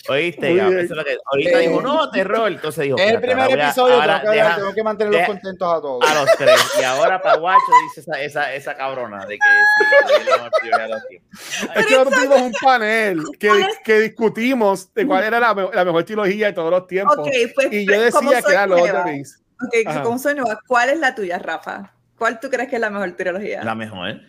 [0.08, 0.50] ¿Oíste?
[0.50, 0.68] Muy Gab?
[0.70, 0.80] bien.
[0.80, 2.52] Eso es lo que, ahorita Eh, dijo, no, terror.
[2.52, 5.20] Entonces dijo, Es el primer a- episodio, ahora tengo que, hablar, deja- tengo que mantenerlos
[5.22, 6.10] deja- contentos a todos.
[6.10, 6.60] a los tres.
[6.80, 9.86] Y ahora para Guacho dice esa, esa, esa cabrona de que sí,
[10.20, 13.52] es los que nosotros tuvimos un panel que,
[13.84, 17.18] que discutimos de cuál era la, me- la mejor trilogía de todos los tiempos.
[17.18, 19.42] Ok, pues y yo como decía que soy era Lord of the Rings.
[19.62, 21.94] Ok, como soy nueva, ¿cuál es la tuya, Rafa?
[22.18, 23.64] ¿Cuál tú crees que es la mejor trilogía?
[23.64, 24.22] La mejor.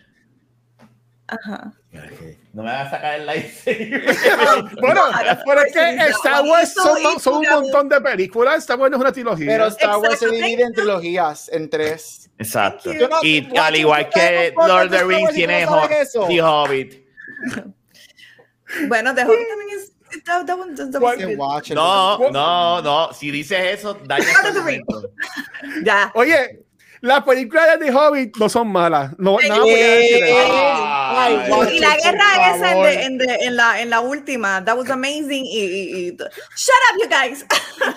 [1.31, 1.71] Ajá.
[2.53, 4.03] No me vas a sacar el lightsaber.
[4.81, 8.57] Bueno, No, pero es que Star Wars son, un montón de películas.
[8.57, 9.47] Star Wars no es una trilogía.
[9.47, 12.29] Pero Star Wars se divide en trilogías, en tres.
[12.37, 12.93] Exacto.
[12.93, 15.65] No- Y al igual ¿tú sabes que Lord of the Rings tiene?
[16.27, 17.05] The Hobbit.
[18.87, 19.93] Bueno, The Hobbit también es.
[21.73, 23.13] No, no, no.
[23.13, 25.09] Si dices eso, daña argumento.
[25.85, 26.11] Ya.
[26.15, 26.65] Oye,
[27.01, 29.11] las películas de The Hobbit no son malas.
[29.17, 30.37] No, Ey, nada voy a decir eso.
[31.13, 34.63] Ay, Ay, Y la guerra esa en, de- en, de- en la, en la última,
[34.63, 35.45] that was amazing.
[35.45, 37.45] Y, y, y- shut up, you guys.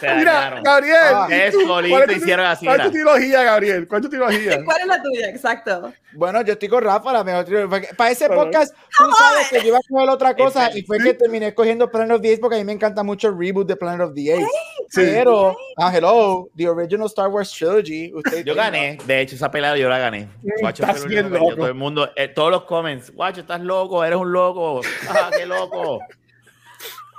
[0.16, 0.61] Mira.
[0.64, 0.96] Gabriel.
[1.12, 1.28] Ah.
[1.30, 3.86] Es ¿tú- solito hicieron así, ¿Cuál es tu trilogía, Gabriel?
[3.88, 4.61] ¿Cuál es tu trilogía?
[4.64, 5.28] ¿Cuál es la tuya?
[5.28, 5.92] Exacto.
[6.16, 7.88] Bueno, yo estoy con Rafa, la mejor trilogía.
[7.96, 11.14] Para ese podcast, tú sabes que yo iba a coger otra cosa y fue que
[11.14, 13.76] terminé cogiendo Planet of the Apes porque a mí me encanta mucho el reboot de
[13.76, 14.46] Planet of the Apes.
[14.90, 15.00] Sí.
[15.02, 18.12] Pero, ah, hello, the original Star Wars trilogy.
[18.14, 20.28] Usted Yo gané, de hecho, esa pelea yo la gané.
[20.61, 21.57] Guacho Estás bien yo- loco.
[21.57, 24.80] todo el mundo, eh, todos los comments, Guacho, estás loco, eres un loco.
[25.09, 26.01] Ah, qué loco.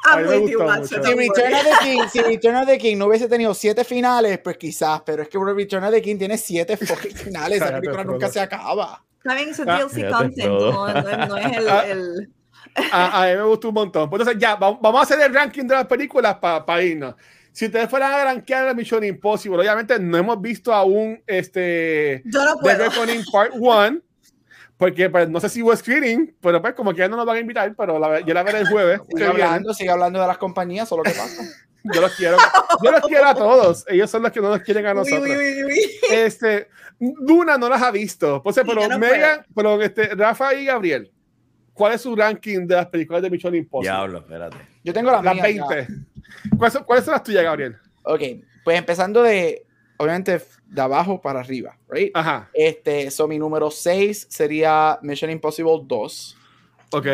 [0.08, 1.04] A I'm mí me with you, gustó Macho, mucho.
[1.04, 4.38] Si Return of the King, si Return of the King no hubiese tenido siete finales,
[4.38, 8.04] pues quizás, pero es que Return of the King tiene siete fucking finales, esa película
[8.04, 9.04] nunca se acaba.
[9.24, 10.88] También es Ah, DLC content, no,
[11.28, 11.86] no, es el, Ah.
[11.88, 12.30] el-
[12.92, 14.08] A, a mí me gustó un montón.
[14.10, 17.16] Pues entonces, ya, vamos, vamos a hacer el ranking de las películas para irnos.
[17.56, 22.44] Si ustedes fueran a rankear la Mission Impossible, obviamente no hemos visto aún este Yo
[22.44, 22.78] no The puedo.
[22.90, 24.02] Reckoning Part 1,
[24.76, 27.38] porque pues, no sé si hubo screening, pero pues como que ya no nos van
[27.38, 29.00] a invitar, pero la, yo la veré el jueves.
[29.08, 31.44] Sigue hablando, sigue hablando de las compañías, solo que pasa.
[31.94, 32.36] Yo los quiero.
[32.84, 33.86] Yo los quiero a todos.
[33.88, 35.22] Ellos son los que no nos quieren a nosotros.
[35.22, 35.92] uy, uy, uy.
[36.12, 36.68] Este,
[37.00, 38.42] Duna no las ha visto.
[38.42, 41.12] Pues, pero no Megan, pero este, Rafa y Gabriel,
[41.74, 43.96] ¿cuál es su ranking de las películas de Mission Impossible?
[43.96, 44.75] Diablo, espérate.
[44.86, 45.66] Yo tengo las, Las mías ya.
[45.68, 45.94] 20.
[46.58, 47.76] ¿Cuáles son, cuáles son las tuyas, Gabriel?
[48.04, 48.22] Ok,
[48.64, 49.66] pues empezando de,
[49.98, 52.12] obviamente, de abajo para arriba, right?
[52.16, 56.38] Ajá, Este, so mi número 6 sería Mission Impossible 2.
[56.94, 57.08] ok.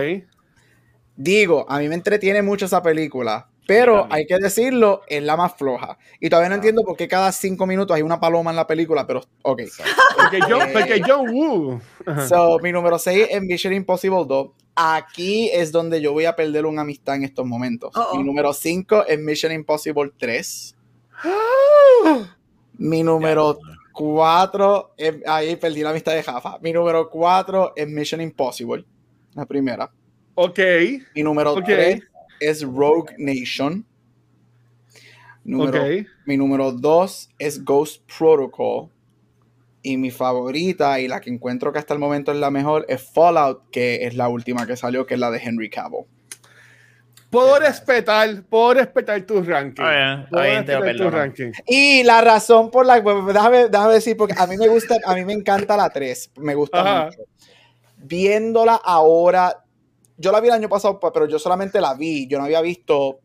[1.16, 5.54] Digo, a mí me entretiene mucho esa película, pero hay que decirlo, es la más
[5.56, 5.98] floja.
[6.20, 6.58] Y todavía no Ah.
[6.58, 9.62] entiendo por qué cada cinco minutos hay una paloma en la película, pero ok.
[10.18, 10.74] Porque John, Eh.
[10.74, 11.82] porque John Woo.
[12.06, 12.28] Ajá.
[12.28, 14.50] So, mi número 6 es Mission Impossible 2.
[14.76, 17.96] Aquí es donde yo voy a perder una amistad en estos momentos.
[17.96, 18.18] Uh-oh.
[18.18, 20.76] Mi número 5 es Mission Impossible 3.
[22.78, 23.60] Mi número
[23.94, 25.16] 4 es.
[25.28, 26.58] Ahí perdí la amistad de Jafa.
[26.60, 28.86] Mi número 4 es Mission Impossible.
[29.34, 29.92] La primera.
[30.36, 30.60] Ok.
[31.16, 31.66] Mi número Ok.
[31.66, 32.02] 3
[32.40, 33.86] es Rogue Nation.
[35.44, 36.08] Número, Ok.
[36.26, 38.90] Mi número 2 es Ghost Protocol.
[39.84, 43.02] Y mi favorita y la que encuentro que hasta el momento es la mejor es
[43.14, 46.06] Fallout, que es la última que salió, que es la de Henry Cavill.
[47.32, 49.88] Puedo respetar, puedo respetar tus rankings.
[50.90, 51.18] Tus perdono.
[51.18, 51.58] rankings.
[51.66, 55.16] Y la razón por la que, déjame, déjame decir, porque a mí me gusta, a
[55.16, 57.06] mí me encanta la 3, me gusta Ajá.
[57.06, 57.20] mucho.
[57.98, 59.64] Viéndola ahora,
[60.18, 62.62] yo la vi el año pasado, pa- pero yo solamente la vi, yo no había
[62.62, 63.20] visto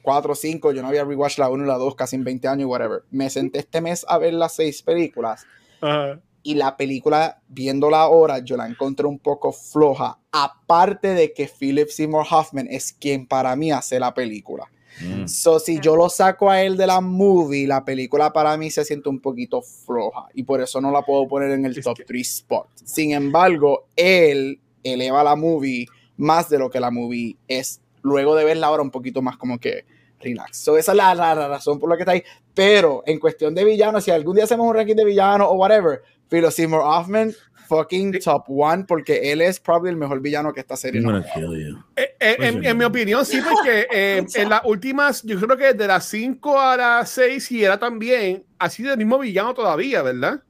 [0.00, 2.48] 4 o 5, yo no había rewatched la 1 y la 2 casi en 20
[2.48, 3.02] años, whatever.
[3.10, 5.44] Me senté este mes a ver las 6 películas
[5.82, 6.20] Ajá.
[6.44, 11.88] y la película, viéndola ahora, yo la encontré un poco floja, aparte de que Philip
[11.88, 14.64] Seymour Hoffman es quien para mí hace la película.
[15.00, 15.26] Mm.
[15.28, 18.84] So, si yo lo saco a él de la movie, la película para mí se
[18.84, 21.96] siente un poquito floja y por eso no la puedo poner en el Es top
[21.98, 22.66] que- 3 spot.
[22.84, 25.86] Sin embargo, él eleva la movie
[26.16, 27.80] más de lo que la movie es.
[28.02, 29.84] Luego de verla ahora un poquito más como que
[30.22, 30.58] relax.
[30.58, 32.22] So, esa es la, la- la razón por la que está ahí.
[32.54, 36.02] Pero en cuestión de villanos, si algún día hacemos un ranking de villanos o whatever,
[36.28, 37.34] Philip Seymour Hoffman,
[37.68, 41.18] fucking top one, porque él es probably el mejor villano que esta serie I'm no
[41.20, 41.78] gonna kill you.
[41.96, 45.86] Eh, eh, en, mi opinión, sí, porque eh, en las últimas, yo creo que de
[45.86, 50.42] las 5 a las 6, y era también, ha sido el mismo villano todavía, ¿verdad?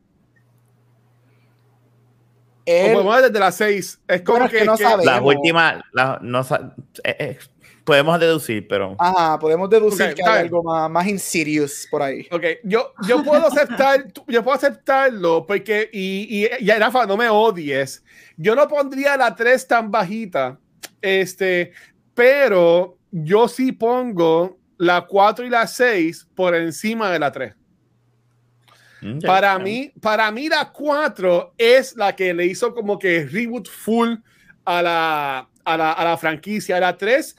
[2.64, 4.00] o podemos desde las 6.
[4.06, 5.04] Es como que, no sabemos.
[5.04, 7.38] Las últimas, la, no, eh, eh,
[7.84, 8.96] podemos deducir, pero.
[8.98, 12.26] Ajá, podemos deducir que hay algo más, más insidious por ahí.
[12.30, 17.28] Ok, yo, yo puedo aceptar, yo puedo aceptarlo porque, y, y, y Rafa, no me
[17.28, 18.04] odies.
[18.36, 20.58] Yo no pondría la 3 tan bajita,
[21.00, 21.72] este,
[22.14, 27.54] pero yo sí pongo la 4 y la 6 por encima de la 3.
[29.02, 33.68] Mm, para, mí, para mí la 4 es la que le hizo como que reboot
[33.68, 34.14] full
[34.64, 36.78] a la, a la, a la franquicia.
[36.78, 37.36] La 3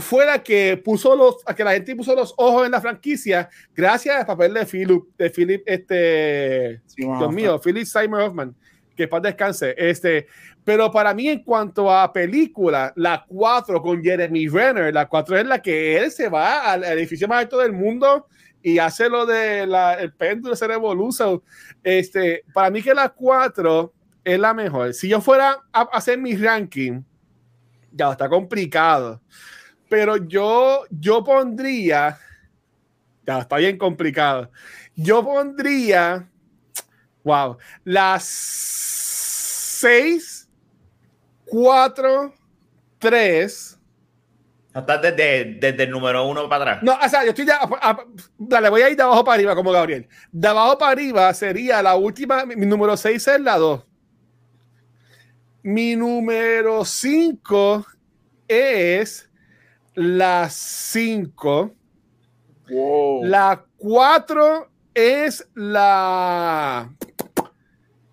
[0.00, 3.48] fue la que puso los, a que la gente puso los ojos en la franquicia
[3.74, 8.56] gracias al papel de Philip, de Philip, este, Dios mío, Philip Simon Hoffman,
[8.96, 10.26] que para descanse, este,
[10.64, 15.46] pero para mí en cuanto a película, la 4 con Jeremy Renner, la 4 es
[15.46, 18.26] la que él se va al edificio más alto del mundo
[18.62, 21.40] y hace lo de la, el péndulo se revoluciona.
[21.82, 24.92] Este, para mí que la 4 es la mejor.
[24.92, 27.02] Si yo fuera a hacer mi ranking,
[27.92, 29.20] ya está complicado
[29.90, 32.16] pero yo, yo pondría,
[33.26, 34.50] ya está bien complicado,
[34.94, 36.30] yo pondría,
[37.24, 38.24] wow, las
[39.80, 40.48] 6,
[41.46, 42.34] 4,
[42.98, 43.78] 3.
[44.72, 46.82] Estás desde, desde, el número uno para atrás.
[46.84, 47.58] No, o sea, yo estoy ya.
[48.38, 50.06] dale, voy a ir de abajo para arriba, como Gabriel.
[50.30, 52.46] De abajo para arriba sería la última.
[52.46, 53.84] Mi, número 6 es la 2.
[55.64, 57.86] Mi número 5
[58.46, 59.29] es
[59.94, 61.74] la 5.
[63.22, 66.90] La 4 es la.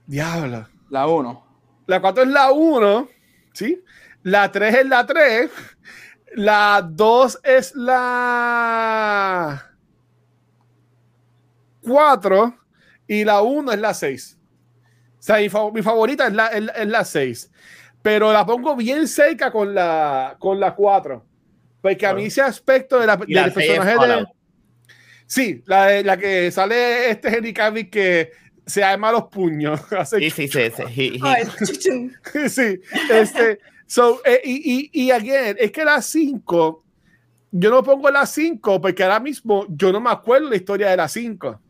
[0.05, 0.67] Diablo.
[0.89, 1.47] La 1.
[1.85, 3.09] La 4 es la 1.
[3.53, 3.83] ¿Sí?
[4.23, 5.51] La 3 es la 3.
[6.35, 9.71] La 2 es la
[11.81, 12.55] 4.
[13.07, 14.39] Y la 1 es la 6.
[15.19, 15.49] O sea, mi,
[15.81, 17.51] favorita es la, es, la 6.
[18.01, 21.26] Pero la pongo bien cerca con la, con la 4.
[21.81, 24.25] Porque a mí ese aspecto de la, del personaje de.
[25.25, 28.31] Sí, la, la que sale este Henry Cavill que
[28.65, 29.79] se arma los puños.
[30.05, 30.71] sí, sí, sí.
[30.85, 32.79] Sí, sí
[33.09, 33.59] este.
[33.87, 36.83] So, eh, y, y, y again, es que la 5,
[37.51, 40.97] yo no pongo la 5 porque ahora mismo yo no me acuerdo la historia de
[40.97, 41.61] la 5.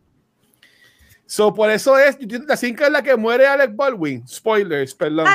[1.27, 2.17] So, por eso es,
[2.47, 4.27] la 5 es la que muere Alex Baldwin.
[4.27, 5.27] Spoilers, perdón.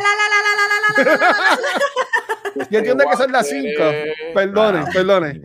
[2.70, 3.68] Yo entiendo que son las 5.
[4.34, 5.40] Perdone, perdone.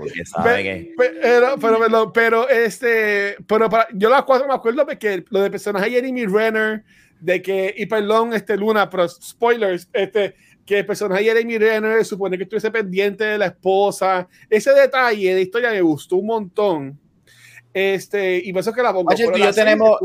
[1.21, 5.91] Pero, pero, pero, este, pero para, yo las cuatro me acuerdo que lo de personaje
[5.91, 6.83] Jeremy Renner,
[7.19, 10.35] de que, y perdón, este Luna, pero spoilers, este,
[10.65, 14.27] que el personaje Jeremy Renner supone que estuviese pendiente de la esposa.
[14.49, 16.99] Ese detalle de historia me gustó un montón.
[17.79, 19.11] Este, y por eso que la pongo.
[19.13, 19.99] Oye, tú y yo tenemos,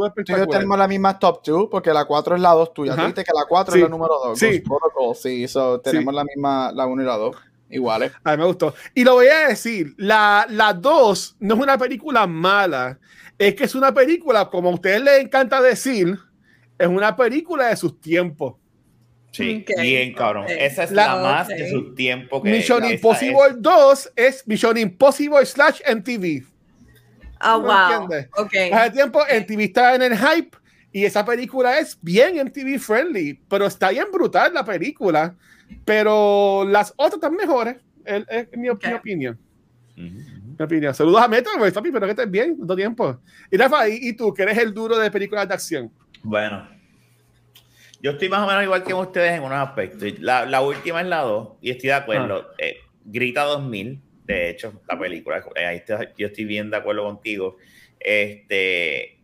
[0.51, 2.95] tenemos la misma top 2, porque la 4 es la 2 tuya.
[2.95, 4.39] Tú que la 4 es la número 2.
[4.39, 4.63] Sí,
[5.23, 7.35] sí so, tenemos la misma, la 1 y la 2.
[7.71, 8.13] Iguales.
[8.25, 8.75] A mí me gustó.
[8.95, 12.99] Y lo voy a decir, la, la 2 no es una película mala,
[13.39, 16.19] es que es una película, como a ustedes les encanta decir,
[16.79, 18.57] es una película de sus tiempos.
[19.31, 20.45] Sí, bien, cabrón.
[20.47, 22.45] Esa es la, más de sus tiempos.
[22.45, 26.52] Mission Impossible 2 es Mission Impossible slash MTV.
[27.43, 28.09] Oh, wow.
[28.39, 28.71] Okay.
[28.71, 30.57] Hace tiempo MTV estaba en el hype
[30.93, 35.35] y esa película es bien MTV friendly, pero está bien brutal la película.
[35.85, 39.39] Pero las otras están mejores, es, mi, opinión.
[39.97, 40.95] Mi opinión.
[40.95, 43.21] Saludos a Metro, papi, pero que estés bien, todo tiempo.
[43.51, 45.91] Y Rafa, ¿y, tú, que eres el duro de películas de acción?
[46.23, 46.69] Bueno,
[48.03, 50.21] yo estoy más o menos igual que ustedes en unos aspectos.
[50.21, 52.49] La, la última es la 2, y estoy de acuerdo.
[52.51, 52.55] Ah.
[52.59, 55.83] Eh, Grita 2000 de hecho, la película, eh, ahí
[56.17, 57.57] yo estoy bien de acuerdo contigo.
[57.99, 59.19] Este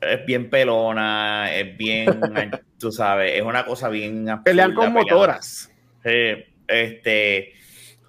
[0.00, 2.06] es bien pelona, es bien,
[2.78, 4.26] tú sabes, es una cosa bien.
[4.44, 5.70] Pelean con motoras.
[6.02, 7.52] este,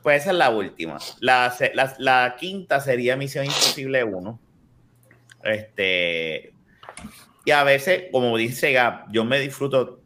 [0.04, 0.98] pues esa es la última.
[1.20, 1.56] La,
[1.98, 4.40] la, quinta sería Misión Imposible 1.
[5.44, 6.54] Este,
[7.46, 10.02] y a veces, como dice Gap, yo me disfruto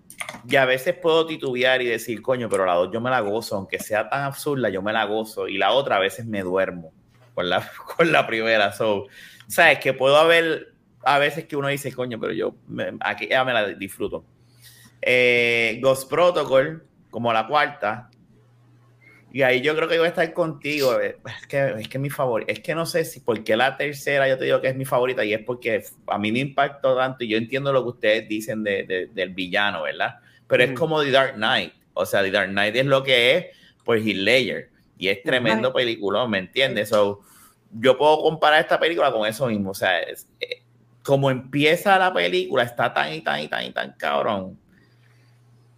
[0.48, 3.56] y a veces puedo titubear y decir, coño, pero la dos yo me la gozo,
[3.56, 5.48] aunque sea tan absurda, yo me la gozo.
[5.48, 6.92] Y la otra a veces me duermo
[7.34, 8.72] con la, con la primera.
[8.72, 9.08] So,
[9.48, 9.80] ¿Sabes?
[9.80, 10.74] Que puedo haber
[11.04, 12.56] a veces que uno dice, coño, pero yo
[13.00, 14.24] aquí ya me la disfruto.
[15.02, 18.09] Eh, Ghost Protocol, como la cuarta.
[19.32, 21.00] Y ahí yo creo que voy a estar contigo.
[21.00, 21.16] Es
[21.48, 22.52] que es que mi favorita.
[22.52, 24.86] Es que no sé si por qué la tercera yo te digo que es mi
[24.86, 28.30] favorita y es porque a mí me impactó tanto y yo entiendo lo que ustedes
[28.30, 30.16] dicen de, del villano, ¿verdad?
[30.48, 31.74] Pero es como The Dark Knight.
[31.94, 33.46] O sea, The Dark Knight es lo que es
[33.84, 34.70] por Heath Ledger.
[34.98, 36.90] Y es tremendo película, ¿me entiendes?
[36.90, 37.22] So,
[37.72, 39.72] yo puedo comparar esta película con eso mismo.
[39.72, 40.64] O sea, es, eh,
[41.04, 44.58] como empieza la película, está tan y tan y tan y tan cabrón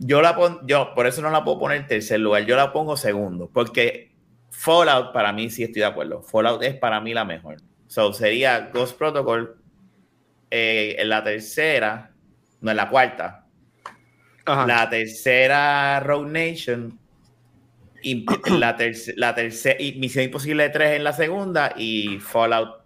[0.04, 2.74] Yo la pongo, yo por eso no la puedo poner en tercer lugar, yo la
[2.74, 4.12] pongo segundo, porque
[4.50, 6.24] Fallout para mí sí estoy de acuerdo.
[6.24, 7.58] Fallout es para mí la mejor.
[7.86, 9.58] So sería Ghost Protocol
[10.50, 12.12] eh, en la tercera,
[12.62, 13.46] no en la cuarta.
[14.46, 14.66] Ajá.
[14.66, 17.00] La tercera Rogue Nation.
[18.02, 18.26] Y
[18.58, 22.82] la, tercera la tercera Misión Imposible 3 en la segunda y Fallout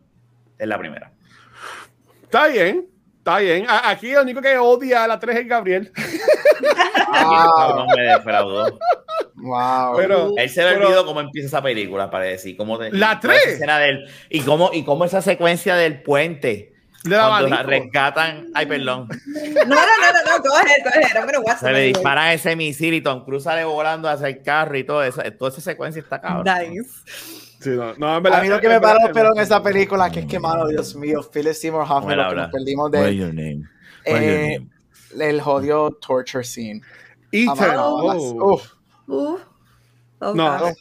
[0.60, 1.14] en la primera.
[2.24, 2.88] Está bien,
[3.26, 3.66] está bien.
[3.68, 5.92] Aquí el único que odia a la 3 es Gabriel.
[7.12, 8.78] No me defraudó.
[9.36, 9.98] Wow.
[9.98, 12.56] Pero, Él se le pero- olvidó cómo empieza esa película, parece.
[12.56, 13.48] Cómo La y cómo esa tres.
[13.48, 16.74] escena del- y, cómo, y cómo esa secuencia del puente.
[17.04, 18.48] Cuando la rescatan.
[18.56, 19.08] Ay, perdón.
[19.08, 21.94] No, no, no, no, gonna watch Se le anyway.
[21.94, 25.22] disparan ese misil y Tom Cruise sale volando hacia el carro y todo eso.
[25.38, 26.46] Toda esa secuencia está cabrón.
[26.72, 26.90] Nice.
[27.66, 29.38] Sí, no, no, en verdad, a mí lo que me para los en pelos en
[29.38, 29.44] verdad.
[29.44, 32.92] esa película, que es que, mano, Dios mío, Philip Seymour Hoffman, lo que nos perdimos
[32.92, 33.64] de your name?
[34.06, 35.30] What is your eh, name?
[35.30, 36.84] el jodido torture scene.
[37.32, 37.72] Ethan.
[37.72, 38.62] Amado, oh.
[39.08, 39.40] Uh,
[40.20, 40.74] oh, No.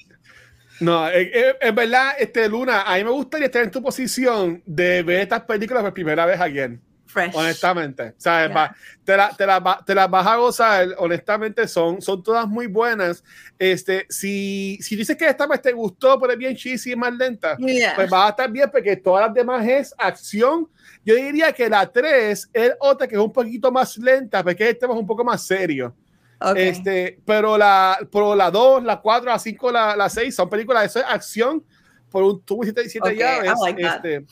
[0.81, 4.62] No, eh, eh, en verdad, este, Luna, a mí me gustaría estar en tu posición
[4.66, 6.82] de ver estas películas por primera vez again,
[7.14, 7.34] Fresh.
[7.36, 8.02] honestamente.
[8.10, 8.54] O sea, Ya.
[8.54, 12.66] va- te, la- te, la te las vas a gozar, honestamente, son, son todas muy
[12.66, 13.22] buenas.
[13.58, 17.14] Este, si, si dices que esta vez te gustó, pero es bien cheesy y más
[17.14, 17.94] lenta, Yeah.
[17.94, 20.68] pues va a estar bien porque todas las demás es acción.
[21.04, 24.86] Yo diría que la 3 es otra que es un poquito más lenta, porque este
[24.86, 25.94] es un poco más serio.
[26.40, 26.68] Okay.
[26.68, 30.92] Este, pero la, pero la 2, la 4, la 5, la, la 6 son películas
[30.92, 31.64] de acción
[32.10, 33.52] por un tubo y siete, siete Ok, I llaves.
[33.62, 34.24] like este,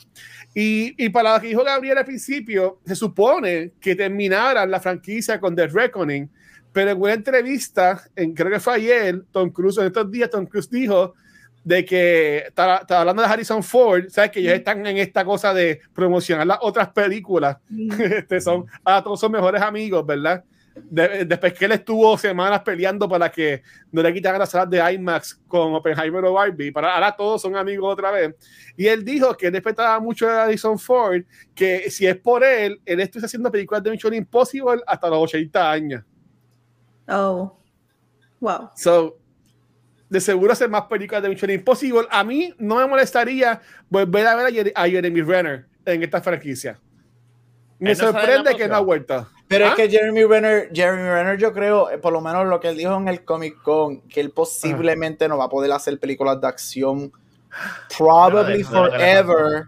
[0.53, 5.39] y, y para lo que dijo Gabriel al principio, se supone que terminaran la franquicia
[5.39, 6.29] con The Reckoning,
[6.71, 10.45] pero en una entrevista, en, creo que fue ayer, Tom Cruise, en estos días, Tom
[10.45, 11.13] Cruise dijo
[11.63, 15.79] de que estaba, hablando de Harrison Ford, sabes que ellos están en esta cosa de
[15.93, 17.57] promocionar las otras películas.
[17.99, 20.43] Este, son, ah, todos son mejores amigos, ¿verdad?
[20.75, 24.93] De- después que él estuvo semanas peleando para que no le quitaran las salas de
[24.93, 28.33] IMAX con Oppenheimer o Barbie, para ahora todos son amigos otra vez.
[28.75, 31.21] Y él dijo que él respetaba mucho a Harrison Ford,
[31.53, 35.71] que si es por él, él estuviese haciendo películas de Mission Impossible hasta los 80
[35.71, 36.03] años.
[37.07, 37.55] Oh.
[38.39, 38.71] Wow.
[38.75, 39.17] So,
[40.09, 42.07] de seguro hacer más películas de Mission Impossible.
[42.09, 46.21] A mí no me molestaría volver a ver a, Jer- a Jeremy Renner en esta
[46.21, 46.79] franquicia.
[47.79, 49.27] Me no sorprende que no ha vuelto.
[49.53, 49.69] Pero ¿Ah?
[49.69, 52.77] es que Jeremy Renner, Jeremy Renner, yo creo, eh, por lo menos lo que él
[52.77, 56.47] dijo en el Comic Con, que él posiblemente no va a poder hacer películas de
[56.47, 57.11] acción
[57.95, 59.65] probably que le forever,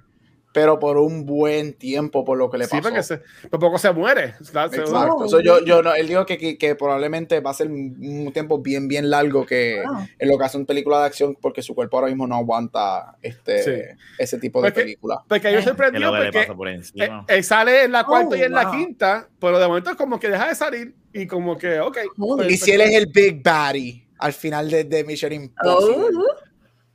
[0.55, 2.81] pero por un buen tiempo, por lo que le Sí, pasó.
[2.83, 3.19] porque se,
[3.49, 4.33] por poco se muere.
[4.39, 4.83] Exacto.
[4.87, 8.31] Oh, So, yo, yo no, él dijo que, que, que probablemente va a ser un
[8.33, 9.83] tiempo bien, bien largo que
[10.17, 13.17] en lo que hace una película de acción porque su cuerpo ahora mismo no aguanta
[13.21, 13.81] este, Sí.
[14.17, 15.21] ese tipo de Porque- película.
[15.27, 15.57] Porque me Eh.
[15.57, 17.25] Que sorprendió que le porque pasa por él, encima.
[17.27, 18.71] él sale en la cuarta Oh, y en la wow.
[18.77, 21.97] quinta, pero de momento es como que deja de salir y como que, ok.
[22.15, 26.05] Pues, Y si él es el Big Baddie al final de, de Mission Impossible.
[26.17, 26.34] Oh.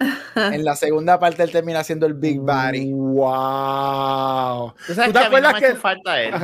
[0.37, 2.93] En la segunda parte él termina siendo el Big Baddie.
[2.93, 4.75] Wow.
[4.87, 6.35] ¿Tú sabes ¿Tú te que a mí no acuerdas me que- falta él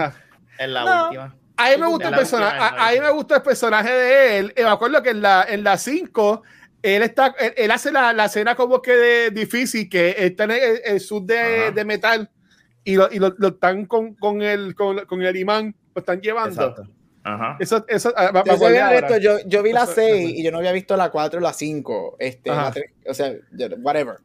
[0.58, 1.04] en la No.
[1.06, 1.34] última?
[1.58, 3.34] A mí me gustó En el personaje, última, en la a, a mí me gustó
[3.36, 4.54] el personaje de él.
[4.56, 6.42] Y me acuerdo que en la en la 5
[6.82, 10.58] él está él, él hace la, la escena como que de difícil que él tiene
[10.62, 12.30] el, el sud de, de metal
[12.84, 16.20] y lo, y lo, lo están con, con el con, con el imán lo están
[16.20, 16.60] llevando.
[16.62, 16.82] Exacto.
[17.28, 17.56] Ajá.
[17.58, 18.98] Eso eso ah, Yo, acordé ahora.
[18.98, 20.38] honesto, yo, yo vi la Eso- 6 eso.
[20.38, 22.16] y yo no había visto la 4 o la 5.
[22.20, 22.72] Este, la
[23.08, 23.32] o sea,
[23.82, 24.18] whatever.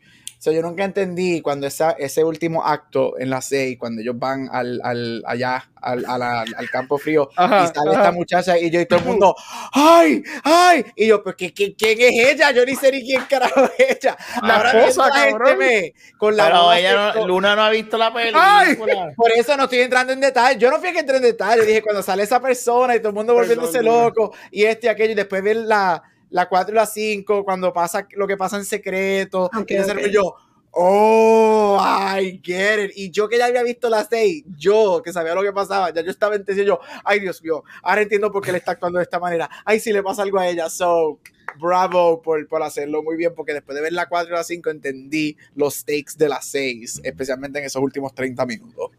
[0.43, 4.49] So, yo nunca entendí cuando esa, ese último acto en la 6, cuando ellos van
[4.51, 7.99] al, al, allá al, la- al campo frío Ajá, y sale ajá.
[7.99, 9.35] esta muchacha y yo y todo el mundo,
[9.71, 10.23] ¡ay!
[10.43, 10.83] ¡ay!
[10.95, 12.49] Y yo, pues, ¿qué, qué, quién es ella?
[12.53, 14.17] Yo ni sé ni quién carajo es ella.
[14.41, 15.57] La Ahora esposa, viendo a gente cabrón.
[15.59, 18.65] me- con la Pero ella no, Luna no ha visto la ¡Ay!
[18.69, 19.13] película.
[19.15, 20.57] por eso no estoy entrando en detalle.
[20.59, 21.63] Yo no fui a que entré en detalle.
[21.67, 25.11] Dije, cuando sale esa persona y todo el mundo volviéndose loco y este y aquello,
[25.11, 26.01] y después ver la,
[26.31, 29.43] la 4 y la 5, cuando pasa lo que pasa en secreto.
[29.55, 29.99] Ok, y ese ok.
[30.07, 30.35] y yo,
[30.71, 31.77] oh,
[32.17, 32.91] I get it.
[32.95, 36.01] Y yo que ya había visto la 6, yo que sabía lo que pasaba, ya
[36.01, 39.03] yo estaba entendiendo, yo, ay Dios mío, ahora entiendo por qué le está actuando de
[39.03, 39.49] esta manera.
[39.65, 40.69] Ay, si le pasa algo a ella.
[40.69, 41.19] So,
[41.59, 44.69] bravo por, por hacerlo muy bien, porque después de ver la 4 y la 5
[44.69, 48.91] entendí los stakes de la 6, especialmente en esos últimos 30 minutos.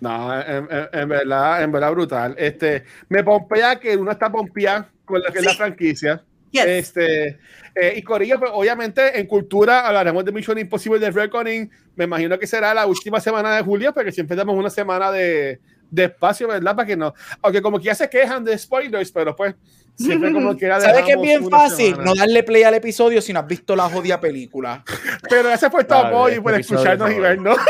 [0.00, 2.34] No, en, en- en verdad, en verdad brutal.
[2.38, 6.24] Este, me pompea que uno está pompeado con lo que es la franquicia.
[6.50, 6.66] Yes.
[6.66, 7.38] Este,
[7.74, 11.70] eh, y Corillo, pues, obviamente en cultura hablaremos de Mission Impossible de Reckoning.
[11.94, 15.60] Me imagino que será la última semana de julio, porque siempre damos una semana de,
[15.90, 16.74] de espacio, ¿verdad?
[16.74, 17.14] Para que no.
[17.42, 19.54] Aunque como que ya se quejan de spoilers, pero pues
[20.00, 20.80] siempre como quiera.
[20.80, 21.90] ¿Sabes qué es bien fácil?
[21.94, 22.04] semana.
[22.04, 24.82] No darle play al episodio si no has visto la jodida película.
[25.28, 27.58] Pero ese fue tu Dale, apoyo este por escucharnos y por vernos.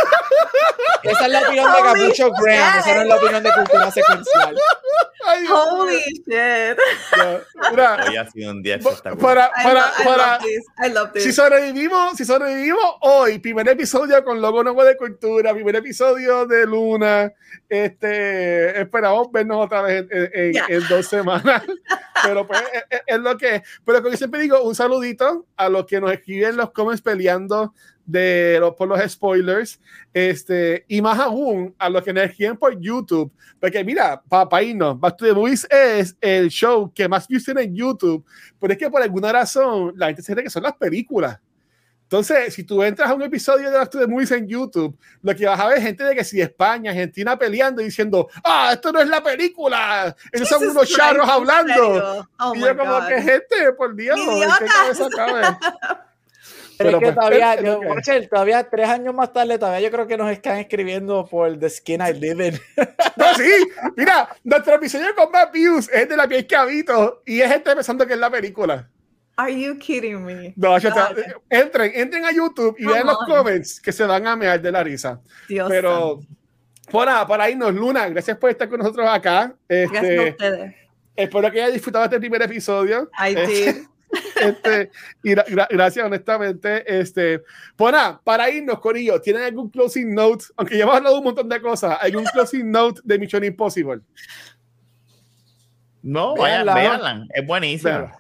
[1.03, 4.57] Esa es la opinión de Capucho Graham, esa no es la opinión de cultura secuencial.
[5.27, 6.79] Ay, Holy shit.
[8.07, 9.19] Hoy ha sido un día espectacular.
[9.19, 10.65] para, I, para, love, I para, love this.
[10.79, 11.23] I love this.
[11.25, 16.67] si sobrevivimos, si sobrevivimos hoy, primer episodio con logo nuevo de cultura, primer episodio de
[16.67, 17.33] Luna,
[17.69, 21.63] este, esperamos vernos otra vez en, en dos semanas,
[22.23, 23.63] pero pues es, es- es lo que.
[23.85, 27.75] Pero como siempre digo, un saludito a los que nos escriben los comments peleando
[28.07, 29.81] de los, por los spoilers,
[30.13, 33.31] este, y más aún a los que nos escriben por YouTube,
[33.61, 37.63] porque mira, para irnos, Back to the Movies es el show que más views tiene
[37.63, 38.25] en YouTube,
[38.59, 41.39] pero es que por alguna razón la gente se cree que son las películas.
[42.11, 45.33] Entonces, si tú entras a un episodio de Back to the Movies en YouTube, lo
[45.33, 48.71] que vas a ver es gente de que si España, Argentina peleando y diciendo, ah,
[48.73, 52.27] esto no es la película, esos son unos Christ, charros ¿en hablando.
[52.41, 53.07] Oh y yo como God.
[53.07, 54.59] que gente, por Dios, ¿en qué ¡Idiotas!
[54.73, 55.41] cabeza cabe?
[55.41, 55.59] Pero,
[56.79, 57.81] Pero, es que pues, todavía, yo-
[58.29, 62.01] todavía tres años más tarde, todavía yo creo que nos están escribiendo por The Skin
[62.01, 62.61] I Live In.
[63.17, 63.53] No, sí,
[63.97, 67.73] mira, nuestro episodio con más views es de la piel que habito y es gente
[67.77, 68.89] pensando que es la película.
[69.43, 70.53] Are you kidding me?
[70.57, 71.35] No, Dale.
[71.49, 74.71] entren, entren a YouTube y Come vean los comments que se van a mear de
[74.73, 75.21] la risa.
[75.49, 76.21] Dios Pero,
[76.91, 79.55] por nada, para irnos, Luna, gracias por estar con nosotros acá.
[79.69, 80.75] Gracias a Este, ustedes.
[81.17, 83.11] espero que hayas disfrutado este primer episodio.
[83.19, 83.87] I Este, did.
[84.43, 84.91] este,
[85.23, 86.83] y gra- gra- gracias, honestamente.
[87.01, 87.43] Este,
[87.77, 90.47] pues nada, para irnos, Corillo, ¿tienen algún closing note?
[90.57, 94.01] Aunque ya hemos hablado de un montón de cosas, ¿algún closing note de Mission Impossible?
[96.03, 96.75] No, vayan, Véanla.
[96.75, 97.27] véanla.
[97.35, 98.13] Es buenísima.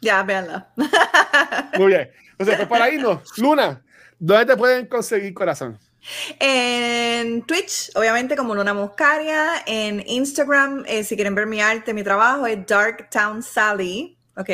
[0.00, 0.68] Ya, véanla.
[1.78, 2.10] Muy bien.
[2.32, 3.82] Entonces, pues para irnos, Luna,
[4.18, 5.78] ¿dónde te pueden conseguir corazón?
[6.38, 9.62] En Twitch, obviamente como Luna Muscaria.
[9.66, 14.16] En Instagram, eh, si quieren ver mi arte, mi trabajo, es Dark Town Sally.
[14.36, 14.50] ¿Ok?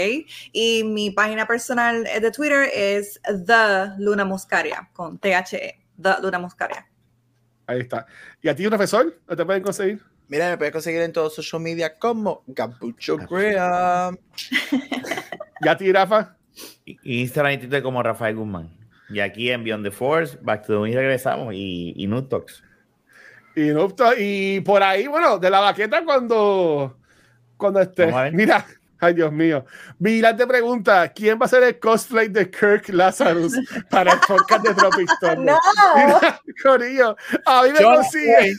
[0.53, 5.79] Y mi página personal eh, de Twitter es The Luna Muscaria, con T-H-E.
[6.01, 6.87] The Luna Muscaria.
[7.66, 8.07] Ahí está.
[8.41, 9.05] ¿Y a ti, profesor?
[9.27, 10.03] ¿Dónde te pueden conseguir?
[10.29, 14.17] Mira, me puedes conseguir en todos social media como Gabucho Graham.
[15.61, 16.37] ¿Y a ti, Rafa?
[17.03, 18.71] Instagram y Twitter como Rafael Guzmán.
[19.11, 22.63] Y aquí en Beyond the Force, Back to the Movies regresamos y, y Talks.
[23.57, 26.99] Y, no, to- y por ahí, bueno, de la baqueta cuando,
[27.57, 28.11] cuando esté.
[28.33, 28.67] Mira,
[28.99, 29.65] ay Dios mío.
[29.99, 33.53] Vigilante te pregunta, ¿quién va a ser el cosplay de Kirk Lazarus
[33.91, 35.09] para el podcast de Tropic?
[35.39, 35.59] ¡No!
[35.95, 38.57] Mira, Corillo, a mí me consiguen.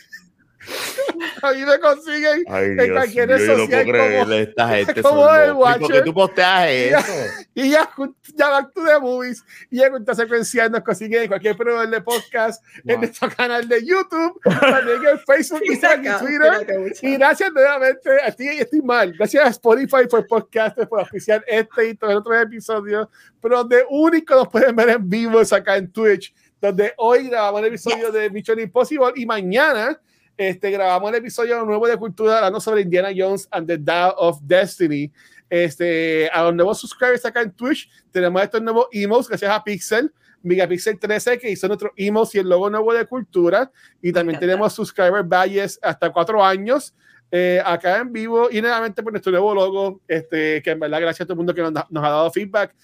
[1.42, 5.02] A mí me consiguen Ay, en cualquier red social como, esta gente.
[5.02, 5.50] como el.
[5.50, 5.92] ¿Y Watcher.
[5.92, 7.14] qué tú posteas eso?
[7.54, 7.90] y ya,
[8.36, 12.02] ya Back to the Movies y ya cuenta secuencial nos consiguen en cualquier proveedor de
[12.02, 12.98] podcast en Wow.
[13.00, 16.94] nuestro canal de YouTube, también en Facebook, Instagram y Twitter.
[17.02, 19.14] Y gracias nuevamente a ti, estoy mal.
[19.14, 23.08] Gracias a Spotify por podcast, por oficiar este y todos los otros episodios.
[23.42, 27.62] Pero donde único nos pueden ver en vivo es acá en Twitch, donde hoy grabamos
[27.62, 30.00] el episodio de Mission Impossible y mañana
[30.38, 34.40] este, grabamos el episodio nuevo de Cultura hablando sobre Indiana Jones and the Dial of
[34.42, 35.12] Destiny.
[35.50, 40.12] Este, a los nuevos subscribers acá en Twitch tenemos estos nuevos emos gracias a Pixel.
[40.42, 43.72] Megapixel 13 que hizo nuestro emos y el logo nuevo de cultura
[44.02, 46.94] y también tenemos subscriber badges hasta cuatro años
[47.32, 51.22] eh, acá en vivo y nuevamente por nuestro nuevo logo, este, que en verdad gracias
[51.22, 52.76] a todo el mundo que nos, nos ha dado feedback.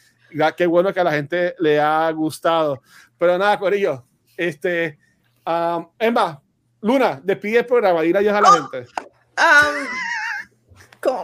[0.58, 2.82] Qué bueno que a la gente le ha gustado.
[3.18, 4.06] Pero nada, Corillo,
[4.38, 4.98] este,
[5.46, 6.42] um, Emma,
[6.82, 8.78] Luna, despide el programa, dile adiós a la gente.
[9.38, 9.88] Um,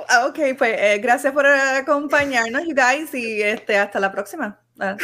[0.09, 4.59] ah, ok, pues eh, gracias por acompañarnos, you guys, y este, hasta la próxima.
[4.79, 4.95] Ah,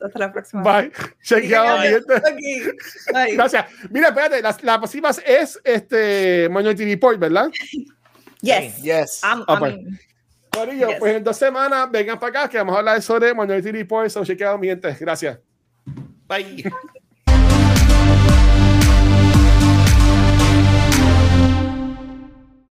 [0.00, 0.62] Hasta la próxima.
[0.62, 0.90] Bye.
[1.22, 2.20] Chequeado, mi gente.
[3.12, 3.36] Bye.
[3.36, 3.66] Gracias.
[3.90, 7.48] Mira, espérate, la, la próxima es este Minority Report, ¿verdad?
[8.42, 8.82] Yes.
[8.82, 9.22] Yes.
[9.22, 10.00] I'm- I mean,
[10.50, 10.98] Corillo, Yes.
[10.98, 14.24] pues en dos semanas vengan para acá que vamos a hablar sobre Minority Report, so
[14.24, 14.96] chequeado, mi gente.
[14.98, 15.38] Gracias.
[16.26, 16.64] Bye.